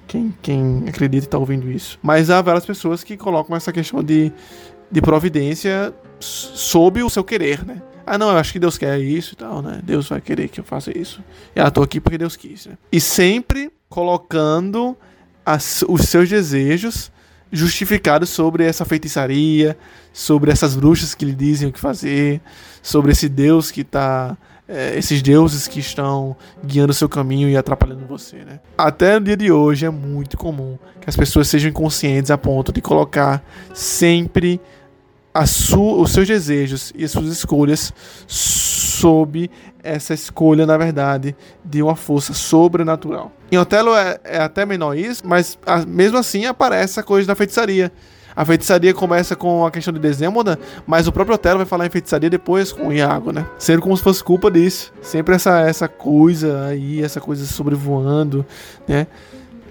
Quem, 0.07 0.33
quem 0.41 0.85
acredita 0.87 1.25
e 1.25 1.29
tá 1.29 1.37
ouvindo 1.37 1.69
isso. 1.71 1.97
Mas 2.01 2.29
há 2.29 2.41
várias 2.41 2.65
pessoas 2.65 3.03
que 3.03 3.17
colocam 3.17 3.55
essa 3.55 3.73
questão 3.73 4.03
de, 4.03 4.31
de 4.91 5.01
providência 5.01 5.93
sob 6.19 7.03
o 7.03 7.09
seu 7.09 7.23
querer, 7.23 7.65
né? 7.65 7.81
Ah, 8.05 8.17
não, 8.17 8.31
eu 8.31 8.37
acho 8.37 8.51
que 8.51 8.59
Deus 8.59 8.77
quer 8.77 8.99
isso 8.99 9.33
e 9.33 9.37
tal, 9.37 9.61
né? 9.61 9.81
Deus 9.83 10.09
vai 10.09 10.19
querer 10.19 10.49
que 10.49 10.59
eu 10.59 10.63
faça 10.63 10.97
isso. 10.97 11.23
E 11.55 11.59
ah, 11.59 11.71
tô 11.71 11.81
aqui 11.81 11.99
porque 11.99 12.17
Deus 12.17 12.35
quis, 12.35 12.65
né? 12.67 12.77
E 12.91 12.99
sempre 12.99 13.71
colocando 13.89 14.95
as- 15.45 15.83
os 15.87 16.01
seus 16.03 16.29
desejos 16.29 17.11
justificados 17.51 18.29
sobre 18.29 18.63
essa 18.65 18.83
feitiçaria, 18.83 19.77
sobre 20.11 20.51
essas 20.51 20.75
bruxas 20.75 21.13
que 21.13 21.23
lhe 21.25 21.35
dizem 21.35 21.69
o 21.69 21.71
que 21.71 21.79
fazer, 21.79 22.41
sobre 22.81 23.11
esse 23.11 23.29
Deus 23.29 23.69
que 23.71 23.83
tá. 23.83 24.35
é, 24.67 24.97
esses 24.97 25.21
deuses 25.21 25.67
que 25.67 25.79
estão 25.81 26.35
guiando 26.65 26.91
o 26.91 26.93
seu 26.95 27.09
caminho 27.09 27.49
e 27.49 27.57
atrapalhando 27.57 28.05
você, 28.07 28.37
né? 28.37 28.59
Até 28.77 29.19
no 29.19 29.25
dia 29.25 29.35
de 29.35 29.51
hoje 29.51 29.85
é 29.85 29.89
muito 29.89 30.37
comum 30.37 30.79
que 31.01 31.09
as 31.09 31.17
pessoas 31.17 31.49
sejam 31.49 31.69
inconscientes 31.69 32.31
a 32.31 32.37
ponto 32.37 32.71
de 32.71 32.81
colocar 32.81 33.43
sempre 33.73 34.61
os 35.35 36.11
seus 36.11 36.27
desejos 36.27 36.93
e 36.95 37.03
as 37.03 37.11
suas 37.11 37.27
escolhas 37.27 37.91
sob 38.93 39.49
essa 39.83 40.13
escolha, 40.13 40.65
na 40.65 40.77
verdade, 40.77 41.35
de 41.63 41.81
uma 41.81 41.95
força 41.95 42.33
sobrenatural. 42.33 43.31
Em 43.51 43.57
Otelo 43.57 43.95
é, 43.95 44.19
é 44.23 44.41
até 44.41 44.65
menor 44.65 44.97
isso, 44.97 45.23
mas 45.25 45.57
a, 45.65 45.85
mesmo 45.85 46.17
assim 46.17 46.45
aparece 46.45 46.99
a 46.99 47.03
coisa 47.03 47.27
da 47.27 47.35
feitiçaria. 47.35 47.91
A 48.35 48.43
feitiçaria 48.43 48.93
começa 48.93 49.35
com 49.35 49.63
a 49.63 49.69
questão 49.69 49.93
de 49.93 49.99
Desdemona, 49.99 50.57
mas 50.87 51.07
o 51.07 51.11
próprio 51.11 51.35
Otelo 51.35 51.57
vai 51.57 51.67
falar 51.67 51.85
em 51.85 51.89
feitiçaria 51.89 52.29
depois 52.29 52.71
com 52.71 52.87
o 52.87 52.93
Iago, 52.93 53.31
né? 53.31 53.45
Sendo 53.59 53.81
como 53.81 53.95
se 53.95 54.01
fosse 54.01 54.23
culpa 54.23 54.49
disso. 54.49 54.91
Sempre 55.01 55.35
essa, 55.35 55.59
essa 55.59 55.87
coisa 55.87 56.65
aí, 56.65 57.03
essa 57.03 57.21
coisa 57.21 57.45
sobrevoando, 57.45 58.43
né? 58.87 59.05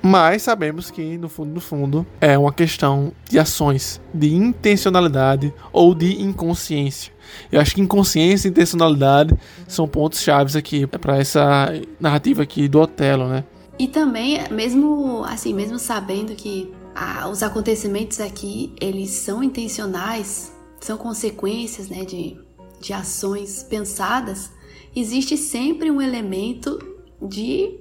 Mas 0.00 0.42
sabemos 0.42 0.90
que, 0.90 1.16
no 1.16 1.28
fundo, 1.28 1.54
no 1.54 1.60
fundo, 1.60 2.06
é 2.20 2.36
uma 2.36 2.52
questão 2.52 3.12
de 3.28 3.38
ações, 3.38 4.00
de 4.12 4.34
intencionalidade 4.34 5.54
ou 5.72 5.94
de 5.94 6.20
inconsciência. 6.20 7.11
Eu 7.50 7.60
acho 7.60 7.74
que 7.74 7.80
inconsciência 7.80 8.48
e 8.48 8.50
intencionalidade 8.50 9.34
são 9.68 9.86
pontos 9.86 10.20
chaves 10.20 10.56
aqui 10.56 10.86
para 10.86 11.18
essa 11.18 11.72
narrativa 12.00 12.42
aqui 12.42 12.68
do 12.68 12.80
Otelo, 12.80 13.28
né? 13.28 13.44
E 13.78 13.88
também, 13.88 14.40
mesmo 14.50 15.24
assim, 15.24 15.52
mesmo 15.54 15.78
sabendo 15.78 16.34
que 16.34 16.72
ah, 16.94 17.28
os 17.28 17.42
acontecimentos 17.42 18.20
aqui, 18.20 18.72
eles 18.80 19.10
são 19.10 19.42
intencionais, 19.42 20.52
são 20.80 20.96
consequências, 20.98 21.88
né, 21.88 22.04
de, 22.04 22.36
de 22.80 22.92
ações 22.92 23.62
pensadas, 23.62 24.50
existe 24.94 25.36
sempre 25.36 25.90
um 25.90 26.02
elemento 26.02 26.78
de 27.20 27.80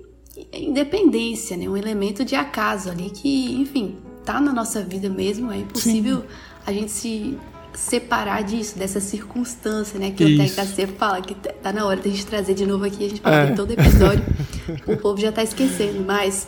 independência, 0.53 1.57
né? 1.57 1.67
Um 1.67 1.75
elemento 1.75 2.23
de 2.23 2.35
acaso 2.35 2.89
ali 2.89 3.09
que, 3.09 3.53
enfim, 3.55 3.97
tá 4.23 4.39
na 4.39 4.53
nossa 4.53 4.81
vida 4.81 5.09
mesmo. 5.09 5.51
É 5.51 5.57
impossível 5.57 6.21
Sim. 6.21 6.27
a 6.65 6.73
gente 6.73 6.91
se 6.91 7.37
separar 7.73 8.43
disso, 8.43 8.77
dessa 8.77 8.99
circunstância, 8.99 9.99
né? 9.99 10.11
Que 10.11 10.23
Isso. 10.23 10.53
o 10.53 10.65
TKC 10.65 10.87
fala 10.87 11.21
que 11.21 11.35
tá 11.35 11.71
na 11.71 11.85
hora 11.85 12.01
da 12.01 12.09
gente 12.09 12.25
trazer 12.25 12.53
de 12.53 12.65
novo 12.65 12.85
aqui, 12.85 13.05
a 13.05 13.09
gente 13.09 13.21
pode 13.21 13.35
é. 13.35 13.47
ter 13.47 13.55
todo 13.55 13.71
episódio. 13.71 14.23
o 14.87 14.97
povo 14.97 15.19
já 15.19 15.31
tá 15.31 15.43
esquecendo, 15.43 16.03
mas. 16.05 16.47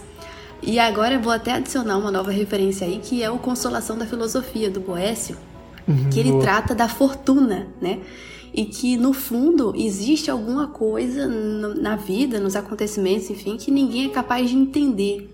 E 0.62 0.80
agora 0.80 1.16
eu 1.16 1.20
vou 1.20 1.34
até 1.34 1.52
adicionar 1.52 1.98
uma 1.98 2.10
nova 2.10 2.32
referência 2.32 2.88
aí, 2.88 3.00
que 3.04 3.22
é 3.22 3.30
o 3.30 3.38
Consolação 3.38 3.98
da 3.98 4.06
Filosofia, 4.06 4.70
do 4.70 4.80
Boécio, 4.80 5.36
uhum, 5.86 6.10
que 6.10 6.20
ele 6.20 6.32
boa. 6.32 6.42
trata 6.42 6.74
da 6.74 6.88
fortuna, 6.88 7.68
né? 7.82 8.00
e 8.54 8.66
que 8.66 8.96
no 8.96 9.14
fundo 9.14 9.74
existe 9.76 10.30
alguma 10.30 10.68
coisa 10.68 11.28
na 11.28 11.96
vida, 11.96 12.40
nos 12.40 12.56
acontecimentos, 12.56 13.30
enfim, 13.30 13.58
que 13.58 13.72
ninguém 13.72 14.06
é 14.06 14.10
capaz 14.10 14.50
de 14.50 14.56
entender. 14.56 15.28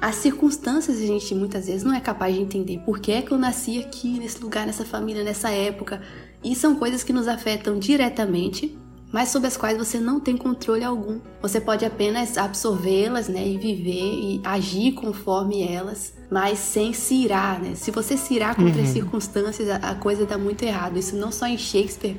As 0.00 0.14
circunstâncias 0.16 0.98
a 0.98 1.06
gente 1.06 1.34
muitas 1.34 1.66
vezes 1.66 1.84
não 1.84 1.94
é 1.94 2.00
capaz 2.00 2.34
de 2.34 2.40
entender. 2.40 2.78
Por 2.78 2.98
que 2.98 3.12
é 3.12 3.20
que 3.20 3.32
eu 3.32 3.38
nasci 3.38 3.78
aqui, 3.78 4.18
nesse 4.18 4.42
lugar, 4.42 4.66
nessa 4.66 4.84
família, 4.84 5.22
nessa 5.22 5.50
época? 5.50 6.00
E 6.42 6.54
são 6.54 6.74
coisas 6.76 7.02
que 7.02 7.12
nos 7.12 7.28
afetam 7.28 7.78
diretamente, 7.78 8.78
mas 9.12 9.28
sobre 9.28 9.48
as 9.48 9.58
quais 9.58 9.76
você 9.76 10.00
não 10.00 10.18
tem 10.18 10.38
controle 10.38 10.82
algum. 10.82 11.20
Você 11.42 11.60
pode 11.60 11.84
apenas 11.84 12.38
absorvê-las, 12.38 13.28
né, 13.28 13.46
e 13.46 13.58
viver 13.58 14.14
e 14.14 14.40
agir 14.42 14.92
conforme 14.92 15.62
elas, 15.62 16.14
mas 16.30 16.58
sem 16.58 16.94
se 16.94 17.14
irar, 17.16 17.60
né? 17.60 17.74
Se 17.74 17.90
você 17.90 18.16
se 18.16 18.32
irar 18.32 18.56
contra 18.56 18.78
uhum. 18.78 18.82
as 18.82 18.88
circunstâncias, 18.88 19.68
a 19.68 19.94
coisa 19.96 20.24
dá 20.24 20.38
muito 20.38 20.62
errado. 20.62 20.98
Isso 20.98 21.14
não 21.14 21.30
só 21.30 21.46
em 21.46 21.58
Shakespeare, 21.58 22.16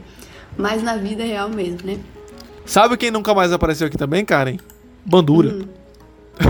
mas 0.55 0.83
na 0.83 0.97
vida 0.97 1.23
real 1.23 1.49
mesmo, 1.49 1.79
né? 1.83 1.99
Sabe 2.63 2.95
quem 2.95 3.09
nunca 3.09 3.33
mais 3.33 3.51
apareceu 3.51 3.87
aqui 3.87 3.97
também, 3.97 4.23
Karen? 4.23 4.57
Bandura. 5.03 5.55
Hum. 5.55 5.80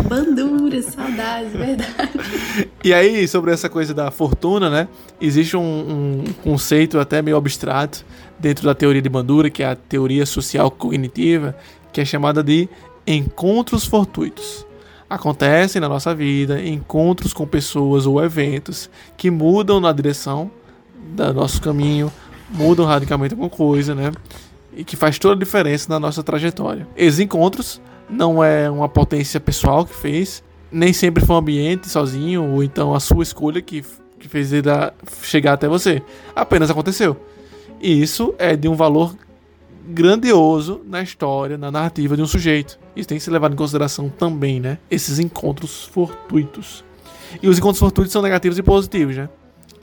Bandura, 0.08 0.82
saudades, 0.82 1.52
verdade. 1.54 1.92
E 2.84 2.94
aí, 2.94 3.28
sobre 3.28 3.52
essa 3.52 3.70
coisa 3.70 3.94
da 3.94 4.12
fortuna, 4.12 4.70
né? 4.70 4.88
Existe 5.20 5.58
um, 5.58 5.62
um, 5.62 6.24
conceito 6.44 7.00
até 7.00 7.22
meio 7.22 7.38
abstrato 7.38 8.06
dentro 8.40 8.66
da 8.66 8.76
teoria 8.76 9.02
de 9.02 9.10
Bandura, 9.10 9.50
que 9.50 9.64
é 9.64 9.68
a 9.68 9.76
teoria 9.76 10.26
social 10.26 10.70
cognitiva, 10.70 11.56
que 11.92 12.02
é 12.02 12.06
chamada 12.06 12.44
de 12.44 12.70
encontros 13.06 13.86
fortuitos. 13.86 14.66
Acontecem 15.10 15.82
na 15.82 15.90
nossa 15.90 16.16
vida 16.16 16.64
encontros 16.64 17.34
com 17.34 17.46
pessoas 17.46 18.06
ou 18.06 18.24
eventos 18.24 18.90
que 19.18 19.30
mudam 19.30 19.80
na 19.80 19.92
direção 19.92 20.50
do 21.16 21.34
nosso 21.34 21.62
caminho 21.62 22.12
mudam 22.52 22.86
radicalmente 22.86 23.34
alguma 23.34 23.50
coisa, 23.50 23.96
né? 23.96 24.12
E 24.76 24.84
que 24.84 24.96
faz 24.96 25.18
toda 25.18 25.36
a 25.36 25.38
diferença 25.38 25.88
na 25.90 26.00
nossa 26.00 26.24
trajetória. 26.24 26.88
Esses 26.96 27.20
encontros 27.20 27.82
não 28.12 28.44
é 28.44 28.70
uma 28.70 28.90
potência 28.90 29.40
pessoal 29.40 29.86
que 29.86 29.96
fez, 29.96 30.44
nem 30.72 30.92
sempre 30.92 31.26
foi 31.26 31.36
um 31.36 31.40
ambiente 31.40 31.90
sozinho, 31.90 32.44
ou 32.52 32.64
então 32.64 32.94
a 32.94 33.00
sua 33.00 33.24
escolha 33.24 33.62
que, 33.62 33.84
que 34.20 34.28
fez 34.28 34.52
ele 34.52 34.70
chegar 35.24 35.54
até 35.54 35.68
você. 35.68 36.02
Apenas 36.36 36.70
aconteceu. 36.70 37.18
E 37.82 38.02
isso 38.02 38.36
é 38.38 38.56
de 38.56 38.68
um 38.68 38.76
valor 38.76 39.16
grandioso 39.88 40.82
na 40.86 41.02
história, 41.02 41.58
na 41.58 41.72
narrativa 41.72 42.16
de 42.16 42.22
um 42.22 42.28
sujeito. 42.28 42.78
Isso 42.96 43.08
tem 43.08 43.18
que 43.18 43.24
ser 43.24 43.32
levado 43.32 43.54
em 43.54 43.58
consideração 43.58 44.10
também, 44.10 44.60
né? 44.60 44.78
Esses 44.90 45.18
encontros 45.18 45.86
fortuitos. 45.86 46.84
E 47.42 47.48
os 47.48 47.58
encontros 47.58 47.80
fortuitos 47.80 48.12
são 48.12 48.22
negativos 48.22 48.58
e 48.58 48.64
positivos, 48.64 49.16
né? 49.16 49.30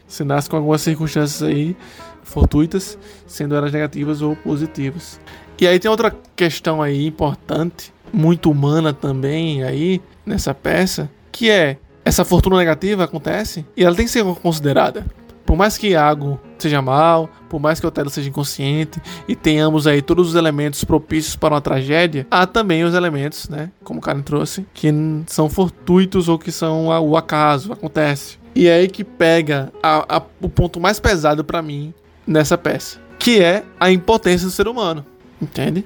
Você 0.07 0.22
nasce 0.24 0.49
com 0.49 0.57
algumas 0.57 0.81
circunstâncias 0.81 1.43
aí 1.43 1.76
fortuitas, 2.22 2.99
sendo 3.26 3.55
elas 3.55 3.72
negativas 3.72 4.22
ou 4.22 4.37
positivas. 4.37 5.20
E 5.61 5.66
aí 5.66 5.79
tem 5.79 5.91
outra 5.91 6.14
questão 6.37 6.81
aí 6.81 7.07
importante, 7.07 7.93
muito 8.13 8.51
humana 8.51 8.93
também 8.93 9.63
aí 9.63 10.01
nessa 10.25 10.55
peça, 10.55 11.11
que 11.33 11.51
é 11.51 11.79
essa 12.05 12.25
fortuna 12.25 12.57
negativa 12.57 13.05
acontece 13.05 13.67
e 13.77 13.85
ela 13.85 13.95
tem 13.95 14.07
que 14.07 14.11
ser 14.11 14.25
considerada. 14.37 15.05
Por 15.45 15.57
mais 15.57 15.79
que 15.79 15.89
Iago 15.89 16.39
seja 16.59 16.83
mal, 16.83 17.31
por 17.49 17.59
mais 17.59 17.81
que 17.81 17.87
Otelo 17.87 18.11
seja 18.11 18.29
inconsciente 18.29 19.01
e 19.27 19.35
tenhamos 19.35 19.87
aí 19.87 20.03
todos 20.03 20.29
os 20.29 20.35
elementos 20.35 20.85
propícios 20.85 21.37
para 21.37 21.55
uma 21.55 21.61
tragédia, 21.61 22.27
há 22.31 22.47
também 22.47 22.85
os 22.85 22.95
elementos, 22.95 23.49
né, 23.49 23.71
como 23.83 23.99
o 23.99 24.03
Karen 24.03 24.21
trouxe, 24.21 24.67
que 24.75 24.93
são 25.27 25.49
fortuitos 25.49 26.29
ou 26.29 26.39
que 26.39 26.53
são 26.53 26.89
o 26.89 27.17
acaso, 27.17 27.73
acontece. 27.73 28.39
E 28.55 28.67
é 28.69 28.75
aí 28.75 28.89
que 28.89 29.05
pega 29.05 29.73
a, 29.83 30.17
a, 30.17 30.23
o 30.41 30.49
ponto 30.51 30.79
mais 30.79 31.01
pesado 31.01 31.43
para 31.43 31.63
mim 31.63 31.95
nessa 32.27 32.59
peça, 32.59 32.99
que 33.19 33.43
é 33.43 33.65
a 33.81 33.91
impotência 33.91 34.47
do 34.47 34.53
ser 34.53 34.69
humano, 34.69 35.05
entende? 35.41 35.85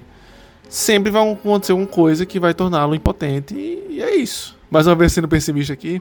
Sempre 0.72 1.12
vai 1.12 1.30
acontecer 1.30 1.72
alguma 1.72 1.86
coisa 1.86 2.24
que 2.24 2.40
vai 2.40 2.54
torná-lo 2.54 2.94
impotente 2.94 3.54
e, 3.54 4.00
é 4.00 4.16
isso. 4.16 4.56
Mais 4.70 4.86
uma 4.86 4.94
vez 4.94 5.12
sendo 5.12 5.28
pessimista 5.28 5.74
aqui, 5.74 6.00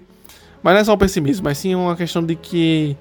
mas 0.63 0.73
não 0.73 0.79
é 0.79 0.83
só 0.85 0.93
um 0.93 0.97
pessimismo, 0.97 1.43
mas 1.43 1.57
sim 1.57 1.75
uma 1.75 1.93
questão 1.93 2.25
de 2.25 2.37
que 2.37 2.95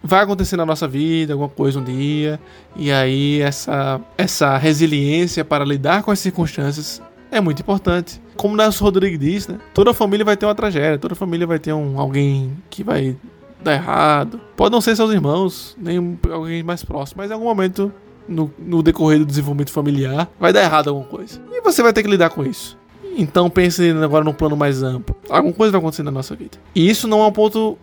vai 0.00 0.22
acontecer 0.22 0.56
na 0.56 0.64
nossa 0.64 0.86
vida 0.86 1.32
alguma 1.32 1.48
coisa 1.48 1.80
um 1.80 1.82
dia, 1.82 2.38
e 2.76 2.92
aí 2.92 3.40
essa, 3.40 4.00
essa 4.16 4.56
resiliência 4.58 5.44
para 5.44 5.64
lidar 5.64 6.04
com 6.04 6.12
as 6.12 6.20
circunstâncias 6.20 7.02
é 7.32 7.40
muito 7.40 7.62
importante. 7.62 8.22
Como 8.36 8.54
o 8.54 8.56
Nelson 8.56 8.84
Rodrigues 8.84 9.18
diz, 9.18 9.48
né? 9.48 9.58
Toda 9.74 9.92
família 9.92 10.24
vai 10.24 10.36
ter 10.36 10.46
uma 10.46 10.54
tragédia, 10.54 10.98
toda 10.98 11.16
família 11.16 11.48
vai 11.48 11.58
ter 11.58 11.72
um, 11.72 11.98
alguém 11.98 12.56
que 12.70 12.84
vai 12.84 13.16
dar 13.60 13.74
errado. 13.74 14.40
Pode 14.56 14.70
não 14.70 14.80
ser 14.80 14.94
seus 14.94 15.10
irmãos, 15.10 15.76
nem 15.76 16.16
alguém 16.30 16.62
mais 16.62 16.84
próximo, 16.84 17.20
mas 17.20 17.28
em 17.28 17.34
algum 17.34 17.46
momento 17.46 17.92
no, 18.28 18.52
no, 18.58 18.82
decorrer 18.82 19.18
do 19.18 19.26
desenvolvimento 19.26 19.72
familiar 19.72 20.30
vai 20.38 20.52
dar 20.52 20.62
errado 20.62 20.88
alguma 20.88 21.06
coisa. 21.06 21.40
E 21.50 21.60
você 21.60 21.82
vai 21.82 21.92
ter 21.92 22.02
que 22.02 22.10
lidar 22.10 22.30
com 22.30 22.44
isso. 22.44 22.76
Então 23.16 23.50
pense 23.50 23.90
agora 23.90 24.24
num 24.24 24.32
plano 24.32 24.56
mais 24.56 24.82
amplo. 24.82 25.16
Alguma 25.28 25.54
coisa 25.54 25.72
vai 25.72 25.80
acontecer 25.80 26.02
na 26.02 26.10
nossa 26.10 26.36
vida. 26.36 26.58
E 26.74 26.88
isso 26.88 27.08
não 27.08 27.20
é 27.20 27.26
um 27.26 27.32
ponto 27.32 27.78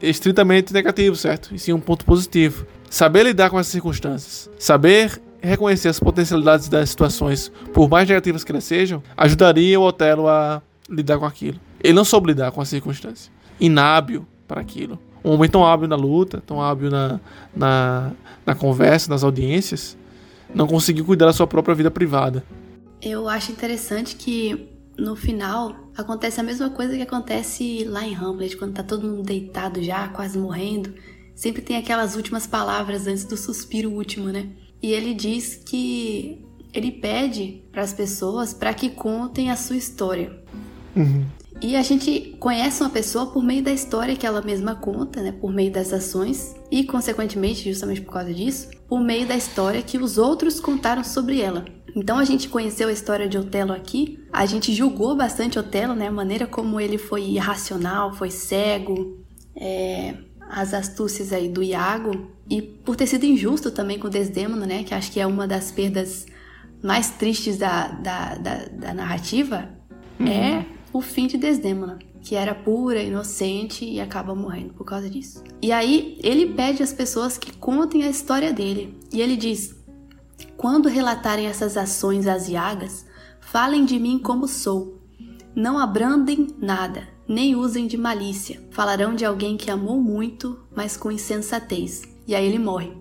estritamente 0.00 0.72
negativo, 0.72 1.16
certo? 1.16 1.54
E 1.54 1.58
sim 1.58 1.72
um 1.72 1.80
ponto 1.80 2.04
positivo. 2.04 2.66
Saber 2.88 3.24
lidar 3.24 3.50
com 3.50 3.58
essas 3.58 3.72
circunstâncias, 3.72 4.50
saber 4.58 5.20
reconhecer 5.42 5.88
as 5.88 6.00
potencialidades 6.00 6.68
das 6.68 6.90
situações, 6.90 7.52
por 7.72 7.88
mais 7.88 8.08
negativas 8.08 8.42
que 8.42 8.52
elas 8.52 8.64
sejam, 8.64 9.02
ajudaria 9.16 9.78
o 9.78 9.84
Otelo 9.84 10.28
a 10.28 10.60
lidar 10.88 11.18
com 11.18 11.24
aquilo. 11.24 11.58
Ele 11.82 11.94
não 11.94 12.04
soube 12.04 12.28
lidar 12.28 12.50
com 12.50 12.60
a 12.60 12.64
circunstância. 12.64 13.30
Inábil 13.60 14.26
para 14.48 14.60
aquilo 14.60 14.98
um 15.24 15.32
homem 15.32 15.48
tão 15.48 15.64
hábil 15.64 15.88
na 15.88 15.96
luta, 15.96 16.42
tão 16.46 16.60
hábil 16.60 16.90
na, 16.90 17.20
na, 17.54 18.12
na 18.44 18.54
conversa, 18.54 19.10
nas 19.10 19.22
audiências, 19.22 19.96
não 20.54 20.66
conseguiu 20.66 21.04
cuidar 21.04 21.26
da 21.26 21.32
sua 21.32 21.46
própria 21.46 21.74
vida 21.74 21.90
privada. 21.90 22.44
Eu 23.00 23.28
acho 23.28 23.52
interessante 23.52 24.16
que 24.16 24.68
no 24.98 25.16
final 25.16 25.74
acontece 25.96 26.40
a 26.40 26.42
mesma 26.42 26.70
coisa 26.70 26.94
que 26.94 27.02
acontece 27.02 27.84
lá 27.84 28.04
em 28.04 28.14
Hamlet, 28.14 28.56
quando 28.56 28.74
tá 28.74 28.82
todo 28.82 29.08
mundo 29.08 29.22
deitado 29.22 29.82
já, 29.82 30.08
quase 30.08 30.38
morrendo. 30.38 30.92
Sempre 31.34 31.62
tem 31.62 31.76
aquelas 31.76 32.16
últimas 32.16 32.46
palavras 32.46 33.06
antes 33.06 33.24
do 33.24 33.36
suspiro 33.36 33.90
último, 33.90 34.28
né? 34.28 34.50
E 34.82 34.92
ele 34.92 35.14
diz 35.14 35.56
que 35.56 36.44
ele 36.72 36.92
pede 36.92 37.62
para 37.72 37.82
as 37.82 37.92
pessoas 37.92 38.52
para 38.52 38.74
que 38.74 38.90
contem 38.90 39.50
a 39.50 39.56
sua 39.56 39.76
história. 39.76 40.38
Uhum. 40.94 41.24
E 41.62 41.76
a 41.76 41.82
gente 41.82 42.36
conhece 42.40 42.82
uma 42.82 42.88
pessoa 42.88 43.26
por 43.26 43.42
meio 43.42 43.62
da 43.62 43.70
história 43.70 44.16
que 44.16 44.26
ela 44.26 44.40
mesma 44.40 44.74
conta, 44.74 45.20
né? 45.22 45.30
Por 45.30 45.52
meio 45.52 45.70
das 45.70 45.92
ações 45.92 46.54
e, 46.70 46.84
consequentemente, 46.84 47.68
justamente 47.68 48.00
por 48.00 48.14
causa 48.14 48.32
disso, 48.32 48.70
por 48.88 49.00
meio 49.00 49.26
da 49.26 49.36
história 49.36 49.82
que 49.82 49.98
os 49.98 50.16
outros 50.16 50.58
contaram 50.58 51.04
sobre 51.04 51.40
ela. 51.40 51.66
Então 51.94 52.18
a 52.18 52.24
gente 52.24 52.48
conheceu 52.48 52.88
a 52.88 52.92
história 52.92 53.28
de 53.28 53.36
Otelo 53.36 53.72
aqui, 53.72 54.18
a 54.32 54.46
gente 54.46 54.72
julgou 54.72 55.14
bastante 55.14 55.58
Otelo, 55.58 55.94
né? 55.94 56.08
A 56.08 56.12
maneira 56.12 56.46
como 56.46 56.80
ele 56.80 56.96
foi 56.96 57.24
irracional, 57.24 58.14
foi 58.14 58.30
cego, 58.30 59.18
é, 59.54 60.14
as 60.48 60.72
astúcias 60.72 61.32
aí 61.32 61.48
do 61.48 61.62
Iago 61.62 62.30
e 62.48 62.62
por 62.62 62.96
ter 62.96 63.06
sido 63.06 63.24
injusto 63.24 63.70
também 63.70 63.98
com 63.98 64.08
Desdemona, 64.08 64.64
né? 64.64 64.82
Que 64.82 64.94
acho 64.94 65.12
que 65.12 65.20
é 65.20 65.26
uma 65.26 65.46
das 65.46 65.70
perdas 65.70 66.26
mais 66.82 67.10
tristes 67.10 67.58
da, 67.58 67.88
da, 67.88 68.34
da, 68.36 68.54
da 68.66 68.94
narrativa 68.94 69.68
uhum. 70.18 70.26
é 70.26 70.66
o 70.92 71.00
fim 71.00 71.26
de 71.26 71.36
Desdemona, 71.36 71.98
que 72.22 72.34
era 72.34 72.54
pura, 72.54 73.02
inocente 73.02 73.84
e 73.84 74.00
acaba 74.00 74.34
morrendo 74.34 74.74
por 74.74 74.84
causa 74.84 75.08
disso. 75.08 75.42
E 75.62 75.72
aí 75.72 76.18
ele 76.22 76.54
pede 76.54 76.82
às 76.82 76.92
pessoas 76.92 77.38
que 77.38 77.52
contem 77.52 78.02
a 78.04 78.10
história 78.10 78.52
dele. 78.52 78.98
E 79.12 79.20
ele 79.20 79.36
diz: 79.36 79.74
Quando 80.56 80.88
relatarem 80.88 81.46
essas 81.46 81.76
ações 81.76 82.26
aziagas, 82.26 83.06
falem 83.40 83.84
de 83.84 83.98
mim 83.98 84.18
como 84.18 84.46
sou. 84.46 84.98
Não 85.54 85.78
abrandem 85.78 86.48
nada, 86.58 87.08
nem 87.26 87.56
usem 87.56 87.86
de 87.86 87.96
malícia. 87.96 88.60
Falarão 88.70 89.14
de 89.14 89.24
alguém 89.24 89.56
que 89.56 89.70
amou 89.70 90.00
muito, 90.00 90.58
mas 90.74 90.96
com 90.96 91.10
insensatez. 91.10 92.02
E 92.26 92.34
aí 92.34 92.46
ele 92.46 92.58
morre. 92.58 92.92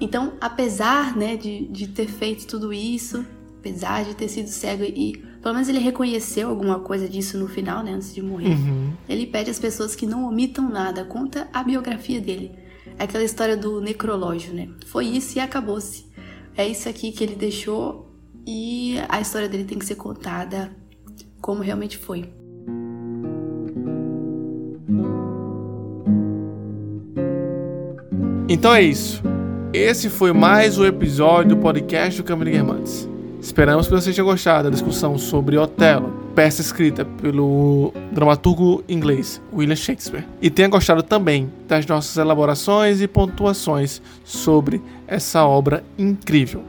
Então, 0.00 0.32
apesar 0.40 1.16
né, 1.16 1.36
de, 1.36 1.66
de 1.68 1.88
ter 1.88 2.08
feito 2.08 2.46
tudo 2.46 2.72
isso, 2.72 3.24
apesar 3.58 4.04
de 4.04 4.14
ter 4.14 4.28
sido 4.28 4.48
cego 4.48 4.82
e 4.82 5.22
pelo 5.44 5.56
menos 5.56 5.68
ele 5.68 5.78
reconheceu 5.78 6.48
alguma 6.48 6.80
coisa 6.80 7.06
disso 7.06 7.36
no 7.36 7.46
final, 7.46 7.84
né, 7.84 7.92
antes 7.92 8.14
de 8.14 8.22
morrer. 8.22 8.54
Uhum. 8.54 8.94
Ele 9.06 9.26
pede 9.26 9.50
às 9.50 9.58
pessoas 9.58 9.94
que 9.94 10.06
não 10.06 10.26
omitam 10.26 10.70
nada, 10.70 11.04
conta 11.04 11.46
a 11.52 11.62
biografia 11.62 12.18
dele. 12.18 12.52
Aquela 12.98 13.22
história 13.22 13.54
do 13.54 13.78
necrológio, 13.78 14.54
né? 14.54 14.70
Foi 14.86 15.04
isso 15.04 15.36
e 15.36 15.40
acabou-se. 15.42 16.06
É 16.56 16.66
isso 16.66 16.88
aqui 16.88 17.12
que 17.12 17.22
ele 17.22 17.34
deixou 17.34 18.10
e 18.46 18.96
a 19.06 19.20
história 19.20 19.46
dele 19.46 19.64
tem 19.64 19.78
que 19.78 19.84
ser 19.84 19.96
contada 19.96 20.74
como 21.42 21.60
realmente 21.60 21.98
foi. 21.98 22.24
Então 28.48 28.74
é 28.74 28.80
isso. 28.80 29.22
Esse 29.74 30.08
foi 30.08 30.32
mais 30.32 30.78
um 30.78 30.86
episódio 30.86 31.54
do 31.54 31.60
podcast 31.60 32.22
do 32.22 32.24
Câmara 32.24 32.50
de 32.50 32.56
Guermantes. 32.56 33.13
Esperamos 33.44 33.86
que 33.86 33.92
você 33.92 34.10
tenha 34.10 34.24
gostado 34.24 34.64
da 34.64 34.70
discussão 34.70 35.18
sobre 35.18 35.58
Otelo, 35.58 36.08
peça 36.34 36.62
escrita 36.62 37.04
pelo 37.04 37.92
dramaturgo 38.10 38.82
inglês 38.88 39.38
William 39.52 39.76
Shakespeare, 39.76 40.24
e 40.40 40.48
tenha 40.48 40.66
gostado 40.66 41.02
também 41.02 41.52
das 41.68 41.84
nossas 41.84 42.16
elaborações 42.16 43.02
e 43.02 43.06
pontuações 43.06 44.00
sobre 44.24 44.80
essa 45.06 45.44
obra 45.44 45.84
incrível. 45.98 46.62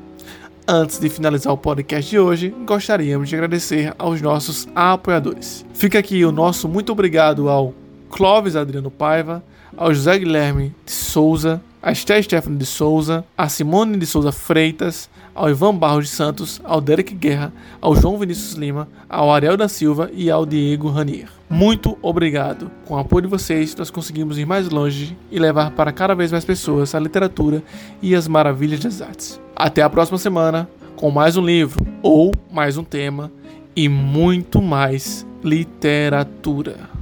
Antes 0.68 1.00
de 1.00 1.08
finalizar 1.08 1.54
o 1.54 1.58
podcast 1.58 2.10
de 2.10 2.20
hoje, 2.20 2.54
gostaríamos 2.66 3.30
de 3.30 3.36
agradecer 3.36 3.94
aos 3.98 4.22
nossos 4.22 4.68
apoiadores. 4.76 5.66
Fica 5.74 6.00
aqui 6.00 6.26
o 6.26 6.32
nosso 6.32 6.68
muito 6.68 6.92
obrigado 6.92 7.48
ao 7.48 7.74
Clóvis 8.10 8.58
Adriano 8.58 8.92
Paiva, 8.92 9.42
ao 9.78 9.94
José 9.94 10.20
Guilherme 10.20 10.76
de 10.86 10.92
Souza, 10.92 11.62
a 11.82 11.94
Esther 11.94 12.22
Stephanie 12.22 12.60
de 12.60 12.66
Souza, 12.66 13.24
a 13.38 13.48
Simone 13.48 13.96
de 13.96 14.06
Souza 14.06 14.34
Freitas, 14.34 15.10
ao 15.36 15.50
Ivan 15.50 15.76
Barros 15.76 16.06
de 16.06 16.12
Santos, 16.12 16.62
ao 16.64 16.80
Derek 16.80 17.14
Guerra, 17.14 17.52
ao 17.82 17.94
João 17.96 18.18
Vinícius 18.18 18.54
Lima, 18.54 18.88
ao 19.10 19.32
Ariel 19.32 19.58
da 19.58 19.68
Silva 19.68 20.10
e 20.14 20.32
ao 20.32 20.46
Diego 20.46 20.90
Ranier. 20.90 21.28
Muito 21.50 21.98
obrigado! 22.02 22.72
Com 22.86 22.96
o 22.96 22.98
apoio 22.98 23.24
de 23.24 23.28
vocês, 23.28 23.76
nós 23.76 23.92
conseguimos 23.92 24.40
ir 24.40 24.46
mais 24.46 24.70
longe 24.70 25.16
e 25.30 25.38
levar 25.38 25.72
para 25.72 25.92
cada 25.92 26.16
vez 26.16 26.32
mais 26.32 26.46
pessoas 26.46 26.96
a 26.96 27.00
literatura 27.00 27.62
e 28.02 28.16
as 28.16 28.28
maravilhas 28.28 28.80
das 28.80 29.02
artes. 29.02 29.40
Até 29.56 29.82
a 29.82 29.90
próxima 29.90 30.18
semana 30.18 30.68
com 30.96 31.12
mais 31.12 31.36
um 31.36 31.46
livro 31.46 31.86
ou 32.02 32.32
mais 32.50 32.78
um 32.78 32.84
tema 32.84 33.32
e 33.76 33.90
muito 33.90 34.62
mais 34.62 35.28
literatura. 35.44 36.95